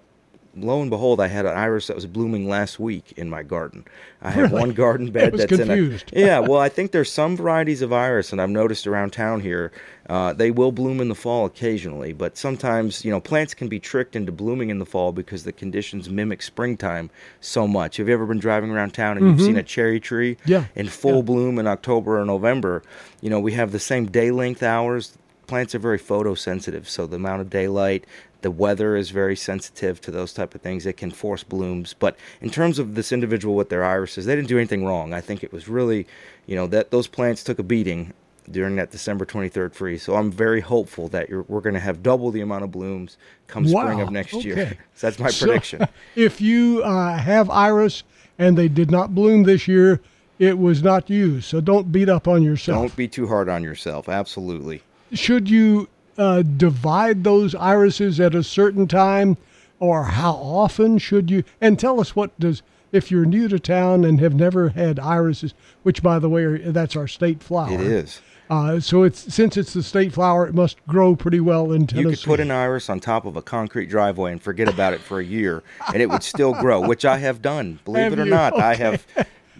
lo 0.58 0.82
and 0.82 0.90
behold, 0.90 1.20
I 1.20 1.28
had 1.28 1.46
an 1.46 1.56
iris 1.58 1.88
that 1.88 1.96
was 1.96 2.06
blooming 2.06 2.48
last 2.50 2.80
week 2.80 3.14
in 3.16 3.30
my 3.30 3.44
garden. 3.44 3.86
I 4.22 4.32
have 4.32 4.52
Really? 4.52 4.62
one 4.62 4.72
garden 4.74 5.12
bed 5.12 5.34
that's 5.34 5.46
confused. 5.46 6.12
in 6.12 6.24
a 6.24 6.26
yeah. 6.26 6.40
Well, 6.48 6.60
I 6.60 6.70
think 6.70 6.92
there's 6.92 7.12
some 7.12 7.38
varieties 7.38 7.82
of 7.82 7.94
iris, 7.94 8.32
and 8.32 8.42
I've 8.42 8.50
noticed 8.50 8.88
around 8.88 9.12
town 9.14 9.42
here, 9.42 9.72
uh, 10.10 10.34
they 10.34 10.52
will 10.52 10.72
bloom 10.72 11.00
in 11.02 11.10
the 11.10 11.16
fall 11.16 11.46
occasionally. 11.46 12.14
But 12.14 12.38
sometimes, 12.38 13.06
you 13.06 13.12
know, 13.12 13.20
plants 13.20 13.54
can 13.54 13.68
be 13.68 13.80
tricked 13.80 14.16
into 14.16 14.32
blooming 14.32 14.70
in 14.70 14.80
the 14.80 14.86
fall 14.86 15.12
because 15.12 15.44
the 15.44 15.52
conditions 15.52 16.10
mimic 16.10 16.42
springtime 16.42 17.10
so 17.42 17.68
much. 17.68 17.98
Have 17.98 18.08
you 18.08 18.14
ever 18.14 18.26
been 18.26 18.40
driving 18.40 18.72
around 18.72 18.92
town 18.94 19.18
and 19.18 19.28
you've 19.28 19.42
seen 19.42 19.58
a 19.58 19.64
cherry 19.64 20.00
tree 20.00 20.36
Mm-hmm. 20.36 20.52
Yeah, 20.52 20.66
in 20.76 20.88
full 20.88 21.24
bloom 21.24 21.60
in 21.60 21.68
October 21.68 22.20
or 22.20 22.26
November? 22.26 22.82
You 23.22 23.30
know, 23.30 23.40
we 23.40 23.54
have 23.54 23.72
the 23.72 23.80
same 23.80 24.06
day 24.08 24.32
length 24.32 24.64
hours 24.64 25.18
plants 25.48 25.74
are 25.74 25.80
very 25.80 25.98
photosensitive 25.98 26.88
so 26.88 27.08
the 27.08 27.16
amount 27.16 27.40
of 27.40 27.50
daylight 27.50 28.04
the 28.42 28.52
weather 28.52 28.96
is 28.96 29.10
very 29.10 29.36
sensitive 29.36 30.00
to 30.02 30.12
those 30.12 30.32
type 30.34 30.54
of 30.56 30.62
things. 30.62 30.86
It 30.86 30.98
can 30.98 31.12
force 31.12 31.44
blooms. 31.44 31.94
But 31.98 32.16
in 32.42 32.50
terms 32.50 32.80
of 32.80 32.96
this 32.96 33.12
individual 33.12 33.56
with 33.56 33.70
their 33.70 33.84
irises 33.84 34.26
they 34.26 34.36
didn't 34.36 34.48
do 34.48 34.58
anything 34.58 34.86
wrong. 34.86 35.14
I 35.14 35.22
think 35.22 35.44
it 35.44 35.52
was 35.52 35.68
really 35.68 36.06
you 36.46 36.56
know 36.56 36.68
that 36.68 36.92
those 36.92 37.08
plants 37.08 37.44
took 37.44 37.60
a 37.60 37.64
beating 37.64 38.14
during 38.50 38.78
that 38.78 38.92
december 38.92 39.26
23rd 39.26 39.74
freeze. 39.74 40.04
So 40.04 40.16
i'm 40.16 40.32
very 40.32 40.62
hopeful 40.62 41.10
that 41.10 41.30
you're, 41.30 41.44
we're 41.44 41.60
going 41.62 41.74
to 41.74 41.82
have 41.82 42.02
double 42.02 42.32
the 42.32 42.40
amount 42.42 42.64
of 42.64 42.72
blooms 42.72 43.18
come 43.48 43.68
spring 43.68 44.00
of 44.00 44.10
next 44.12 44.46
year. 44.46 44.54
Okay. 44.60 44.78
so 44.96 45.08
that's 45.08 45.20
my 45.20 45.30
So, 45.30 45.46
prediction. 45.48 45.86
if 46.16 46.40
you 46.40 46.82
uh, 46.84 47.18
have 47.18 47.50
iris 47.50 48.04
and 48.40 48.58
they 48.58 48.68
did 48.70 48.90
not 48.92 49.14
bloom 49.16 49.44
this 49.44 49.68
year, 49.68 50.00
it 50.40 50.58
was 50.60 50.84
not 50.84 51.10
you. 51.10 51.42
So 51.42 51.60
don't 51.60 51.92
beat 51.92 52.08
up 52.08 52.28
on 52.28 52.44
yourself. 52.44 52.78
don't 52.80 52.96
be 52.96 53.08
too 53.08 53.28
hard 53.28 53.50
on 53.50 53.64
yourself. 53.64 54.08
Absolutely. 54.08 54.84
Should 55.12 55.50
you 55.50 55.90
uh, 56.18 56.42
divide 56.42 57.24
those 57.24 57.54
irises 57.56 58.20
at 58.20 58.36
a 58.36 58.44
certain 58.44 58.88
time, 58.88 59.38
or 59.80 60.04
how 60.04 60.32
often 60.32 60.98
should 60.98 61.30
you? 61.30 61.44
And 61.62 61.80
tell 61.80 62.00
us 62.00 62.16
what 62.16 62.38
does 62.40 62.62
if 62.92 63.12
you're 63.12 63.26
new 63.26 63.48
to 63.50 63.60
town 63.60 64.06
and 64.06 64.20
have 64.22 64.34
never 64.34 64.70
had 64.70 64.98
irises, 65.00 65.54
which 65.84 66.02
by 66.02 66.20
the 66.20 66.30
way, 66.30 66.44
are, 66.44 66.72
that's 66.72 66.96
our 66.96 67.08
state 67.08 67.44
flower. 67.44 67.72
it 67.74 67.82
is 67.82 68.22
Uh, 68.50 68.80
so 68.80 69.04
it's 69.04 69.34
since 69.34 69.58
it's 69.58 69.74
the 69.74 69.84
state 69.84 70.14
flower, 70.14 70.48
it 70.48 70.56
must 70.56 70.78
grow 70.88 71.14
pretty 71.14 71.42
well 71.42 71.74
in 71.74 71.86
Tennessee. 71.86 72.10
You 72.10 72.16
could 72.16 72.24
put 72.26 72.40
an 72.40 72.50
iris 72.50 72.90
on 72.90 73.02
top 73.02 73.26
of 73.26 73.36
a 73.36 73.42
concrete 73.42 73.88
driveway 73.88 74.32
and 74.32 74.42
forget 74.42 74.70
about 74.70 74.94
it 74.94 75.02
for 75.02 75.20
a 75.20 75.26
year, 75.26 75.64
and 75.94 76.02
it 76.02 76.10
would 76.10 76.24
still 76.24 76.54
grow, 76.54 76.80
which 76.80 77.04
I 77.04 77.18
have 77.18 77.42
done. 77.42 77.80
Believe 77.84 78.04
Have 78.04 78.14
it 78.14 78.20
or 78.20 78.26
you? 78.26 78.32
not, 78.32 78.58
I 78.58 78.76
have. 78.76 79.06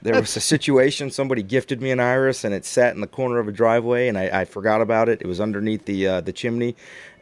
There 0.02 0.14
was 0.14 0.36
a 0.38 0.42
situation. 0.42 1.12
Somebody 1.12 1.44
gifted 1.44 1.82
me 1.82 1.92
an 1.92 2.00
iris, 2.00 2.44
and 2.44 2.54
it 2.54 2.66
sat 2.66 2.96
in 2.96 3.02
the 3.02 3.08
corner 3.08 3.40
of 3.40 3.48
a 3.48 3.52
driveway, 3.52 4.08
and 4.08 4.18
I, 4.18 4.42
I 4.42 4.46
forgot 4.46 4.82
about 4.82 5.10
it. 5.10 5.22
It 5.22 5.28
was 5.28 5.42
underneath 5.42 5.86
the 5.86 6.08
uh, 6.08 6.22
the 6.22 6.34
chimney, 6.34 6.76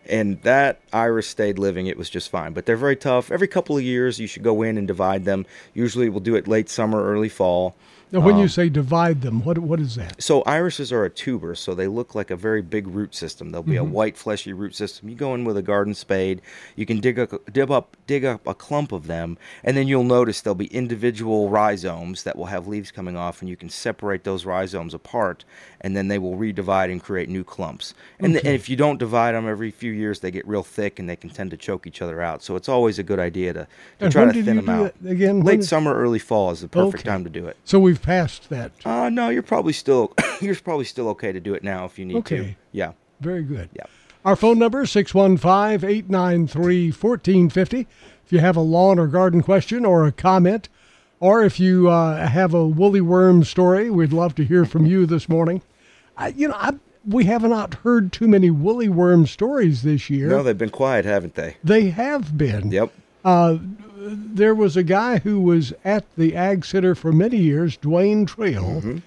and 0.08 0.42
that 0.44 0.80
iris 0.94 1.28
stayed 1.28 1.58
living. 1.58 1.88
It 1.88 1.98
was 1.98 2.10
just 2.10 2.30
fine. 2.30 2.54
But 2.54 2.66
they're 2.66 2.78
very 2.78 2.96
tough. 2.96 3.32
Every 3.32 3.48
couple 3.48 3.78
of 3.78 3.84
years, 3.84 4.20
you 4.20 4.28
should 4.28 4.44
go 4.44 4.62
in 4.62 4.78
and 4.78 4.88
divide 4.88 5.26
them. 5.26 5.46
Usually, 5.74 6.10
we'll 6.10 6.20
do 6.20 6.36
it 6.36 6.48
late 6.48 6.70
summer, 6.70 7.04
early 7.04 7.30
fall. 7.30 7.76
Now, 8.12 8.20
when 8.22 8.36
Um, 8.36 8.41
you 8.41 8.48
say 8.48 8.70
divide 8.70 9.22
them, 9.22 9.44
what 9.44 9.58
what 9.58 9.80
is 9.80 9.96
that? 9.96 10.22
So 10.22 10.41
irises 10.44 10.91
are 10.94 11.04
a 11.04 11.10
tuber, 11.10 11.56
so 11.56 11.74
they 11.74 11.88
look 11.88 12.15
like 12.15 12.32
a 12.32 12.36
very 12.36 12.62
big 12.62 12.88
root 12.88 13.13
system. 13.15 13.50
There'll 13.52 13.63
be 13.63 13.74
Mm-hmm. 13.74 13.82
a 13.91 13.96
white 13.98 14.18
fleshy 14.18 14.54
root 14.54 14.76
system. 14.76 15.10
You 15.10 15.15
go 15.15 15.34
in 15.36 15.44
with 15.44 15.58
a 15.58 15.62
garden 15.62 15.94
spade, 15.94 16.41
you 16.76 16.86
can 16.86 17.00
dig, 17.00 17.18
a, 17.20 17.28
dig 17.52 17.70
up 17.72 17.98
dig 18.08 18.24
up 18.24 18.46
a 18.48 18.54
clump 18.54 18.91
of 18.91 19.08
them, 19.08 19.38
and 19.63 19.76
then 19.76 19.88
you'll 19.88 20.04
notice 20.04 20.41
there'll 20.41 20.56
be 20.56 20.68
individual 20.68 21.50
rhizomes 21.50 22.24
that 22.24 22.38
will 22.38 22.46
have 22.46 22.68
leaves 22.68 22.91
coming 22.91 23.18
off, 23.18 23.41
and 23.41 23.50
you 23.50 23.56
can 23.58 23.70
separate 23.70 24.24
those 24.24 24.46
rhizomes 24.46 24.94
apart, 24.94 25.44
and 25.86 25.95
then 25.95 26.08
they 26.08 26.17
will 26.17 26.36
redivide 26.36 26.91
and 26.91 27.04
create 27.04 27.30
new 27.30 27.43
clumps. 27.43 27.93
And, 28.17 28.38
and 28.38 28.48
if 28.48 28.67
you 28.69 28.76
don't 28.76 28.98
divide 28.98 29.36
them 29.36 29.48
every 29.48 29.69
few 29.69 29.91
years, 29.91 30.19
they 30.19 30.32
get 30.32 30.48
real 30.48 30.63
thick 30.63 30.98
and 30.98 31.08
they 31.08 31.15
can 31.15 31.30
tend 31.30 31.52
to 31.52 31.58
choke 31.58 31.86
each 31.86 32.02
other 32.02 32.24
out. 32.24 32.41
So 32.41 32.56
it's 32.56 32.67
always 32.67 32.98
a 32.98 33.04
good 33.04 33.19
idea 33.19 33.54
to, 33.54 33.67
to 34.00 34.10
try 34.10 34.26
to 34.26 34.34
thin 34.43 34.56
them 34.56 34.67
out. 34.67 34.95
again? 35.06 35.41
Late 35.41 35.63
summer, 35.63 35.93
early 35.93 36.17
fall 36.17 36.50
is 36.50 36.62
the 36.62 36.67
perfect 36.67 37.04
Okay. 37.04 37.10
time 37.12 37.24
to 37.24 37.30
do 37.30 37.45
it. 37.45 37.56
So 37.65 37.80
we've 37.80 38.02
passed 38.02 38.50
that. 38.50 38.71
Uh, 38.84 39.10
no, 39.10 39.30
you're 39.30 39.43
probably 39.43 39.74
still 39.74 40.12
you're 40.41 40.56
probably 40.56 40.86
still 40.86 41.08
okay 41.10 41.32
to 41.32 41.39
do 41.39 41.54
it 41.54 41.63
now 41.63 41.86
if 41.86 42.00
you 42.00 42.06
need 42.06 42.26
to. 42.26 42.39
Okay. 42.39 42.58
Yeah. 42.71 42.93
Very 43.21 43.43
good. 43.43 43.69
Yeah. 43.76 43.86
Our 44.26 44.36
phone 44.36 44.58
number 44.58 44.82
is 44.82 44.89
615-893-1450. 44.89 47.86
If 48.26 48.34
you 48.34 48.39
have 48.39 48.58
a 48.58 48.62
lawn 48.62 48.98
or 48.98 49.06
garden 49.06 49.43
question 49.43 49.86
or 49.86 50.08
a 50.08 50.12
comment, 50.12 50.67
or 51.19 51.43
if 51.43 51.60
you 51.60 51.89
uh, 51.89 52.26
have 52.26 52.56
a 52.56 52.65
woolly 52.67 53.02
worm 53.02 53.43
story, 53.43 53.91
we'd 53.91 54.13
love 54.13 54.34
to 54.36 54.43
hear 54.43 54.65
from 54.65 54.88
you 54.88 55.06
this 55.06 55.30
morning. 55.30 55.62
I, 56.17 56.30
you 56.30 56.47
know, 56.47 56.56
I, 56.58 56.73
we 57.08 57.25
have 57.25 57.43
not 57.43 57.75
heard 57.75 58.12
too 58.12 58.28
many 58.28 58.49
woolly 58.49 58.89
worm 58.89 59.25
stories 59.28 59.84
this 59.84 60.10
year. 60.10 60.28
No, 60.28 60.41
they've 60.43 60.58
been 60.58 60.69
quiet, 60.69 61.06
haven't 61.06 61.36
they? 61.36 61.58
they 61.63 61.89
have 61.89 62.38
been. 62.38 62.71
Yep. 62.71 62.91
There 63.97 64.54
was 64.54 64.78
a 64.78 64.84
guy 64.84 65.19
who 65.19 65.39
was 65.41 65.73
at 65.84 66.06
the 66.15 66.36
Ag 66.36 66.63
Center 66.65 66.93
for 66.95 67.12
many 67.12 67.38
years, 67.38 67.78
Dwayne 67.78 68.28
Trail, 68.28 68.63
Mm-hmm. 68.63 68.97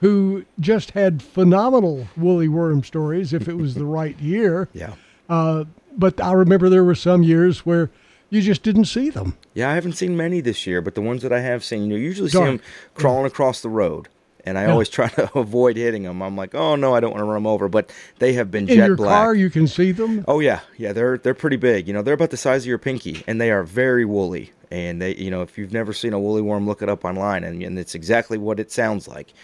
who 0.00 0.44
just 0.60 0.90
had 0.90 1.22
phenomenal 1.22 2.08
woolly 2.16 2.48
worm 2.48 2.82
stories 2.84 3.32
if 3.32 3.48
it 3.48 3.56
was 3.56 3.74
the 3.74 3.84
right 4.00 4.18
year. 4.18 4.68
Yeah. 4.74 4.94
Uh, 5.28 5.64
but 5.96 6.20
I 6.20 6.32
remember 6.32 6.68
there 6.68 6.84
were 6.84 6.94
some 6.94 7.22
years 7.22 7.64
where 7.64 7.90
you 8.28 8.40
just 8.42 8.62
didn't 8.62 8.86
see 8.86 9.10
them. 9.10 9.36
Yeah, 9.54 9.70
I 9.70 9.74
haven't 9.74 9.92
seen 9.94 10.16
many 10.16 10.40
this 10.40 10.66
year, 10.66 10.80
but 10.82 10.94
the 10.94 11.02
ones 11.02 11.22
that 11.22 11.32
I 11.32 11.40
have 11.40 11.62
seen, 11.64 11.82
you 11.82 11.88
know, 11.88 11.96
usually 11.96 12.28
see 12.30 12.38
them 12.38 12.60
crawling 12.94 13.26
across 13.26 13.60
the 13.62 13.68
road. 13.68 14.08
And 14.44 14.58
I 14.58 14.62
Yeah. 14.64 14.72
always 14.72 14.88
try 14.98 15.08
to 15.08 15.38
avoid 15.38 15.76
hitting 15.76 16.02
them. 16.02 16.22
I'm 16.22 16.36
like, 16.36 16.54
oh 16.54 16.74
no, 16.76 16.94
I 16.94 17.00
don't 17.00 17.10
want 17.12 17.20
to 17.20 17.24
run 17.24 17.34
them 17.34 17.46
over. 17.46 17.68
But 17.68 17.92
they 18.18 18.32
have 18.34 18.50
been 18.50 18.68
In 18.68 18.76
jet 18.76 18.86
your 18.88 18.96
black. 18.96 19.22
car, 19.22 19.34
you 19.34 19.50
can 19.50 19.66
see 19.66 19.92
them. 19.92 20.24
Oh 20.26 20.40
yeah, 20.40 20.60
yeah, 20.76 20.92
they're 20.92 21.18
they're 21.18 21.34
pretty 21.34 21.56
big. 21.56 21.86
You 21.86 21.94
know, 21.94 22.02
they're 22.02 22.14
about 22.14 22.30
the 22.30 22.36
size 22.36 22.62
of 22.62 22.66
your 22.66 22.78
pinky, 22.78 23.22
and 23.26 23.40
they 23.40 23.50
are 23.50 23.62
very 23.62 24.04
woolly. 24.04 24.50
And 24.70 25.02
they, 25.02 25.14
you 25.16 25.30
know, 25.30 25.42
if 25.42 25.58
you've 25.58 25.72
never 25.72 25.92
seen 25.92 26.12
a 26.14 26.18
woolly 26.18 26.40
worm, 26.42 26.66
look 26.66 26.80
it 26.82 26.88
up 26.88 27.04
online, 27.04 27.44
and, 27.44 27.62
and 27.62 27.78
it's 27.78 27.94
exactly 27.94 28.38
what 28.38 28.58
it 28.58 28.72
sounds 28.72 29.06
like. 29.06 29.34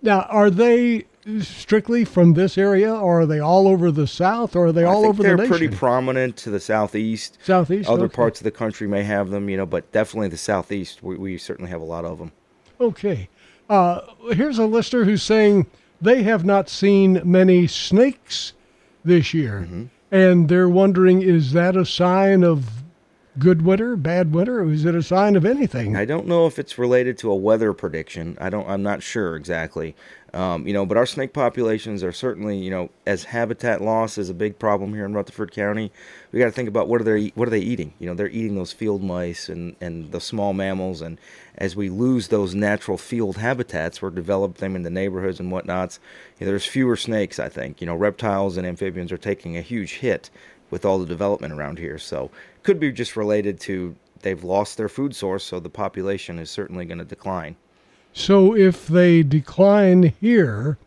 Now, 0.00 0.22
are 0.30 0.48
they 0.48 1.04
strictly 1.40 2.04
from 2.06 2.32
this 2.34 2.56
area, 2.56 2.94
or 2.94 3.20
are 3.22 3.26
they 3.26 3.38
all 3.40 3.68
over 3.68 3.90
the 3.90 4.06
South, 4.06 4.56
or 4.56 4.66
are 4.68 4.72
they 4.72 4.84
all 4.84 5.04
over 5.04 5.22
they're 5.22 5.32
the 5.36 5.42
nation? 5.42 5.56
pretty 5.58 5.76
prominent 5.76 6.36
to 6.38 6.50
the 6.50 6.60
southeast. 6.60 7.36
Southeast, 7.44 7.88
Other 7.88 8.04
okay. 8.04 8.14
parts 8.14 8.40
of 8.40 8.44
the 8.44 8.50
country 8.50 8.86
may 8.88 9.02
have 9.02 9.28
them, 9.30 9.48
you 9.50 9.56
know, 9.56 9.66
but 9.66 9.90
definitely 9.92 10.28
the 10.28 10.36
southeast. 10.38 11.02
We, 11.02 11.16
we 11.16 11.36
certainly 11.38 11.70
have 11.70 11.80
a 11.82 11.84
lot 11.84 12.04
of 12.04 12.18
them. 12.18 12.32
Okay. 12.80 13.28
Uh, 13.68 14.00
here's 14.32 14.58
a 14.58 14.66
listener 14.66 15.04
who's 15.04 15.22
saying 15.22 15.66
they 16.00 16.22
have 16.22 16.44
not 16.44 16.68
seen 16.68 17.20
many 17.24 17.66
snakes 17.66 18.52
this 19.04 19.34
year. 19.34 19.66
Mm-hmm. 19.66 19.84
And 20.10 20.48
they're 20.48 20.68
wondering 20.68 21.20
is 21.20 21.52
that 21.52 21.76
a 21.76 21.84
sign 21.84 22.42
of 22.42 22.82
good 23.38 23.62
winter, 23.62 23.96
bad 23.96 24.32
winter, 24.32 24.60
or 24.60 24.72
is 24.72 24.84
it 24.84 24.94
a 24.94 25.02
sign 25.02 25.36
of 25.36 25.44
anything? 25.44 25.96
I 25.96 26.04
don't 26.04 26.26
know 26.26 26.46
if 26.46 26.58
it's 26.58 26.78
related 26.78 27.18
to 27.18 27.30
a 27.30 27.36
weather 27.36 27.72
prediction. 27.72 28.36
I 28.40 28.50
don't. 28.50 28.68
I'm 28.68 28.82
not 28.82 29.02
sure 29.02 29.36
exactly. 29.36 29.94
Um, 30.34 30.66
you 30.66 30.74
know, 30.74 30.84
but 30.84 30.98
our 30.98 31.06
snake 31.06 31.32
populations 31.32 32.04
are 32.04 32.12
certainly, 32.12 32.58
you 32.58 32.70
know, 32.70 32.90
as 33.06 33.24
habitat 33.24 33.80
loss 33.80 34.18
is 34.18 34.28
a 34.28 34.34
big 34.34 34.58
problem 34.58 34.92
here 34.92 35.06
in 35.06 35.14
Rutherford 35.14 35.52
County. 35.52 35.90
We 36.32 36.38
got 36.38 36.46
to 36.46 36.52
think 36.52 36.68
about 36.68 36.86
what 36.86 37.00
are 37.00 37.04
they 37.04 37.28
what 37.28 37.48
are 37.48 37.50
they 37.50 37.60
eating? 37.60 37.94
You 37.98 38.08
know, 38.08 38.14
they're 38.14 38.28
eating 38.28 38.54
those 38.54 38.72
field 38.72 39.02
mice 39.02 39.48
and 39.48 39.74
and 39.80 40.12
the 40.12 40.20
small 40.20 40.52
mammals, 40.52 41.00
and 41.00 41.18
as 41.56 41.74
we 41.74 41.88
lose 41.88 42.28
those 42.28 42.54
natural 42.54 42.98
field 42.98 43.38
habitats, 43.38 44.02
we're 44.02 44.10
developing 44.10 44.60
them 44.60 44.76
in 44.76 44.82
the 44.82 44.90
neighborhoods 44.90 45.40
and 45.40 45.50
whatnots. 45.50 45.98
You 46.38 46.44
know, 46.46 46.52
there's 46.52 46.66
fewer 46.66 46.96
snakes. 46.96 47.38
I 47.38 47.48
think. 47.48 47.80
You 47.80 47.86
know, 47.86 47.96
reptiles 47.96 48.58
and 48.58 48.66
amphibians 48.66 49.10
are 49.12 49.18
taking 49.18 49.56
a 49.56 49.62
huge 49.62 49.94
hit 49.94 50.30
with 50.70 50.84
all 50.84 50.98
the 50.98 51.06
development 51.06 51.54
around 51.54 51.78
here. 51.78 51.96
So 51.96 52.30
could 52.62 52.78
be 52.78 52.92
just 52.92 53.16
related 53.16 53.58
to 53.60 53.96
they've 54.20 54.44
lost 54.44 54.76
their 54.76 54.88
food 54.88 55.14
source, 55.16 55.44
so 55.44 55.60
the 55.60 55.70
population 55.70 56.38
is 56.38 56.50
certainly 56.50 56.84
going 56.84 56.98
to 56.98 57.04
decline. 57.04 57.56
So 58.12 58.56
if 58.56 58.86
they 58.86 59.22
decline 59.22 60.14
here, 60.20 60.78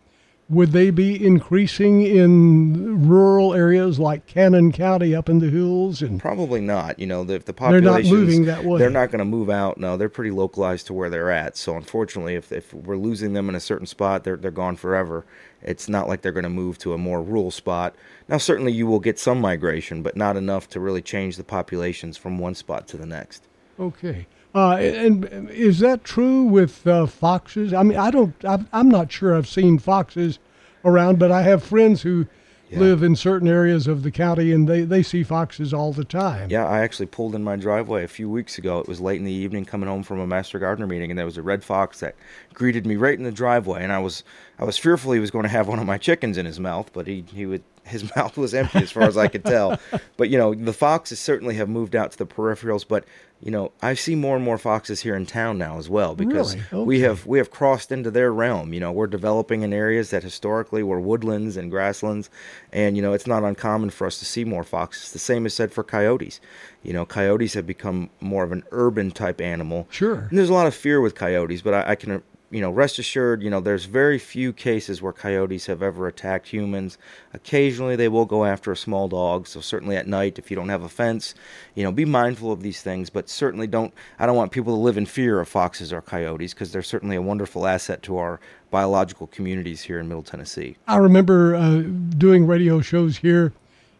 would 0.52 0.74
they 0.74 0.90
be 0.90 1.26
increasing 1.26 2.02
in 2.02 3.08
rural 3.08 3.54
areas 3.54 4.00
like 4.00 4.26
Cannon 4.28 4.74
County 4.74 5.16
up 5.16 5.30
in 5.30 5.40
the 5.40 5.50
hills 5.50 6.02
and 6.02 6.20
Probably 6.20 6.60
not. 6.60 7.00
You 7.00 7.08
know, 7.08 7.22
if 7.30 7.46
the 7.46 7.54
They're 7.54 7.80
not 7.80 8.04
moving 8.04 8.46
that 8.46 8.66
way. 8.66 8.78
They're 8.78 8.90
not 8.90 9.12
going 9.12 9.20
to 9.20 9.26
move 9.26 9.50
out. 9.50 9.78
No, 9.78 9.96
they're 9.96 10.10
pretty 10.10 10.32
localized 10.32 10.88
to 10.88 10.94
where 10.94 11.10
they're 11.10 11.32
at. 11.32 11.56
So 11.56 11.78
unfortunately, 11.78 12.36
if 12.36 12.52
if 12.52 12.74
we're 12.74 12.98
losing 12.98 13.32
them 13.32 13.48
in 13.48 13.56
a 13.56 13.62
certain 13.62 13.88
spot, 13.88 14.26
they're 14.26 14.36
they're 14.36 14.52
gone 14.52 14.76
forever. 14.76 15.26
It's 15.62 15.88
not 15.88 16.10
like 16.10 16.22
they're 16.22 16.32
going 16.34 16.44
to 16.44 16.50
move 16.50 16.78
to 16.80 16.94
a 16.94 16.98
more 16.98 17.24
rural 17.24 17.52
spot. 17.52 17.96
Now, 18.28 18.38
certainly 18.38 18.74
you 18.74 18.88
will 18.88 19.00
get 19.00 19.20
some 19.20 19.40
migration, 19.40 20.02
but 20.04 20.18
not 20.18 20.36
enough 20.36 20.68
to 20.70 20.80
really 20.80 21.02
change 21.02 21.38
the 21.38 21.44
populations 21.44 22.18
from 22.18 22.40
one 22.40 22.56
spot 22.56 22.88
to 22.90 22.98
the 22.98 23.06
next. 23.06 23.48
Okay. 23.80 24.28
Uh, 24.54 24.76
and 24.76 25.50
is 25.50 25.80
that 25.80 26.04
true 26.04 26.44
with 26.44 26.86
uh, 26.86 27.06
foxes? 27.06 27.74
I 27.74 27.84
mean, 27.84 27.98
I 27.98 28.12
don't. 28.12 28.34
I'm, 28.44 28.68
I'm 28.74 28.90
not 28.90 29.12
sure 29.12 29.36
I've 29.36 29.48
seen 29.48 29.80
foxes 29.80 30.40
around, 30.84 31.20
but 31.20 31.32
I 31.32 31.44
have 31.44 31.64
friends 31.64 32.02
who 32.02 32.28
Yeah. 32.70 32.80
live 32.80 33.04
in 33.04 33.16
certain 33.16 33.48
areas 33.48 33.86
of 33.88 34.04
the 34.04 34.12
county, 34.12 34.52
and 34.52 34.68
they, 34.68 34.82
they 34.82 35.04
see 35.04 35.24
foxes 35.24 35.74
all 35.74 35.92
the 35.94 36.04
time. 36.06 36.50
Yeah, 36.50 36.66
I 36.66 36.80
actually 36.82 37.06
pulled 37.08 37.36
in 37.36 37.44
my 37.44 37.56
driveway 37.56 38.04
a 38.04 38.08
few 38.08 38.30
weeks 38.30 38.58
ago. 38.58 38.80
It 38.80 38.88
was 38.88 39.00
late 39.02 39.20
in 39.20 39.26
the 39.26 39.32
evening, 39.32 39.66
coming 39.66 39.88
home 39.90 40.04
from 40.04 40.20
a 40.20 40.28
master 40.28 40.58
gardener 40.60 40.88
meeting, 40.88 41.12
and 41.12 41.18
there 41.18 41.26
was 41.26 41.38
a 41.38 41.42
red 41.42 41.64
fox 41.64 42.00
that 42.00 42.16
greeted 42.54 42.86
me 42.86 42.96
right 42.96 43.18
in 43.18 43.24
the 43.24 43.32
driveway. 43.32 43.84
And 43.84 43.92
I 43.92 44.00
was, 44.00 44.24
I 44.58 44.64
was 44.66 44.78
fearful 44.78 45.12
he 45.12 45.20
was 45.20 45.32
going 45.32 45.44
to 45.44 45.50
have 45.50 45.68
one 45.68 45.80
of 45.80 45.86
my 45.86 45.98
chickens 45.98 46.38
in 46.38 46.46
his 46.46 46.60
mouth, 46.60 46.92
but 46.94 47.08
he, 47.08 47.26
he 47.34 47.46
would, 47.46 47.64
his 47.86 48.04
mouth 48.16 48.38
was 48.38 48.54
empty 48.54 48.80
as 48.80 48.92
far 48.92 49.04
as 49.04 49.18
I 49.18 49.28
could 49.28 49.44
tell. 49.46 49.80
But 50.18 50.30
you 50.30 50.38
know, 50.38 50.54
the 50.54 50.74
foxes 50.74 51.20
certainly 51.20 51.56
have 51.56 51.70
moved 51.70 51.96
out 51.96 52.12
to 52.12 52.18
the 52.18 52.26
peripherals. 52.26 52.86
But 52.88 53.06
you 53.44 53.50
know, 53.50 53.72
I 53.82 53.96
see 53.96 54.14
more 54.14 54.36
and 54.36 54.46
more 54.46 54.60
foxes 54.60 55.02
here 55.02 55.16
in 55.16 55.26
town 55.26 55.58
now 55.58 55.80
as 55.80 55.90
well 55.90 56.14
because 56.16 56.56
Really? 56.72 56.84
we 56.86 57.00
have 57.02 57.26
we 57.26 57.40
have 57.40 57.50
crossed 57.50 57.92
into 57.92 58.12
their 58.12 58.32
realm. 58.32 58.72
You 58.74 58.80
know, 58.80 58.92
we're 58.92 59.08
developing 59.08 59.64
in 59.64 59.74
areas 59.74 60.12
that 60.12 60.22
historically 60.22 60.84
were 60.84 61.00
woodlands 61.02 61.58
and 61.58 61.72
grasslands, 61.72 62.30
and 62.72 62.96
you 62.96 63.02
know, 63.02 63.14
it's 63.14 63.26
not 63.26 63.44
uncommon 63.44 63.90
for 63.90 64.06
us 64.06 64.20
to 64.20 64.26
see 64.26 64.46
more 64.46 64.64
foxes. 64.64 65.12
The 65.12 65.20
same 65.20 65.46
is 65.48 65.54
said 65.56 65.72
for 65.72 65.84
coyotes. 65.84 66.40
You 66.84 66.94
know, 66.94 67.06
coyotes 67.06 67.56
have 67.56 67.66
become 67.66 68.10
more 68.20 68.44
of 68.44 68.52
an 68.52 68.64
urban 68.72 69.10
type 69.12 69.42
animal. 69.42 69.88
Sure. 69.90 70.28
And 70.30 70.38
there's 70.38 70.50
a 70.50 70.54
lot 70.54 70.68
of 70.68 70.76
fear 70.76 71.02
with 71.02 71.16
coyotes, 71.16 71.62
but 71.62 71.74
I, 71.74 71.92
I 71.92 71.96
can, 71.96 72.22
you 72.52 72.60
know, 72.60 72.70
rest 72.70 73.00
assured, 73.00 73.42
you 73.42 73.50
know, 73.50 73.62
there's 73.62 73.86
very 73.86 74.20
few 74.20 74.52
cases 74.52 75.02
where 75.02 75.14
coyotes 75.14 75.66
have 75.68 75.82
ever 75.82 76.06
attacked 76.08 76.50
humans. 76.50 76.98
Occasionally, 77.34 77.96
they 77.96 78.10
will 78.10 78.26
go 78.26 78.44
after 78.44 78.74
a 78.74 78.78
small 78.78 79.08
dog. 79.08 79.48
So 79.48 79.62
certainly 79.62 79.96
at 79.96 80.06
night, 80.06 80.38
if 80.38 80.52
you 80.52 80.56
don't 80.56 80.70
have 80.70 80.84
a 80.84 80.90
fence, 80.90 81.34
you 81.76 81.84
know, 81.84 81.94
be 81.94 82.04
mindful 82.04 82.52
of 82.52 82.62
these 82.62 82.82
things. 82.82 83.10
But 83.10 83.30
certainly 83.30 83.68
don't. 83.68 83.94
I 84.20 84.26
don't 84.26 84.36
want 84.36 84.52
people 84.52 84.76
to 84.76 84.82
live 84.82 84.98
in 84.98 85.06
fear 85.06 85.40
of 85.40 85.48
foxes 85.48 85.94
or 85.94 86.02
coyotes 86.02 86.54
because 86.54 86.74
they're 86.74 86.84
certainly 86.84 87.16
a 87.16 87.22
wonderful 87.22 87.66
asset 87.66 88.04
to 88.04 88.18
our 88.18 88.42
biological 88.70 89.28
communities 89.28 89.84
here 89.84 90.00
in 90.00 90.10
Middle 90.10 90.24
Tennessee. 90.24 90.76
I 90.88 90.98
remember 90.98 91.56
uh, 91.56 91.80
doing 92.18 92.46
radio 92.46 92.82
shows 92.82 93.18
here 93.18 93.54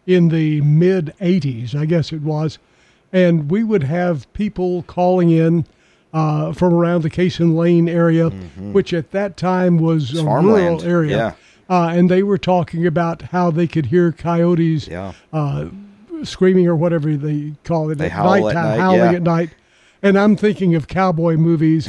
in 0.06 0.28
the 0.28 0.60
mid 0.62 1.14
80s, 1.22 1.74
I 1.74 1.86
guess 1.86 2.12
it 2.12 2.22
was, 2.22 2.60
and 3.14 3.50
we 3.50 3.64
would 3.64 3.84
have 3.84 4.32
people 4.34 4.84
calling 4.84 5.30
in 5.30 5.66
uh, 6.14 6.52
from 6.54 6.74
around 6.74 7.04
the 7.04 7.10
Cason 7.10 7.56
Lane 7.56 7.88
area, 7.90 8.30
which 8.30 8.94
at 8.94 9.12
that 9.12 9.38
time 9.38 9.78
was 9.78 10.06
Mm-hmm. 10.10 10.14
It's 10.18 10.22
a 10.22 10.26
farmland, 10.26 10.82
rural 10.82 10.84
area. 10.96 11.18
yeah. 11.18 11.34
Uh, 11.70 11.88
and 11.90 12.12
they 12.12 12.22
were 12.22 12.38
talking 12.38 12.86
about 12.86 13.22
how 13.22 13.50
they 13.50 13.66
could 13.68 13.86
hear 13.86 14.12
coyotes 14.12 14.88
Yeah. 14.90 15.14
uh, 15.32 15.68
screaming 16.24 16.68
or 16.68 16.76
whatever 16.76 17.16
they 17.16 17.54
call 17.64 17.90
it 17.90 17.98
They 17.98 18.08
at 18.08 18.12
howl 18.12 18.34
at 18.36 18.42
nighttime, 18.42 18.64
night, 18.66 18.80
howling 18.80 19.00
yeah. 19.00 19.12
at 19.14 19.22
night. 19.24 19.50
And 20.04 20.18
I'm 20.18 20.36
thinking 20.36 20.74
of 20.76 20.88
cowboy 20.88 21.38
movies, 21.38 21.88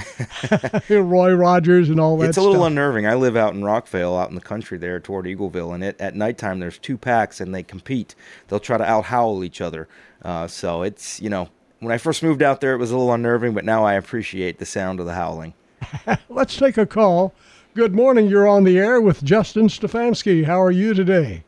Roy 0.91 1.33
Rogers 1.35 1.89
and 1.89 1.99
all 1.99 2.18
that 2.18 2.29
it's 2.29 2.37
a 2.39 2.41
little 2.43 2.57
stuff. 2.57 2.66
unnerving. 2.68 3.07
I 3.07 3.14
live 3.14 3.37
out 3.37 3.55
in 3.55 3.62
Rockvale, 3.62 4.20
out 4.20 4.29
in 4.29 4.35
the 4.35 4.41
country 4.43 4.77
there 4.79 5.01
toward 5.01 5.25
Eagleville, 5.27 5.75
and 5.75 5.83
it, 5.83 6.01
at 6.01 6.14
nighttime 6.14 6.59
there's 6.61 6.79
two 6.79 6.99
packs 6.99 7.41
and 7.41 7.55
they 7.55 7.62
compete. 7.62 8.14
They'll 8.49 8.61
try 8.61 8.77
to 8.79 8.85
out 8.85 9.07
howl 9.07 9.43
each 9.43 9.61
other. 9.61 9.89
Uh, 10.23 10.47
so 10.47 10.83
it's 10.83 11.20
you 11.20 11.31
know 11.31 11.49
when 11.83 11.93
I 11.93 11.99
first 11.99 12.22
moved 12.22 12.43
out 12.43 12.61
there 12.61 12.74
it 12.74 12.78
was 12.78 12.93
a 12.93 12.97
little 12.97 13.12
unnerving, 13.12 13.55
but 13.55 13.64
now 13.64 13.85
I 13.85 13.95
appreciate 13.95 14.59
the 14.59 14.64
sound 14.64 15.01
of 15.01 15.07
the 15.07 15.14
howling. 15.14 15.53
Let's 16.28 16.57
take 16.57 16.78
a 16.78 16.87
call. 16.87 17.35
Good 17.74 17.93
morning. 17.93 18.28
You're 18.28 18.47
on 18.47 18.62
the 18.62 18.78
air 18.78 19.01
with 19.01 19.24
Justin 19.24 19.66
Stefanski. 19.66 20.45
How 20.45 20.62
are 20.62 20.70
you 20.70 20.95
today? 20.95 21.43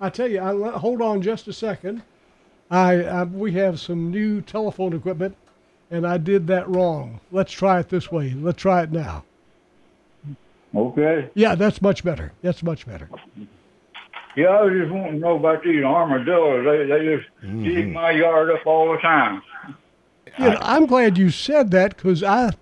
I 0.00 0.08
tell 0.08 0.28
you, 0.28 0.40
I, 0.40 0.78
hold 0.78 1.02
on 1.02 1.20
just 1.20 1.46
a 1.46 1.52
second. 1.52 2.02
I, 2.70 3.04
I 3.04 3.24
we 3.24 3.52
have 3.52 3.78
some 3.80 4.10
new 4.10 4.40
telephone 4.40 4.94
equipment, 4.94 5.36
and 5.90 6.06
I 6.06 6.16
did 6.16 6.46
that 6.46 6.68
wrong. 6.68 7.20
Let's 7.32 7.52
try 7.52 7.80
it 7.80 7.90
this 7.90 8.10
way. 8.10 8.32
Let's 8.32 8.62
try 8.62 8.82
it 8.82 8.92
now. 8.92 9.24
Okay. 10.74 11.28
Yeah, 11.34 11.54
that's 11.54 11.82
much 11.82 12.02
better. 12.02 12.32
That's 12.40 12.62
much 12.62 12.86
better. 12.86 13.10
Yeah, 14.38 14.48
I 14.50 14.62
was 14.62 14.72
just 14.80 14.92
wanting 14.92 15.14
to 15.14 15.18
know 15.18 15.34
about 15.36 15.64
these 15.64 15.82
armadillos. 15.82 16.64
They 16.64 16.86
they 16.86 17.16
just 17.16 17.64
dig 17.64 17.92
my 17.92 18.12
yard 18.12 18.50
up 18.52 18.64
all 18.66 18.92
the 18.92 18.98
time. 18.98 19.42
You 20.38 20.50
know, 20.50 20.58
I'm 20.60 20.86
glad 20.86 21.18
you 21.18 21.30
said 21.30 21.72
that 21.72 21.96
because 21.96 22.22
I, 22.22 22.52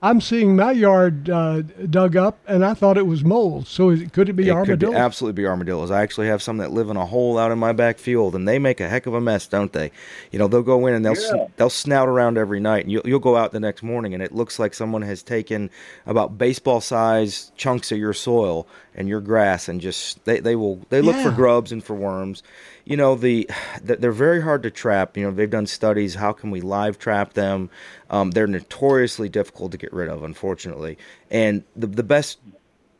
I'm 0.00 0.20
seeing 0.20 0.54
my 0.54 0.70
yard 0.70 1.28
uh, 1.28 1.62
dug 1.90 2.14
up, 2.16 2.38
and 2.46 2.64
I 2.64 2.74
thought 2.74 2.96
it 2.96 3.06
was 3.08 3.24
moles. 3.24 3.68
So 3.68 3.90
is, 3.90 4.08
could 4.12 4.28
it 4.28 4.34
be 4.34 4.44
it 4.44 4.46
could 4.46 4.56
armadillos? 4.56 4.94
be, 4.94 5.00
absolutely 5.00 5.42
be 5.42 5.46
armadillos. 5.48 5.90
I 5.90 6.02
actually 6.02 6.28
have 6.28 6.40
some 6.40 6.58
that 6.58 6.70
live 6.70 6.88
in 6.88 6.96
a 6.96 7.04
hole 7.06 7.36
out 7.36 7.50
in 7.50 7.58
my 7.58 7.72
back 7.72 7.98
field, 7.98 8.36
and 8.36 8.46
they 8.46 8.60
make 8.60 8.78
a 8.78 8.88
heck 8.88 9.06
of 9.06 9.14
a 9.14 9.20
mess, 9.20 9.48
don't 9.48 9.72
they? 9.72 9.90
You 10.30 10.38
know, 10.38 10.46
they'll 10.46 10.62
go 10.62 10.86
in 10.86 10.94
and 10.94 11.04
they'll 11.04 11.14
Yeah. 11.20 11.30
sn- 11.46 11.52
they'll 11.56 11.70
snout 11.70 12.06
around 12.08 12.38
every 12.38 12.60
night, 12.60 12.84
and 12.84 12.92
you'll 12.92 13.02
you'll 13.04 13.18
go 13.18 13.34
out 13.36 13.50
the 13.50 13.58
next 13.58 13.82
morning, 13.82 14.14
and 14.14 14.22
it 14.22 14.32
looks 14.32 14.60
like 14.60 14.72
someone 14.74 15.02
has 15.02 15.24
taken 15.24 15.68
about 16.06 16.38
baseball 16.38 16.80
size 16.80 17.50
chunks 17.56 17.90
of 17.90 17.98
your 17.98 18.12
soil 18.12 18.68
and 18.98 19.08
your 19.08 19.20
grass, 19.20 19.68
and 19.68 19.80
just 19.80 20.22
they, 20.24 20.40
they 20.40 20.56
will 20.56 20.84
they 20.90 21.00
look 21.00 21.14
for 21.16 21.30
grubs 21.30 21.70
and 21.70 21.82
for 21.82 21.94
worms. 21.94 22.42
You 22.84 22.96
know, 22.96 23.14
the 23.14 23.48
th- 23.86 24.00
they're 24.00 24.10
very 24.10 24.42
hard 24.42 24.64
to 24.64 24.72
trap. 24.72 25.16
You 25.16 25.24
know, 25.24 25.30
they've 25.30 25.48
done 25.48 25.68
studies. 25.68 26.16
How 26.16 26.32
can 26.32 26.50
we 26.50 26.60
live 26.60 26.98
trap 26.98 27.34
them? 27.34 27.70
Um, 28.10 28.32
they're 28.32 28.48
notoriously 28.48 29.28
difficult 29.28 29.70
to 29.70 29.78
get 29.78 29.92
rid 29.92 30.08
of, 30.08 30.24
unfortunately. 30.24 30.98
And 31.30 31.62
the 31.76 31.86
the 31.86 32.02
best 32.02 32.38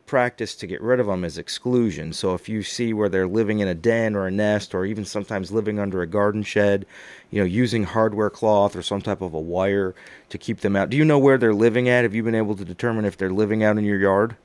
practice 0.06 0.54
to 0.54 0.68
get 0.68 0.80
rid 0.80 1.00
of 1.00 1.06
them 1.08 1.24
is 1.24 1.36
exclusion. 1.36 2.12
So 2.12 2.32
if 2.34 2.48
you 2.48 2.62
see 2.62 2.92
where 2.92 3.08
they're 3.08 3.26
living 3.26 3.58
in 3.58 3.66
a 3.66 3.74
den 3.74 4.14
or 4.14 4.28
a 4.28 4.30
nest 4.30 4.76
or 4.76 4.86
even 4.86 5.04
sometimes 5.04 5.50
living 5.50 5.80
under 5.80 6.00
a 6.00 6.06
garden 6.06 6.44
shed, 6.44 6.86
you 7.30 7.40
know, 7.40 7.44
using 7.44 7.82
hardware 7.82 8.30
cloth 8.30 8.76
or 8.76 8.82
some 8.82 9.02
type 9.02 9.20
of 9.20 9.34
a 9.34 9.40
wire 9.40 9.96
to 10.28 10.38
keep 10.38 10.60
them 10.60 10.76
out. 10.76 10.90
Do 10.90 10.96
you 10.96 11.04
know 11.04 11.18
where 11.18 11.38
they're 11.38 11.52
living 11.52 11.88
at? 11.88 12.04
Have 12.04 12.14
you 12.14 12.22
been 12.22 12.36
able 12.36 12.54
to 12.54 12.64
determine 12.64 13.04
if 13.04 13.16
they're 13.16 13.32
living 13.32 13.64
out 13.64 13.76
in 13.76 13.84
your 13.84 13.98
yard? 13.98 14.36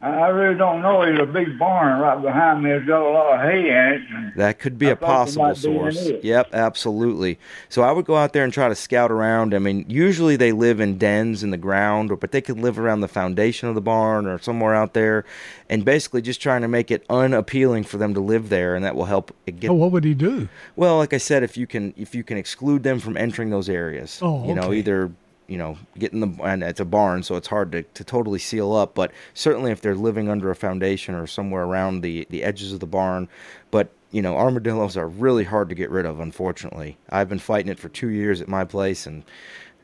I, 0.00 0.10
I 0.10 0.28
really 0.28 0.56
don't 0.56 0.80
know. 0.80 1.04
There's 1.04 1.18
a 1.18 1.26
big 1.26 1.58
barn 1.58 2.00
right 2.00 2.20
behind 2.22 2.62
me. 2.62 2.70
It's 2.70 2.86
got 2.86 3.02
a 3.02 3.10
lot 3.10 3.34
of 3.34 3.40
hay 3.40 3.68
in 3.68 4.24
it. 4.26 4.36
That 4.36 4.58
could 4.60 4.78
be 4.78 4.88
I 4.88 4.90
a 4.90 4.96
possible 4.96 5.46
might 5.46 5.60
be 5.60 5.68
in 5.68 5.92
source. 5.92 6.10
Yep, 6.22 6.50
absolutely. 6.52 7.38
So 7.68 7.82
I 7.82 7.90
would 7.90 8.04
go 8.04 8.16
out 8.16 8.32
there 8.32 8.44
and 8.44 8.52
try 8.52 8.68
to 8.68 8.74
scout 8.76 9.10
around. 9.10 9.54
I 9.54 9.58
mean, 9.58 9.84
usually 9.88 10.36
they 10.36 10.52
live 10.52 10.78
in 10.80 10.98
dens 10.98 11.42
in 11.42 11.50
the 11.50 11.56
ground, 11.56 12.12
or 12.12 12.16
but 12.16 12.30
they 12.30 12.40
could 12.40 12.58
live 12.58 12.78
around 12.78 13.00
the 13.00 13.08
foundation 13.08 13.68
of 13.68 13.74
the 13.74 13.80
barn 13.80 14.26
or 14.26 14.38
somewhere 14.38 14.74
out 14.74 14.94
there, 14.94 15.24
and 15.68 15.84
basically 15.84 16.22
just 16.22 16.40
trying 16.40 16.62
to 16.62 16.68
make 16.68 16.90
it 16.90 17.04
unappealing 17.10 17.82
for 17.84 17.96
them 17.96 18.14
to 18.14 18.20
live 18.20 18.48
there, 18.50 18.76
and 18.76 18.84
that 18.84 18.94
will 18.94 19.06
help 19.06 19.34
it 19.46 19.58
get 19.58 19.70
Oh, 19.70 19.74
what 19.74 19.90
would 19.90 20.04
he 20.04 20.14
do? 20.14 20.48
Well, 20.76 20.96
like 20.98 21.12
I 21.12 21.18
said, 21.18 21.42
if 21.42 21.56
you 21.56 21.66
can 21.66 21.92
if 21.96 22.14
you 22.14 22.22
can 22.22 22.36
exclude 22.36 22.84
them 22.84 23.00
from 23.00 23.16
entering 23.16 23.50
those 23.50 23.68
areas, 23.68 24.20
Oh, 24.22 24.46
you 24.46 24.54
know, 24.54 24.64
okay. 24.68 24.78
either 24.78 25.10
you 25.48 25.58
know, 25.58 25.78
get 25.98 26.12
in 26.12 26.20
the 26.20 26.28
and 26.44 26.62
it's 26.62 26.78
a 26.80 26.84
barn, 26.84 27.22
so 27.22 27.34
it's 27.36 27.48
hard 27.48 27.72
to, 27.72 27.82
to 27.82 28.04
totally 28.04 28.38
seal 28.38 28.72
up. 28.74 28.94
But 28.94 29.10
certainly, 29.34 29.72
if 29.72 29.80
they're 29.80 29.94
living 29.94 30.28
under 30.28 30.50
a 30.50 30.54
foundation 30.56 31.14
or 31.14 31.26
somewhere 31.26 31.64
around 31.64 32.02
the 32.02 32.26
the 32.30 32.44
edges 32.44 32.72
of 32.72 32.80
the 32.80 32.86
barn, 32.86 33.28
but 33.70 33.88
you 34.10 34.22
know, 34.22 34.36
armadillos 34.36 34.96
are 34.96 35.08
really 35.08 35.44
hard 35.44 35.68
to 35.70 35.74
get 35.74 35.90
rid 35.90 36.06
of. 36.06 36.20
Unfortunately, 36.20 36.96
I've 37.10 37.28
been 37.28 37.38
fighting 37.38 37.70
it 37.72 37.78
for 37.78 37.88
two 37.88 38.08
years 38.08 38.40
at 38.40 38.48
my 38.48 38.64
place 38.64 39.06
and 39.06 39.24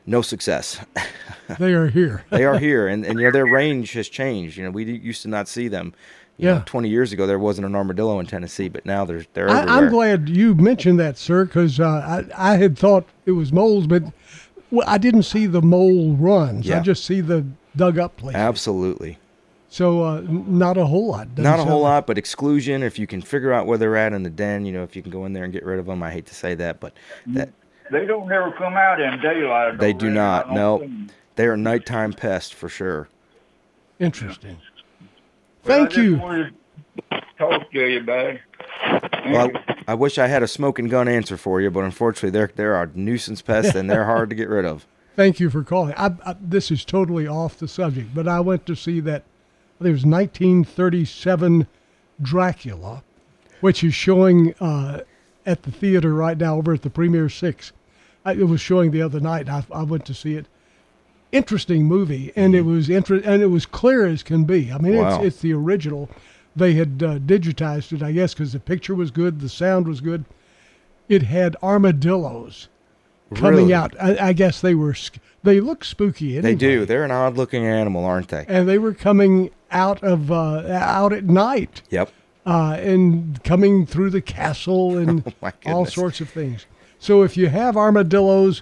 no 0.05 0.21
success. 0.21 0.79
They 1.59 1.73
are 1.73 1.87
here. 1.87 2.25
they 2.31 2.43
are 2.43 2.57
here, 2.67 2.87
and 2.87 3.05
and 3.05 3.19
you 3.19 3.25
know 3.25 3.31
their 3.31 3.45
range 3.45 3.93
has 3.93 4.07
changed. 4.09 4.57
You 4.57 4.63
know, 4.65 4.71
we 4.71 4.83
used 4.83 5.21
to 5.23 5.27
not 5.27 5.47
see 5.47 5.67
them. 5.67 5.93
You 6.37 6.47
Yeah. 6.49 6.53
know, 6.55 6.63
20 6.65 6.89
years 6.89 7.13
ago 7.13 7.25
there 7.27 7.39
wasn't 7.39 7.65
an 7.67 7.75
armadillo 7.75 8.19
in 8.19 8.25
Tennessee, 8.25 8.67
but 8.67 8.85
now 8.85 9.05
there's 9.05 9.25
everywhere. 9.35 9.65
I'm 9.69 9.89
glad 9.89 10.27
you 10.27 10.53
mentioned 10.55 10.99
that, 10.99 11.17
sir, 11.17 11.45
because 11.45 11.79
uh, 11.79 12.25
I, 12.37 12.53
I 12.53 12.57
had 12.57 12.77
thought 12.77 13.05
it 13.25 13.31
was 13.31 13.53
moles, 13.53 13.87
but 13.87 14.03
well, 14.75 14.87
I 14.87 14.97
didn't 14.97 15.23
see 15.23 15.45
the 15.47 15.61
mole 15.61 16.13
runs. 16.15 16.69
I 16.69 16.79
just 16.81 17.05
see 17.05 17.21
the 17.21 17.45
dug 17.75 17.97
up 17.97 18.17
place. 18.17 18.35
Absolutely. 18.35 19.17
So 19.69 20.03
uh, 20.03 20.21
not 20.29 20.77
a 20.77 20.85
whole 20.85 21.07
lot. 21.11 21.35
doesn't 21.35 21.59
a 21.59 21.63
whole 21.65 21.81
like- 21.81 21.89
lot, 21.89 22.07
but 22.07 22.17
exclusion. 22.17 22.81
If 22.83 22.97
you 22.97 23.07
can 23.07 23.21
figure 23.21 23.51
out 23.51 23.65
where 23.67 23.77
they're 23.77 23.97
at 23.97 24.13
in 24.13 24.23
the 24.23 24.29
den, 24.29 24.65
you 24.65 24.71
know, 24.71 24.83
if 24.83 24.95
you 24.95 25.01
can 25.01 25.11
go 25.11 25.25
in 25.25 25.33
there 25.33 25.43
and 25.43 25.51
get 25.51 25.65
rid 25.65 25.79
of 25.79 25.85
them. 25.85 26.01
I 26.01 26.11
hate 26.11 26.25
to 26.27 26.35
say 26.35 26.55
that, 26.55 26.79
but 26.79 26.93
that 27.27 27.49
They 27.91 28.05
don't 28.05 28.31
ever 28.31 28.51
come 28.57 28.75
out 28.75 29.01
in 29.01 29.19
daylight. 29.21 29.77
they 29.79 29.91
do 29.91 30.05
really. 30.05 30.15
not. 30.15 30.51
No, 30.53 30.79
think. 30.79 31.11
they 31.35 31.45
are 31.47 31.57
nighttime 31.57 32.13
pests 32.13 32.51
for 32.51 32.69
sure. 32.69 33.09
Interesting. 33.99 34.57
Well, 35.65 35.79
Thank 35.79 35.97
you. 35.97 36.17
wanted 36.17 36.49
to 36.49 36.53
talk 37.37 37.71
to 37.71 37.87
you 37.89 37.99
about 37.99 38.25
it. 38.25 38.41
Well, 39.31 39.51
I, 39.55 39.75
I 39.89 39.93
wish 39.95 40.17
I 40.17 40.27
had 40.27 40.43
a 40.43 40.47
smoking 40.47 40.87
gun 40.87 41.07
answer 41.07 41.37
for 41.37 41.59
you, 41.61 41.71
but 41.71 41.83
unfortunately, 41.83 42.29
they're 42.31 42.51
they're 42.55 42.81
a 42.81 42.89
nuisance 42.93 43.41
pest 43.41 43.75
and 43.75 43.89
they're 43.89 44.05
hard 44.05 44.29
to 44.29 44.35
get 44.35 44.49
rid 44.49 44.65
of. 44.65 44.85
Thank 45.15 45.39
you 45.39 45.49
for 45.49 45.63
calling. 45.63 45.93
I, 45.97 46.07
I, 46.25 46.35
this 46.41 46.69
is 46.71 46.83
totally 46.83 47.25
off 47.27 47.57
the 47.57 47.67
subject, 47.69 48.13
but 48.13 48.27
I 48.27 48.39
went 48.41 48.65
to 48.67 48.75
see 48.75 48.99
that. 49.01 49.23
There 49.79 49.91
was 49.91 50.05
1937 50.05 51.67
Dracula, 52.21 53.03
which 53.61 53.83
is 53.83 53.93
showing 53.93 54.53
uh, 54.61 55.01
at 55.45 55.63
the 55.63 55.71
theater 55.71 56.13
right 56.13 56.37
now 56.37 56.57
over 56.57 56.73
at 56.73 56.81
the 56.81 56.89
Premiere 56.89 57.29
Six. 57.29 57.73
I, 58.23 58.33
it 58.33 58.47
was 58.47 58.61
showing 58.61 58.91
the 58.91 59.01
other 59.01 59.19
night. 59.19 59.49
I, 59.49 59.65
I 59.71 59.83
went 59.83 60.05
to 60.05 60.13
see 60.13 60.35
it. 60.35 60.45
Interesting 61.31 61.85
movie, 61.85 62.31
and 62.35 62.55
it 62.55 62.61
was 62.61 62.89
inter- 62.89 63.21
and 63.23 63.41
it 63.41 63.47
was 63.47 63.65
clear 63.65 64.05
as 64.05 64.23
can 64.23 64.45
be. 64.45 64.71
I 64.71 64.77
mean, 64.77 64.93
Mm-hmm. 64.93 65.01
Wow. 65.03 65.15
it's 65.17 65.25
it's 65.35 65.41
the 65.41 65.53
original. 65.53 66.09
They 66.55 66.73
had 66.73 67.03
uh, 67.03 67.19
digitized 67.19 67.91
it, 67.93 68.01
I 68.01 68.11
guess, 68.13 68.33
because 68.33 68.53
the 68.53 68.59
picture 68.59 68.95
was 68.95 69.11
good, 69.11 69.39
the 69.41 69.49
sound 69.49 69.87
was 69.87 69.99
good. 70.01 70.23
It 71.09 71.23
had 71.23 71.55
armadillos 71.61 72.69
coming 73.33 73.59
Really? 73.59 73.73
out. 73.73 73.93
I, 74.01 74.29
I 74.29 74.33
guess 74.33 74.61
they 74.61 74.73
were 74.75 74.95
they 75.43 75.59
look 75.59 75.83
spooky. 75.83 76.37
Anyway. 76.37 76.41
They 76.41 76.55
do. 76.55 76.85
They're 76.85 77.03
an 77.03 77.11
odd-looking 77.11 77.65
animal, 77.65 78.05
aren't 78.05 78.29
they? 78.29 78.45
And 78.47 78.67
they 78.67 78.77
were 78.79 78.93
coming 78.93 79.51
out 79.71 80.01
of 80.03 80.31
uh, 80.31 80.63
out 80.71 81.13
at 81.13 81.25
night. 81.25 81.81
Yep. 81.89 82.11
Uh, 82.45 82.77
and 82.79 83.43
coming 83.43 83.85
through 83.85 84.11
the 84.11 84.21
castle 84.21 84.97
and 84.97 85.33
Oh, 85.43 85.51
all 85.65 85.85
sorts 85.85 86.21
of 86.21 86.29
things. 86.29 86.65
So 86.99 87.21
if 87.23 87.35
you 87.37 87.47
have 87.49 87.75
armadillos, 87.75 88.61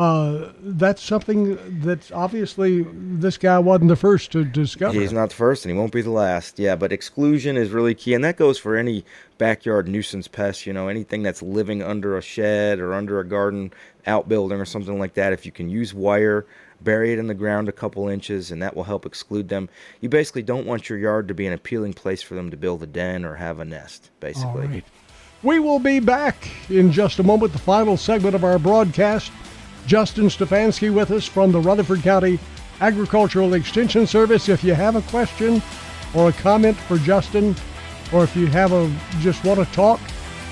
uh, 0.00 0.50
that's 0.62 1.02
something 1.02 1.58
that's 1.82 2.10
obviously 2.10 2.86
this 2.90 3.36
guy 3.36 3.58
wasn't 3.58 3.88
the 3.88 3.96
first 3.96 4.32
to 4.32 4.46
discover. 4.46 4.98
He's 4.98 5.12
not 5.12 5.28
the 5.28 5.34
first, 5.34 5.66
and 5.66 5.74
he 5.74 5.78
won't 5.78 5.92
be 5.92 6.00
the 6.00 6.08
last. 6.08 6.58
Yeah, 6.58 6.74
but 6.74 6.90
exclusion 6.90 7.58
is 7.58 7.68
really 7.68 7.94
key, 7.94 8.14
and 8.14 8.24
that 8.24 8.38
goes 8.38 8.58
for 8.58 8.76
any 8.76 9.04
backyard 9.36 9.88
nuisance 9.88 10.26
pest. 10.26 10.64
You 10.64 10.72
know, 10.72 10.88
anything 10.88 11.22
that's 11.22 11.42
living 11.42 11.82
under 11.82 12.16
a 12.16 12.22
shed 12.22 12.78
or 12.78 12.94
under 12.94 13.20
a 13.20 13.26
garden 13.26 13.74
outbuilding 14.06 14.58
or 14.58 14.64
something 14.64 14.98
like 14.98 15.12
that. 15.14 15.34
If 15.34 15.44
you 15.44 15.52
can 15.52 15.68
use 15.68 15.92
wire, 15.92 16.46
bury 16.80 17.12
it 17.12 17.18
in 17.18 17.26
the 17.26 17.34
ground 17.34 17.68
a 17.68 17.72
couple 17.72 18.08
inches, 18.08 18.50
and 18.50 18.62
that 18.62 18.74
will 18.74 18.84
help 18.84 19.04
exclude 19.04 19.50
them. 19.50 19.68
You 20.00 20.08
basically 20.08 20.42
don't 20.42 20.66
want 20.66 20.88
your 20.88 20.98
yard 20.98 21.28
to 21.28 21.34
be 21.34 21.46
an 21.46 21.52
appealing 21.52 21.92
place 21.92 22.22
for 22.22 22.34
them 22.34 22.50
to 22.50 22.56
build 22.56 22.82
a 22.82 22.86
den 22.86 23.22
or 23.22 23.34
have 23.34 23.60
a 23.60 23.66
nest. 23.66 24.10
Basically. 24.18 24.62
All 24.62 24.68
right. 24.68 24.84
We 25.42 25.58
will 25.58 25.78
be 25.78 26.00
back 26.00 26.48
in 26.70 26.90
just 26.90 27.18
a 27.18 27.22
moment, 27.22 27.52
the 27.52 27.58
final 27.58 27.98
segment 27.98 28.34
of 28.34 28.44
our 28.44 28.58
broadcast. 28.58 29.30
Justin 29.90 30.26
Stefanski 30.26 30.94
with 30.94 31.10
us 31.10 31.26
from 31.26 31.50
the 31.50 31.58
Rutherford 31.58 32.00
County 32.02 32.38
Agricultural 32.80 33.54
Extension 33.54 34.06
Service. 34.06 34.48
If 34.48 34.62
you 34.62 34.72
have 34.72 34.94
a 34.94 35.02
question 35.02 35.60
or 36.14 36.28
a 36.28 36.32
comment 36.32 36.76
for 36.76 36.96
Justin, 36.98 37.56
or 38.12 38.22
if 38.22 38.36
you 38.36 38.46
have 38.46 38.70
a 38.70 38.88
just 39.18 39.42
want 39.42 39.58
to 39.58 39.66
talk, 39.74 39.98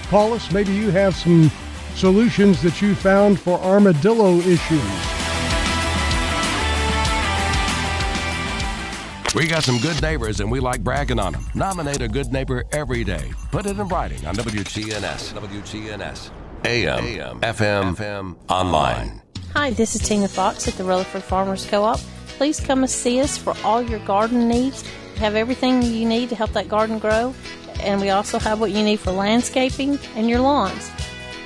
call 0.08 0.32
us. 0.32 0.50
Maybe 0.50 0.74
you 0.74 0.90
have 0.90 1.14
some 1.14 1.52
solutions 1.94 2.60
that 2.62 2.82
you 2.82 2.96
found 2.96 3.38
for 3.38 3.60
armadillo 3.60 4.38
issues. 4.38 4.82
We 9.36 9.46
got 9.46 9.62
some 9.62 9.78
good 9.78 10.02
neighbors 10.02 10.40
and 10.40 10.50
we 10.50 10.58
like 10.58 10.82
bragging 10.82 11.20
on 11.20 11.34
them. 11.34 11.46
Nominate 11.54 12.02
a 12.02 12.08
good 12.08 12.32
neighbor 12.32 12.64
every 12.72 13.04
day. 13.04 13.30
Put 13.52 13.66
it 13.66 13.78
in 13.78 13.86
writing 13.86 14.26
on 14.26 14.34
WGNS. 14.34 15.32
WGNS. 15.32 16.32
AM, 16.64 17.04
AM, 17.04 17.40
FM, 17.40 17.94
FM, 17.94 18.36
online. 18.48 19.22
Hi, 19.54 19.70
this 19.70 19.96
is 19.96 20.02
Tina 20.02 20.28
Fox 20.28 20.68
at 20.68 20.74
the 20.74 20.84
Rutherford 20.84 21.22
Farmers 21.22 21.66
Co-op. 21.66 21.98
Please 22.36 22.60
come 22.60 22.80
and 22.80 22.90
see 22.90 23.20
us 23.20 23.36
for 23.38 23.54
all 23.64 23.82
your 23.82 23.98
garden 24.00 24.46
needs. 24.46 24.84
We 25.14 25.20
have 25.20 25.34
everything 25.34 25.82
you 25.82 26.06
need 26.06 26.28
to 26.28 26.36
help 26.36 26.52
that 26.52 26.68
garden 26.68 26.98
grow, 26.98 27.34
and 27.80 28.00
we 28.00 28.10
also 28.10 28.38
have 28.38 28.60
what 28.60 28.72
you 28.72 28.84
need 28.84 29.00
for 29.00 29.10
landscaping 29.10 29.98
and 30.14 30.28
your 30.28 30.40
lawns. 30.40 30.90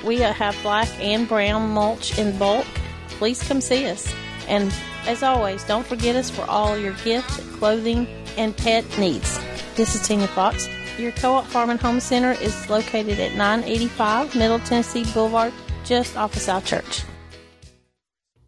We 0.05 0.21
uh, 0.21 0.33
have 0.33 0.55
black 0.61 0.89
and 0.99 1.27
brown 1.27 1.69
mulch 1.69 2.17
in 2.19 2.37
bulk. 2.37 2.67
Please 3.07 3.41
come 3.41 3.61
see 3.61 3.87
us. 3.87 4.13
And 4.47 4.71
as 5.07 5.23
always, 5.23 5.63
don't 5.63 5.87
forget 5.87 6.15
us 6.15 6.29
for 6.29 6.43
all 6.43 6.77
your 6.77 6.93
gift, 7.05 7.39
clothing, 7.53 8.05
and 8.37 8.55
pet 8.55 8.85
needs. 8.99 9.39
This 9.75 9.95
is 9.95 10.05
Tina 10.05 10.27
Fox. 10.27 10.67
Your 10.99 11.13
Co-op 11.13 11.45
Farm 11.45 11.69
and 11.69 11.79
Home 11.79 12.01
Center 12.01 12.33
is 12.33 12.69
located 12.69 13.19
at 13.19 13.33
985 13.35 14.35
Middle 14.35 14.59
Tennessee 14.59 15.05
Boulevard, 15.13 15.53
just 15.85 16.17
off 16.17 16.35
of 16.35 16.41
South 16.41 16.65
Church. 16.65 17.03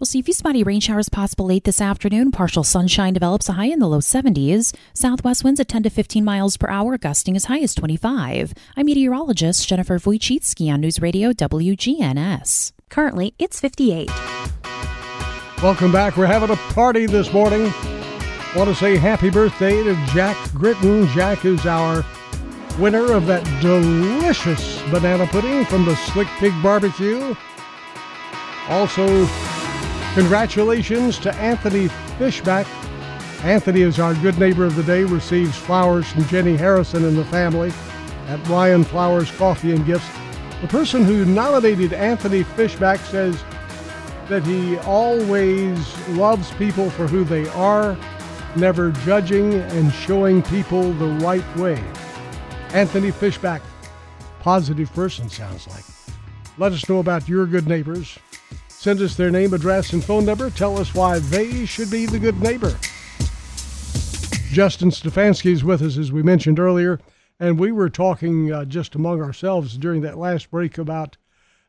We'll 0.00 0.06
see 0.06 0.20
a 0.20 0.22
few 0.22 0.32
spotty 0.32 0.62
rain 0.62 0.80
showers 0.80 1.10
possible 1.10 1.44
late 1.44 1.64
this 1.64 1.78
afternoon. 1.78 2.30
Partial 2.30 2.64
sunshine 2.64 3.12
develops 3.12 3.50
a 3.50 3.52
high 3.52 3.66
in 3.66 3.80
the 3.80 3.86
low 3.86 3.98
70s. 3.98 4.74
Southwest 4.94 5.44
winds 5.44 5.60
at 5.60 5.68
10 5.68 5.82
to 5.82 5.90
15 5.90 6.24
miles 6.24 6.56
per 6.56 6.70
hour, 6.70 6.96
gusting 6.96 7.36
as 7.36 7.44
high 7.44 7.58
as 7.58 7.74
25. 7.74 8.54
I'm 8.78 8.86
meteorologist 8.86 9.68
Jennifer 9.68 9.98
Wojcicki 9.98 10.72
on 10.72 10.80
News 10.80 11.02
Radio 11.02 11.32
WGNS. 11.32 12.72
Currently, 12.88 13.34
it's 13.38 13.60
58. 13.60 14.10
Welcome 15.62 15.92
back. 15.92 16.16
We're 16.16 16.24
having 16.24 16.48
a 16.48 16.56
party 16.72 17.04
this 17.04 17.30
morning. 17.34 17.64
Want 18.56 18.70
to 18.70 18.74
say 18.74 18.96
happy 18.96 19.28
birthday 19.28 19.84
to 19.84 19.94
Jack 20.14 20.38
Gritton. 20.54 21.08
Jack 21.08 21.44
is 21.44 21.66
our 21.66 22.06
winner 22.78 23.12
of 23.12 23.26
that 23.26 23.44
delicious 23.60 24.80
banana 24.90 25.26
pudding 25.26 25.66
from 25.66 25.84
the 25.84 25.94
Slick 25.94 26.28
Pig 26.38 26.54
Barbecue. 26.62 27.34
Also, 28.70 29.26
congratulations 30.14 31.18
to 31.20 31.34
Anthony 31.36 31.88
Fishback. 32.18 32.66
Anthony 33.44 33.82
is 33.82 33.98
our 33.98 34.14
good 34.14 34.38
neighbor 34.38 34.64
of 34.64 34.76
the 34.76 34.82
day, 34.82 35.04
receives 35.04 35.56
flowers 35.56 36.10
from 36.10 36.24
Jenny 36.26 36.56
Harrison 36.56 37.04
and 37.04 37.16
the 37.16 37.24
family 37.26 37.72
at 38.26 38.46
Ryan 38.48 38.84
Flowers 38.84 39.30
Coffee 39.32 39.72
and 39.72 39.86
Gifts. 39.86 40.06
The 40.60 40.68
person 40.68 41.04
who 41.04 41.24
nominated 41.24 41.92
Anthony 41.92 42.42
Fishback 42.42 43.00
says 43.00 43.42
that 44.28 44.44
he 44.44 44.78
always 44.78 46.08
loves 46.08 46.50
people 46.52 46.90
for 46.90 47.06
who 47.06 47.24
they 47.24 47.48
are, 47.50 47.96
never 48.56 48.90
judging 48.90 49.54
and 49.54 49.92
showing 49.92 50.42
people 50.42 50.92
the 50.94 51.06
right 51.24 51.56
way. 51.56 51.82
Anthony 52.72 53.10
Fishback, 53.10 53.62
positive 54.40 54.92
person 54.92 55.28
sounds 55.28 55.66
like. 55.68 55.84
Let 56.58 56.72
us 56.72 56.88
know 56.88 56.98
about 56.98 57.28
your 57.28 57.46
good 57.46 57.66
neighbors. 57.66 58.18
Send 58.80 59.02
us 59.02 59.14
their 59.14 59.30
name, 59.30 59.52
address, 59.52 59.92
and 59.92 60.02
phone 60.02 60.24
number. 60.24 60.48
Tell 60.48 60.78
us 60.78 60.94
why 60.94 61.18
they 61.18 61.66
should 61.66 61.90
be 61.90 62.06
the 62.06 62.18
good 62.18 62.40
neighbor. 62.40 62.74
Justin 64.52 64.88
Stefanski 64.88 65.52
is 65.52 65.62
with 65.62 65.82
us, 65.82 65.98
as 65.98 66.10
we 66.10 66.22
mentioned 66.22 66.58
earlier, 66.58 66.98
and 67.38 67.58
we 67.58 67.72
were 67.72 67.90
talking 67.90 68.50
uh, 68.50 68.64
just 68.64 68.94
among 68.94 69.20
ourselves 69.20 69.76
during 69.76 70.00
that 70.00 70.16
last 70.16 70.50
break 70.50 70.78
about 70.78 71.18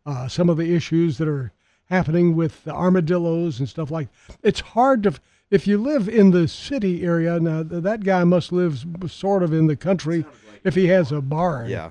uh, 0.05 0.29
some 0.29 0.49
of 0.49 0.55
the 0.55 0.73
issues 0.73 1.17
that 1.17 1.27
are 1.27 1.51
happening 1.89 2.33
with 2.33 2.63
the 2.63 2.73
armadillos 2.73 3.59
and 3.59 3.67
stuff 3.67 3.91
like. 3.91 4.07
It's 4.41 4.61
hard 4.61 5.03
to 5.03 5.15
if 5.49 5.67
you 5.67 5.79
live 5.79 6.07
in 6.07 6.31
the 6.31 6.47
city 6.47 7.03
area. 7.03 7.41
Now 7.41 7.61
that 7.63 8.05
guy 8.05 8.23
must 8.23 8.53
live 8.53 8.85
sort 9.09 9.43
of 9.43 9.51
in 9.51 9.67
the 9.67 9.75
country 9.75 10.23
if 10.63 10.75
he 10.75 10.87
has 10.87 11.11
a 11.11 11.19
barn. 11.19 11.69
Yeah. 11.69 11.89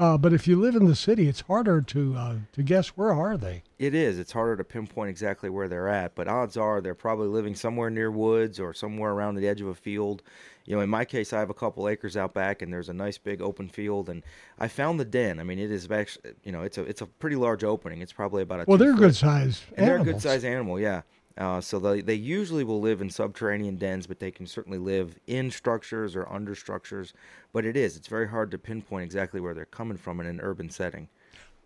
Uh, 0.00 0.16
but 0.16 0.32
if 0.32 0.48
you 0.48 0.58
live 0.58 0.74
in 0.74 0.86
the 0.86 0.96
city, 0.96 1.28
it's 1.28 1.42
harder 1.42 1.82
to 1.82 2.14
uh, 2.16 2.34
to 2.52 2.62
guess 2.62 2.88
where 2.96 3.12
are 3.12 3.36
they. 3.36 3.62
It 3.78 3.94
is. 3.94 4.18
It's 4.18 4.32
harder 4.32 4.56
to 4.56 4.64
pinpoint 4.64 5.10
exactly 5.10 5.50
where 5.50 5.68
they're 5.68 5.88
at, 5.88 6.14
but 6.14 6.26
odds 6.26 6.56
are 6.56 6.80
they're 6.80 6.94
probably 6.94 7.28
living 7.28 7.54
somewhere 7.54 7.90
near 7.90 8.10
woods 8.10 8.58
or 8.58 8.72
somewhere 8.72 9.10
around 9.12 9.34
the 9.34 9.46
edge 9.46 9.60
of 9.60 9.68
a 9.68 9.74
field. 9.74 10.22
You 10.64 10.76
know, 10.76 10.82
in 10.82 10.88
my 10.88 11.04
case, 11.04 11.32
I 11.34 11.38
have 11.40 11.50
a 11.50 11.54
couple 11.54 11.86
acres 11.88 12.16
out 12.16 12.32
back, 12.32 12.62
and 12.62 12.72
there's 12.72 12.88
a 12.88 12.94
nice 12.94 13.18
big 13.18 13.42
open 13.42 13.68
field, 13.68 14.08
and 14.08 14.22
I 14.58 14.68
found 14.68 14.98
the 14.98 15.04
den. 15.04 15.38
I 15.38 15.42
mean, 15.42 15.58
it 15.58 15.70
is 15.70 15.90
actually, 15.90 16.32
you 16.44 16.52
know, 16.52 16.62
it's 16.62 16.78
a 16.78 16.82
it's 16.84 17.02
a 17.02 17.06
pretty 17.06 17.36
large 17.36 17.62
opening. 17.62 18.00
It's 18.00 18.12
probably 18.12 18.42
about 18.42 18.60
a 18.60 18.64
Well, 18.66 18.78
they're 18.78 18.92
foot- 18.92 19.00
good 19.00 19.16
size 19.16 19.62
and 19.76 19.86
they're 19.86 19.98
a 19.98 20.04
good 20.04 20.22
size 20.22 20.44
animal, 20.44 20.80
yeah. 20.80 21.02
Uh, 21.38 21.60
so 21.60 21.78
they 21.78 22.00
they 22.00 22.14
usually 22.14 22.64
will 22.64 22.80
live 22.80 23.00
in 23.00 23.08
subterranean 23.08 23.76
dens, 23.76 24.06
but 24.06 24.18
they 24.18 24.30
can 24.30 24.46
certainly 24.46 24.78
live 24.78 25.18
in 25.26 25.50
structures 25.50 26.14
or 26.16 26.28
under 26.30 26.54
structures. 26.54 27.12
But 27.52 27.64
it 27.64 27.76
is 27.76 27.96
it's 27.96 28.08
very 28.08 28.28
hard 28.28 28.50
to 28.50 28.58
pinpoint 28.58 29.04
exactly 29.04 29.40
where 29.40 29.54
they're 29.54 29.64
coming 29.64 29.96
from 29.96 30.20
in 30.20 30.26
an 30.26 30.40
urban 30.42 30.70
setting. 30.70 31.08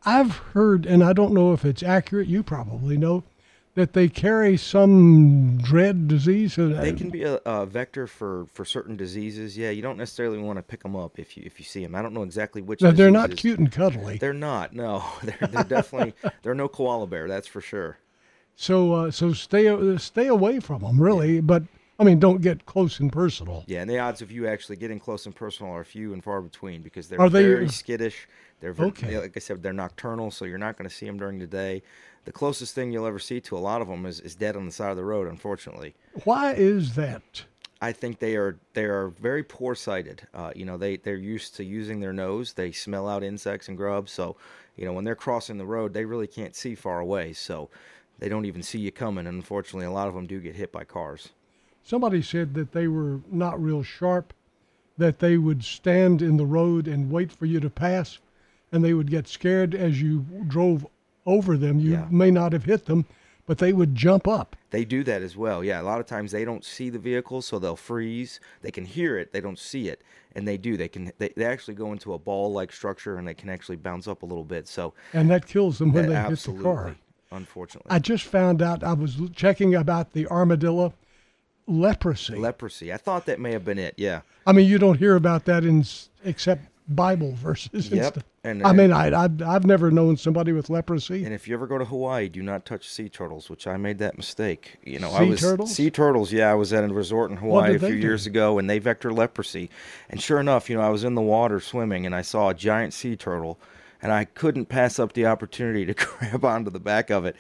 I've 0.07 0.37
heard, 0.37 0.85
and 0.85 1.03
I 1.03 1.13
don't 1.15 1.33
know 1.33 1.53
if 1.55 1.65
it's 1.65 1.83
accurate. 1.83 2.29
You 2.29 2.43
probably 2.43 2.99
know 2.99 3.25
that 3.75 3.95
they 3.95 4.07
carry 4.09 4.57
some 4.57 5.59
dread 5.59 6.07
disease. 6.07 6.57
uh, 6.59 6.69
They 6.81 6.93
can 6.93 7.09
be 7.11 7.25
a, 7.25 7.41
a 7.47 7.67
vector 7.67 8.07
for, 8.07 8.47
for 8.53 8.65
certain 8.65 8.97
diseases. 8.97 9.57
Yeah, 9.59 9.71
you 9.71 9.83
don't 9.83 9.97
necessarily 9.97 10.39
want 10.39 10.59
to 10.59 10.63
pick 10.63 10.83
them 10.83 10.95
up 10.95 11.19
if 11.19 11.37
you 11.37 11.43
if 11.47 11.59
you 11.59 11.65
see 11.65 11.83
them. 11.83 11.95
I 11.95 12.03
don't 12.03 12.13
know 12.13 12.23
exactly 12.23 12.61
which. 12.63 12.83
No, 12.83 12.93
they're 12.93 13.11
not 13.11 13.35
cute 13.37 13.59
and 13.59 13.73
cuddly. 13.73 14.19
They're 14.19 14.33
not. 14.35 14.75
No, 14.75 15.03
they're, 15.25 15.49
they're 15.51 15.65
definitely 15.65 16.13
they're 16.43 16.55
no 16.55 16.69
koala 16.69 17.07
bear. 17.07 17.27
That's 17.27 17.49
for 17.49 17.63
sure. 17.63 17.97
So 18.57 18.93
uh, 18.93 19.11
so 19.11 19.33
stay 19.33 19.69
uh, 19.69 19.99
stay 19.99 20.27
away 20.29 20.61
from 20.61 20.83
them, 20.83 21.01
really. 21.01 21.41
But 21.41 21.65
I 21.99 22.05
mean, 22.05 22.19
don't 22.19 22.41
get 22.41 22.67
close 22.67 23.01
and 23.01 23.13
personal. 23.13 23.65
Yeah, 23.67 23.81
and 23.83 23.91
the 23.91 23.99
odds 23.99 24.23
of 24.23 24.31
you 24.31 24.47
actually 24.47 24.77
getting 24.77 24.99
close 24.99 25.27
and 25.27 25.35
personal 25.35 25.73
are 25.73 25.85
few 25.85 26.13
and 26.13 26.23
far 26.23 26.41
between 26.41 26.83
because 26.83 27.09
they're 27.09 27.21
Are 27.21 27.31
they- 27.31 27.43
very 27.43 27.69
skittish. 27.69 28.29
They're 28.61 28.73
very, 28.73 28.89
Okay. 28.89 29.19
like 29.19 29.37
I 29.37 29.41
said, 29.41 29.63
they're 29.63 29.75
nocturnal, 29.75 30.31
so 30.31 30.47
you're 30.47 30.57
not 30.59 30.79
going 30.79 30.89
to 30.89 30.95
see 30.95 31.05
them 31.05 31.19
during 31.19 31.39
the 31.39 31.47
day. 31.47 31.83
The 32.25 32.33
closest 32.33 32.75
thing 32.75 32.93
you'll 32.93 33.05
ever 33.07 33.19
see 33.19 33.39
to 33.43 33.57
a 33.57 33.59
lot 33.59 33.83
of 33.83 33.89
them 33.89 34.07
is, 34.07 34.21
is 34.21 34.35
dead 34.35 34.57
on 34.57 34.65
the 34.65 34.73
side 34.73 34.91
of 34.91 34.97
the 34.97 35.05
road, 35.05 35.29
unfortunately. 35.29 35.95
Why 36.23 36.55
is 36.55 36.95
that? 36.95 37.45
I 37.83 37.93
think 37.93 38.21
they 38.21 38.37
are 38.37 38.57
they 38.73 38.85
are 38.85 39.09
very 39.09 39.43
poor 39.43 39.75
sighted. 39.75 40.27
Uh, 40.33 40.53
you 40.57 40.65
know, 40.65 40.79
they 40.79 40.97
they're 40.97 41.17
used 41.17 41.55
to 41.57 41.65
using 41.65 42.01
their 42.01 42.15
nose. 42.15 42.55
They 42.55 42.73
smell 42.73 43.07
out 43.07 43.23
insects 43.23 43.69
and 43.69 43.77
grubs. 43.77 44.13
So, 44.13 44.37
you 44.77 44.87
know, 44.87 44.95
when 44.95 45.05
they're 45.05 45.15
crossing 45.17 45.59
the 45.59 45.67
road, 45.67 45.93
they 45.93 46.07
really 46.07 46.29
can't 46.29 46.57
see 46.57 46.75
far 46.75 47.01
away. 47.01 47.35
So, 47.35 47.69
they 48.19 48.29
don't 48.29 48.45
even 48.47 48.63
see 48.63 48.79
you 48.79 48.91
coming. 48.93 49.27
And 49.27 49.37
unfortunately, 49.37 49.87
a 49.87 49.91
lot 49.91 50.09
of 50.09 50.15
them 50.15 50.27
do 50.27 50.41
get 50.41 50.57
hit 50.57 50.73
by 50.73 50.85
cars. 50.85 51.31
Somebody 51.83 52.23
said 52.23 52.55
that 52.55 52.73
they 52.73 52.89
were 52.89 53.21
not 53.31 53.63
real 53.63 53.83
sharp, 53.83 54.33
that 54.97 55.19
they 55.19 55.37
would 55.37 55.65
stand 55.65 56.23
in 56.23 56.37
the 56.37 56.47
road 56.47 56.87
and 56.89 57.11
wait 57.11 57.31
for 57.33 57.47
you 57.47 57.61
to 57.61 57.69
pass, 57.71 58.19
and 58.73 58.83
they 58.85 58.95
would 58.95 59.11
get 59.11 59.29
scared 59.29 59.75
as 59.75 60.01
you 60.01 60.21
drove 60.49 60.87
over 61.27 61.57
them. 61.57 61.79
You 61.79 61.93
Yeah. 61.93 62.09
may 62.11 62.31
not 62.31 62.53
have 62.53 62.65
hit 62.65 62.87
them, 62.87 63.05
but 63.47 63.59
they 63.59 63.73
would 63.73 63.95
jump 63.95 64.27
up. 64.27 64.57
They 64.71 64.85
do 64.87 65.05
that 65.05 65.21
as 65.23 65.37
well. 65.37 65.63
Yeah, 65.63 65.81
a 65.81 65.85
lot 65.85 66.01
of 66.01 66.07
times 66.07 66.33
they 66.33 66.45
don't 66.45 66.65
see 66.65 66.89
the 66.91 66.99
vehicle, 66.99 67.43
so 67.43 67.59
they'll 67.59 67.77
freeze. 67.77 68.41
They 68.63 68.71
can 68.71 68.85
hear 68.87 69.19
it, 69.19 69.33
they 69.33 69.41
don't 69.41 69.59
see 69.59 69.89
it, 69.89 70.03
and 70.35 70.49
they 70.49 70.57
do. 70.57 70.77
They 70.79 70.89
can. 70.89 71.13
They, 71.19 71.29
they 71.37 71.45
actually 71.45 71.75
go 71.75 71.93
into 71.93 72.15
a 72.15 72.19
ball-like 72.19 72.73
structure, 72.73 73.17
and 73.19 73.29
they 73.29 73.35
can 73.35 73.51
actually 73.51 73.77
bounce 73.77 74.09
up 74.09 74.23
a 74.23 74.27
little 74.27 74.45
bit. 74.45 74.67
So 74.67 74.95
And 75.13 75.29
that 75.31 75.47
kills 75.47 75.79
them 75.79 75.93
when 75.93 76.09
that- 76.09 76.29
they 76.29 76.31
hit 76.35 76.39
the 76.57 76.63
car. 76.63 76.97
Unfortunately, 77.35 77.91
I 77.91 77.99
just 77.99 78.25
found 78.25 78.63
out, 78.63 78.83
I 78.85 78.93
was 78.95 79.17
checking 79.35 79.75
about 79.75 80.13
the 80.13 80.27
armadillo 80.29 80.95
leprosy. 81.67 82.37
leprosy. 82.37 82.93
I 82.93 82.97
thought 82.97 83.27
that 83.27 83.41
may 83.41 83.53
have 83.53 83.65
been 83.65 83.79
it. 83.79 83.95
Yeah. 83.97 84.21
I 84.47 84.53
mean, 84.53 84.69
you 84.69 84.79
don't 84.79 84.99
hear 84.99 85.17
about 85.17 85.45
that 85.47 85.65
in 85.65 85.85
except 86.25 86.67
Bible 86.87 87.33
verses. 87.33 87.87
And 87.91 87.97
Yep, 87.97 88.13
stuff. 88.13 88.25
and- 88.45 88.63
I 88.63 88.73
mean, 88.73 88.93
I, 88.93 89.25
I've, 89.25 89.41
I've 89.43 89.65
never 89.65 89.91
known 89.91 90.19
somebody 90.19 90.53
with 90.53 90.69
leprosy. 90.69 91.25
And 91.25 91.33
if 91.33 91.49
you 91.49 91.55
ever 91.55 91.67
go 91.67 91.79
to 91.79 91.85
Hawaii, 91.87 92.29
do 92.29 92.43
not 92.43 92.67
touch 92.67 92.87
sea 92.89 93.09
turtles, 93.09 93.49
which 93.49 93.67
I 93.67 93.79
made 93.79 93.99
that 93.99 94.19
mistake. 94.19 94.77
You 94.85 94.99
know, 95.01 95.11
I 95.11 95.25
Sea 95.25 95.31
was 95.31 95.41
turtles? 95.41 95.75
sea 95.75 95.91
turtles. 95.91 96.31
Yeah, 96.33 96.51
I 96.51 96.55
was 96.55 96.73
at 96.75 96.85
a 96.85 96.89
resort 96.93 97.31
in 97.31 97.39
Hawaii 97.39 97.77
a 97.77 97.79
few 97.79 97.95
years 97.95 98.27
ago, 98.27 98.59
and 98.59 98.69
they 98.69 98.79
vector 98.79 99.13
leprosy. 99.13 99.71
And 100.11 100.21
sure 100.21 100.41
enough, 100.41 100.69
you 100.69 100.77
know, 100.77 100.83
I 100.83 100.91
was 100.91 101.05
in 101.05 101.15
the 101.15 101.23
water 101.23 101.59
swimming, 101.59 102.05
and 102.05 102.15
I 102.15 102.21
saw 102.23 102.51
a 102.51 102.55
giant 102.55 102.93
sea 102.93 103.17
turtle, 103.17 103.59
and 104.05 104.13
I 104.13 104.25
couldn't 104.27 104.67
pass 104.67 105.01
up 105.01 105.15
the 105.15 105.27
opportunity 105.27 105.85
to 105.87 105.95
grab 106.21 106.45
onto 106.45 106.71
the 106.71 106.79
back 106.79 107.11
of 107.11 107.25
it, 107.25 107.35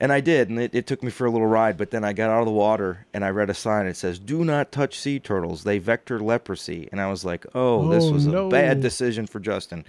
and 0.00 0.12
I 0.12 0.20
did, 0.20 0.48
and 0.50 0.60
it, 0.60 0.72
it 0.74 0.86
took 0.86 1.02
me 1.02 1.10
for 1.10 1.26
a 1.26 1.30
little 1.30 1.46
ride. 1.48 1.76
But 1.76 1.90
then 1.90 2.04
I 2.04 2.12
got 2.12 2.30
out 2.30 2.40
of 2.40 2.46
the 2.46 2.52
water, 2.52 3.06
and 3.12 3.24
I 3.24 3.30
read 3.30 3.50
a 3.50 3.54
sign. 3.54 3.86
It 3.86 3.96
says, 3.96 4.18
"Do 4.20 4.44
not 4.44 4.70
touch 4.70 4.96
sea 4.98 5.18
turtles; 5.18 5.64
they 5.64 5.78
vector 5.78 6.20
leprosy." 6.20 6.88
And 6.92 7.00
I 7.00 7.10
was 7.10 7.24
like, 7.24 7.44
"Oh, 7.54 7.88
this 7.88 8.04
Oh, 8.04 8.12
was 8.12 8.26
a 8.26 8.48
bad 8.48 8.80
decision 8.80 9.26
for 9.26 9.40
Justin." 9.40 9.84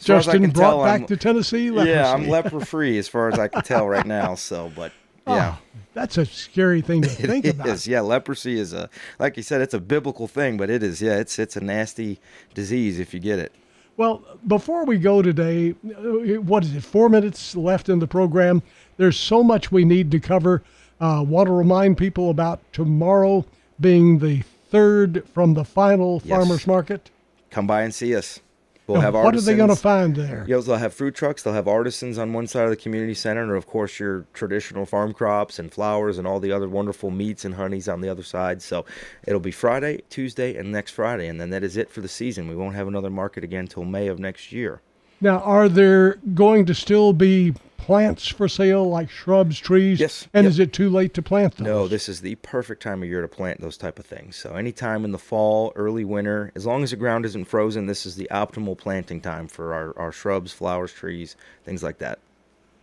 As 0.00 0.06
far 0.06 0.16
as 0.16 0.28
I 0.28 0.32
Justin 0.32 0.50
brought 0.50 0.70
tell, 0.72 0.84
back 0.84 1.00
I'm- 1.00 1.06
to 1.06 1.16
Tennessee 1.16 1.70
leprosy. 1.70 1.90
yeah, 1.92 2.12
I'm 2.12 2.28
leper 2.36 2.60
free 2.60 2.98
as 2.98 3.08
far 3.08 3.28
as 3.32 3.38
I 3.38 3.48
can 3.48 3.62
tell 3.62 3.88
right 3.88 4.04
now. 4.06 4.34
So, 4.34 4.70
but 4.76 4.92
ah, 5.26 5.34
yeah. 5.36 5.54
Oh, 5.56 5.62
that's 5.94 6.18
a 6.18 6.26
scary 6.26 6.80
thing 6.82 7.02
to 7.02 7.08
think 7.08 7.44
It 7.46 7.54
about. 7.54 7.68
is, 7.68 7.86
yeah. 7.88 8.00
Leprosy 8.02 8.58
is 8.58 8.72
a, 8.74 8.90
like 9.18 9.36
you 9.38 9.42
said, 9.42 9.60
it's 9.62 9.72
a 9.72 9.80
biblical 9.80 10.26
thing, 10.26 10.56
but 10.58 10.68
it 10.68 10.82
is, 10.82 11.00
yeah, 11.00 11.16
it's 11.18 11.38
it's 11.38 11.56
a 11.56 11.60
nasty 11.60 12.18
disease 12.54 12.98
if 12.98 13.14
you 13.14 13.20
get 13.20 13.38
it. 13.38 13.52
Well, 13.96 14.22
before 14.46 14.84
we 14.84 14.98
go 14.98 15.22
today, 15.22 15.70
uh, 15.84 16.40
what 16.42 16.64
is 16.64 16.74
it? 16.74 16.82
Four 16.82 17.08
minutes 17.08 17.56
left 17.56 17.88
in 17.88 17.98
the 17.98 18.06
program. 18.06 18.62
There's 18.98 19.18
so 19.18 19.42
much 19.42 19.72
we 19.72 19.84
need 19.84 20.10
to 20.10 20.20
cover. 20.20 20.62
Uh, 21.00 21.24
want 21.26 21.46
to 21.46 21.52
remind 21.52 21.96
people 21.96 22.30
about 22.30 22.60
tomorrow 22.72 23.44
being 23.80 24.18
the 24.18 24.42
third 24.70 25.26
from 25.32 25.54
the 25.54 25.64
final 25.64 26.20
Yes. 26.24 26.36
farmers 26.36 26.66
market. 26.66 27.10
Come 27.50 27.66
by 27.66 27.82
and 27.82 27.94
see 27.94 28.14
us. 28.14 28.40
We'll 28.86 28.98
Now, 28.98 29.02
have 29.02 29.14
what 29.14 29.34
are 29.34 29.40
they 29.40 29.56
going 29.56 29.68
to 29.68 29.76
find 29.76 30.14
there? 30.14 30.44
Yeah, 30.46 30.58
they'll 30.58 30.76
have 30.76 30.94
food 30.94 31.16
trucks. 31.16 31.42
They'll 31.42 31.54
have 31.54 31.66
artisans 31.66 32.18
on 32.18 32.32
one 32.32 32.46
side 32.46 32.64
of 32.64 32.70
the 32.70 32.76
community 32.76 33.14
center, 33.14 33.42
and 33.42 33.52
of 33.52 33.66
course 33.66 33.98
your 33.98 34.26
traditional 34.32 34.86
farm 34.86 35.12
crops 35.12 35.58
and 35.58 35.72
flowers 35.72 36.18
and 36.18 36.26
all 36.26 36.38
the 36.38 36.52
other 36.52 36.68
wonderful 36.68 37.10
meats 37.10 37.44
and 37.44 37.54
honeys 37.54 37.88
on 37.88 38.00
the 38.00 38.08
other 38.08 38.22
side. 38.22 38.62
So 38.62 38.84
it'll 39.26 39.40
be 39.40 39.50
Friday, 39.50 40.02
Tuesday, 40.08 40.56
and 40.56 40.70
next 40.70 40.92
Friday, 40.92 41.26
and 41.26 41.40
then 41.40 41.50
that 41.50 41.64
is 41.64 41.76
it 41.76 41.90
for 41.90 42.00
the 42.00 42.08
season. 42.08 42.46
We 42.46 42.54
won't 42.54 42.76
have 42.76 42.86
another 42.86 43.10
market 43.10 43.42
again 43.42 43.60
until 43.60 43.84
May 43.84 44.06
of 44.06 44.20
next 44.20 44.52
year. 44.52 44.80
Now, 45.20 45.38
are 45.40 45.68
there 45.68 46.16
going 46.34 46.66
to 46.66 46.74
still 46.74 47.12
be 47.12 47.54
plants 47.78 48.26
for 48.26 48.48
sale, 48.48 48.88
like 48.88 49.08
shrubs, 49.08 49.58
trees? 49.58 50.00
Yes. 50.00 50.26
And 50.34 50.44
Yep. 50.44 50.50
is 50.50 50.58
it 50.58 50.72
too 50.72 50.90
late 50.90 51.14
to 51.14 51.22
plant 51.22 51.56
them? 51.56 51.66
No, 51.66 51.88
this 51.88 52.08
is 52.08 52.20
the 52.20 52.34
perfect 52.36 52.82
time 52.82 53.02
of 53.02 53.08
year 53.08 53.22
to 53.22 53.28
plant 53.28 53.60
those 53.60 53.76
type 53.76 53.98
of 53.98 54.04
things. 54.04 54.36
So 54.36 54.54
anytime 54.54 55.04
in 55.04 55.12
the 55.12 55.18
fall, 55.18 55.72
early 55.76 56.04
winter, 56.04 56.52
as 56.54 56.66
long 56.66 56.82
as 56.82 56.90
the 56.90 56.96
ground 56.96 57.24
isn't 57.24 57.44
frozen, 57.46 57.86
this 57.86 58.04
is 58.04 58.16
the 58.16 58.28
optimal 58.30 58.76
planting 58.76 59.20
time 59.20 59.48
for 59.48 59.72
our, 59.72 59.96
our 59.98 60.12
shrubs, 60.12 60.52
flowers, 60.52 60.92
trees, 60.92 61.36
things 61.64 61.82
like 61.82 61.98
that. 61.98 62.18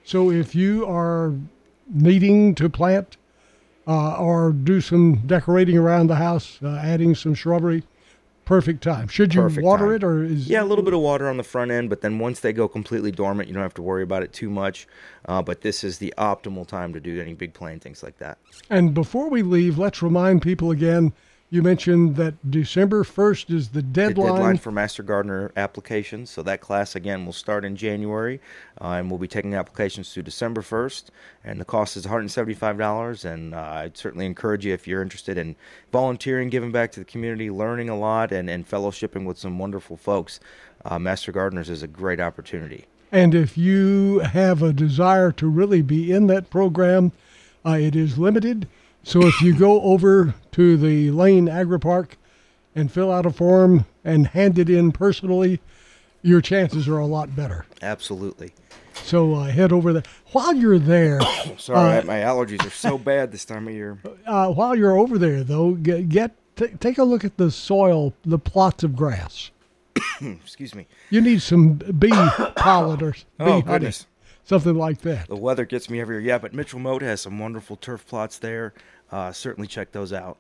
So 0.06 0.32
if 0.32 0.56
you 0.56 0.86
are 0.90 1.34
needing 1.94 2.56
to 2.56 2.70
plant 2.70 3.18
uh, 3.86 4.16
or 4.16 4.52
do 4.54 4.80
some 4.82 5.16
decorating 5.28 5.78
around 5.78 6.08
the 6.08 6.16
house, 6.16 6.60
uh, 6.64 6.80
adding 6.82 7.14
some 7.14 7.34
shrubbery, 7.36 7.84
perfect 8.46 8.84
time. 8.84 9.08
Should 9.08 9.34
you 9.34 9.42
Perfect 9.42 9.64
water 9.64 9.86
time. 9.88 9.96
it 9.96 10.04
or 10.04 10.24
is 10.24 10.48
Yeah, 10.48 10.64
a 10.64 10.66
little 10.66 10.84
bit 10.84 10.94
of 10.94 11.00
water 11.00 11.28
on 11.30 11.38
the 11.38 11.44
front 11.44 11.72
end, 11.72 11.90
but 11.90 12.02
then 12.02 12.20
once 12.20 12.40
they 12.42 12.54
go 12.54 12.68
completely 12.68 13.12
dormant, 13.12 13.48
you 13.48 13.54
don't 13.54 13.64
have 13.64 13.74
to 13.76 13.82
worry 13.82 14.04
about 14.04 14.24
it 14.24 14.34
too 14.34 14.50
much. 14.50 14.88
Uh, 15.26 15.42
but 15.42 15.62
this 15.62 15.84
is 15.84 15.98
the 16.00 16.14
optimal 16.18 16.68
time 16.68 16.94
to 16.94 17.00
do 17.00 17.20
any 17.22 17.34
big 17.34 17.54
plantings 17.54 18.04
like 18.04 18.18
that. 18.18 18.38
And 18.70 18.94
before 18.94 19.30
we 19.30 19.42
leave, 19.42 19.78
let's 19.78 20.02
remind 20.02 20.42
people 20.42 20.72
again. 20.72 21.14
You 21.54 21.62
mentioned 21.62 22.16
that 22.16 22.50
December 22.50 23.04
first 23.04 23.52
is 23.52 23.70
the 23.70 23.84
deadline. 23.84 24.08
The 24.08 24.14
deadline. 24.14 24.34
deadline 24.34 24.58
for 24.58 24.72
Master 24.72 25.04
Gardener 25.04 25.52
applications. 25.56 26.32
So 26.32 26.42
that 26.42 26.62
class 26.62 26.96
again 26.96 27.28
will 27.28 27.32
start 27.32 27.64
in 27.64 27.76
January, 27.76 28.42
uh, 28.82 28.94
and 28.94 29.08
we'll 29.08 29.20
be 29.20 29.28
taking 29.28 29.54
applications 29.54 30.12
through 30.12 30.24
December 30.24 30.64
1st. 30.64 31.10
And 31.44 31.62
the 31.62 31.66
cost 31.66 31.96
is 31.96 32.08
$175. 32.08 33.24
And 33.24 33.54
uh, 33.54 33.60
I'd 33.60 33.96
certainly 33.96 34.26
encourage 34.26 34.66
you 34.66 34.74
if 34.74 34.88
you're 34.88 35.04
interested 35.04 35.38
in 35.38 35.56
volunteering, 35.92 36.50
giving 36.50 36.72
back 36.72 36.92
to 36.94 37.00
the 37.02 37.06
community, 37.06 37.52
learning 37.52 37.88
a 37.88 38.00
lot, 38.00 38.32
and, 38.32 38.50
and 38.50 38.68
fellowshipping 38.68 39.28
with 39.28 39.38
some 39.38 39.60
wonderful 39.60 39.96
folks. 39.96 40.40
Uh, 40.84 40.98
Master 40.98 41.32
Gardeners 41.32 41.70
is 41.70 41.84
a 41.84 41.88
great 41.88 42.20
opportunity. 42.20 42.86
And 43.12 43.36
if 43.36 43.60
you 43.60 44.22
have 44.22 44.64
a 44.64 44.74
desire 44.74 45.32
to 45.34 45.48
really 45.48 45.84
be 45.84 46.12
in 46.12 46.26
that 46.26 46.50
program, 46.50 47.12
uh, 47.64 47.78
it 47.80 47.96
is 47.96 48.18
limited. 48.18 48.68
So 49.04 49.28
if 49.28 49.40
you 49.40 49.56
go 49.56 49.84
over 49.84 50.34
to 50.54 50.78
the 50.78 51.12
Lane 51.12 51.48
Agri 51.50 51.80
Park 51.80 52.18
and 52.76 52.92
fill 52.92 53.12
out 53.12 53.26
a 53.26 53.32
form 53.32 53.86
and 54.04 54.28
hand 54.28 54.58
it 54.58 54.70
in 54.70 54.92
personally, 54.92 55.60
your 56.22 56.42
chances 56.42 56.88
are 56.88 56.98
a 56.98 57.06
lot 57.06 57.36
better. 57.36 57.66
Absolutely. 57.82 58.54
So 58.94 59.34
uh, 59.36 59.46
head 59.46 59.72
over 59.72 59.92
there. 59.94 60.04
While 60.32 60.56
you're 60.56 60.80
there, 60.80 61.20
Sorry, 61.58 61.98
uh, 61.98 62.04
my 62.04 62.20
allergies 62.20 62.66
are 62.66 62.70
so 62.70 62.98
bad 62.98 63.32
this 63.32 63.44
time 63.46 63.68
of 63.68 63.74
year. 63.74 64.00
uh, 64.26 64.52
while 64.52 64.76
you're 64.76 64.98
over 64.98 65.18
there 65.18 65.44
though, 65.44 65.72
get, 65.74 66.10
get 66.10 66.36
t- 66.56 66.68
take 66.80 66.98
a 66.98 67.04
look 67.04 67.24
at 67.26 67.38
the 67.38 67.52
soil, 67.52 68.14
the 68.24 68.40
plots 68.40 68.84
of 68.84 68.96
grass. 68.96 69.52
Excuse 70.22 70.74
me. 70.74 70.88
You 71.10 71.22
need 71.22 71.42
some 71.42 71.74
bee 71.74 72.10
pollen 72.56 73.02
or 73.04 73.12
bee 73.14 73.18
Oh, 73.40 73.46
honey, 73.46 73.62
goodness. 73.64 74.08
something 74.44 74.76
like 74.76 75.02
that. 75.02 75.28
The 75.28 75.36
weather 75.36 75.66
gets 75.66 75.90
me 75.90 76.00
every 76.00 76.16
year. 76.18 76.22
Yeah, 76.26 76.38
but 76.38 76.54
Mitchell 76.54 76.80
Moat 76.80 77.02
has 77.02 77.22
some 77.22 77.38
wonderful 77.40 77.76
turf 77.76 78.08
plots 78.08 78.38
there. 78.38 78.74
Uh, 79.12 79.32
certainly 79.32 79.68
check 79.68 79.92
those 79.92 80.12
out. 80.14 80.38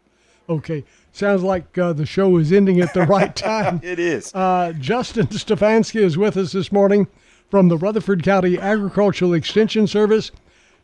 Okay, 0.50 0.84
sounds 1.14 1.42
like 1.44 1.78
uh, 1.78 1.94
the 1.94 2.06
show 2.06 2.36
is 2.38 2.52
ending 2.52 2.82
at 2.82 2.94
the 2.94 3.04
right 3.04 3.34
time. 3.36 3.80
It 3.84 4.00
is. 4.00 4.34
Uh, 4.36 4.74
Justin 4.78 5.28
Stefanski 5.28 6.02
is 6.02 6.18
with 6.18 6.36
us 6.36 6.52
this 6.52 6.72
morning 6.72 7.08
from 7.50 7.70
the 7.70 7.78
Rutherford 7.78 8.24
County 8.24 8.60
Agricultural 8.60 9.34
Extension 9.34 9.88
Service. 9.88 10.32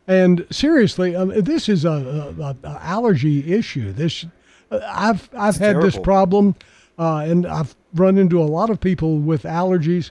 And 0.06 0.46
seriously, 0.50 1.14
um, 1.14 1.28
this 1.42 1.68
is 1.68 1.84
a, 1.84 2.34
a, 2.40 2.56
a- 2.66 2.80
allergy 2.82 3.52
issue. 3.52 3.92
This 3.92 4.24
uh, 4.70 4.80
I've 4.86 5.28
I've 5.34 5.56
had 5.56 5.82
this 5.82 5.98
problem, 5.98 6.54
uh, 6.98 7.18
and 7.18 7.44
I've 7.46 7.76
run 7.94 8.16
into 8.16 8.40
a 8.40 8.44
lot 8.46 8.70
of 8.70 8.80
people 8.80 9.18
with 9.18 9.42
allergies. 9.42 10.10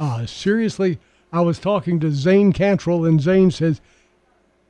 Uh, 0.00 0.24
seriously, 0.26 0.98
I 1.32 1.42
was 1.42 1.58
talking 1.58 2.00
to 2.00 2.10
Zane 2.12 2.52
Cantrell, 2.52 3.04
and 3.04 3.20
Zane 3.20 3.50
says 3.50 3.80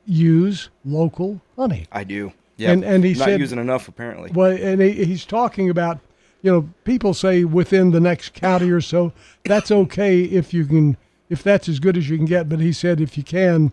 use 0.05 0.69
local 0.85 1.41
honey. 1.57 1.87
I 1.91 2.03
do. 2.03 2.31
Yeah. 2.57 2.71
And- 2.71 2.83
and 2.83 3.03
he 3.03 3.13
not 3.13 3.25
said- 3.25 3.39
using 3.39 3.59
enough 3.59 3.87
apparently. 3.87 4.31
Well, 4.33 4.51
and 4.51 4.81
he, 4.81 5.05
he's 5.05 5.25
talking 5.25 5.69
about, 5.69 5.99
you 6.41 6.51
know, 6.51 6.69
people 6.85 7.13
say 7.13 7.43
within 7.43 7.91
the 7.91 7.99
next 7.99 8.33
county 8.33 8.69
or 8.71 8.81
so. 8.81 9.11
That's 9.43 9.71
okay 9.71 10.21
if 10.21 10.53
you 10.53 10.65
can, 10.65 10.97
if 11.29 11.43
that's 11.43 11.67
as 11.67 11.79
good 11.79 11.97
as 11.97 12.09
you 12.09 12.17
can 12.17 12.25
get. 12.25 12.47
But 12.49 12.59
he 12.59 12.71
said 12.73 13.01
if 13.01 13.17
you 13.17 13.23
can, 13.23 13.71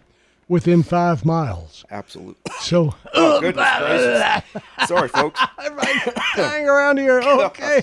within 0.49 0.83
five 0.83 1.25
miles. 1.25 1.85
Absolutely. 1.91 2.37
So 2.61 2.95
Oh, 3.15 3.41
goodness 3.41 3.69
gracious. 3.79 4.89
Sorry, 4.89 5.09
folks. 5.09 5.41
hang 6.35 6.69
around 6.69 6.99
here. 6.99 7.21
Okay, 7.23 7.83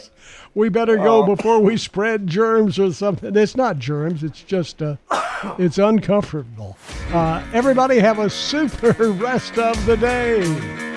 we 0.54 0.70
better 0.70 0.98
go 0.98 1.26
before 1.26 1.60
we 1.60 1.78
spread 1.78 2.28
germs 2.28 2.78
or 2.80 2.92
something. 2.92 3.36
It's 3.36 3.56
not 3.56 3.80
germs. 3.80 4.24
It's 4.24 4.42
just 4.44 4.82
uh, 4.82 4.98
it's 5.58 5.78
uncomfortable. 5.78 6.78
Uh, 7.14 7.44
everybody 7.54 8.00
have 8.00 8.20
a 8.20 8.30
super 8.30 8.92
rest 9.14 9.58
of 9.58 9.86
the 9.86 9.98
day. 9.98 10.91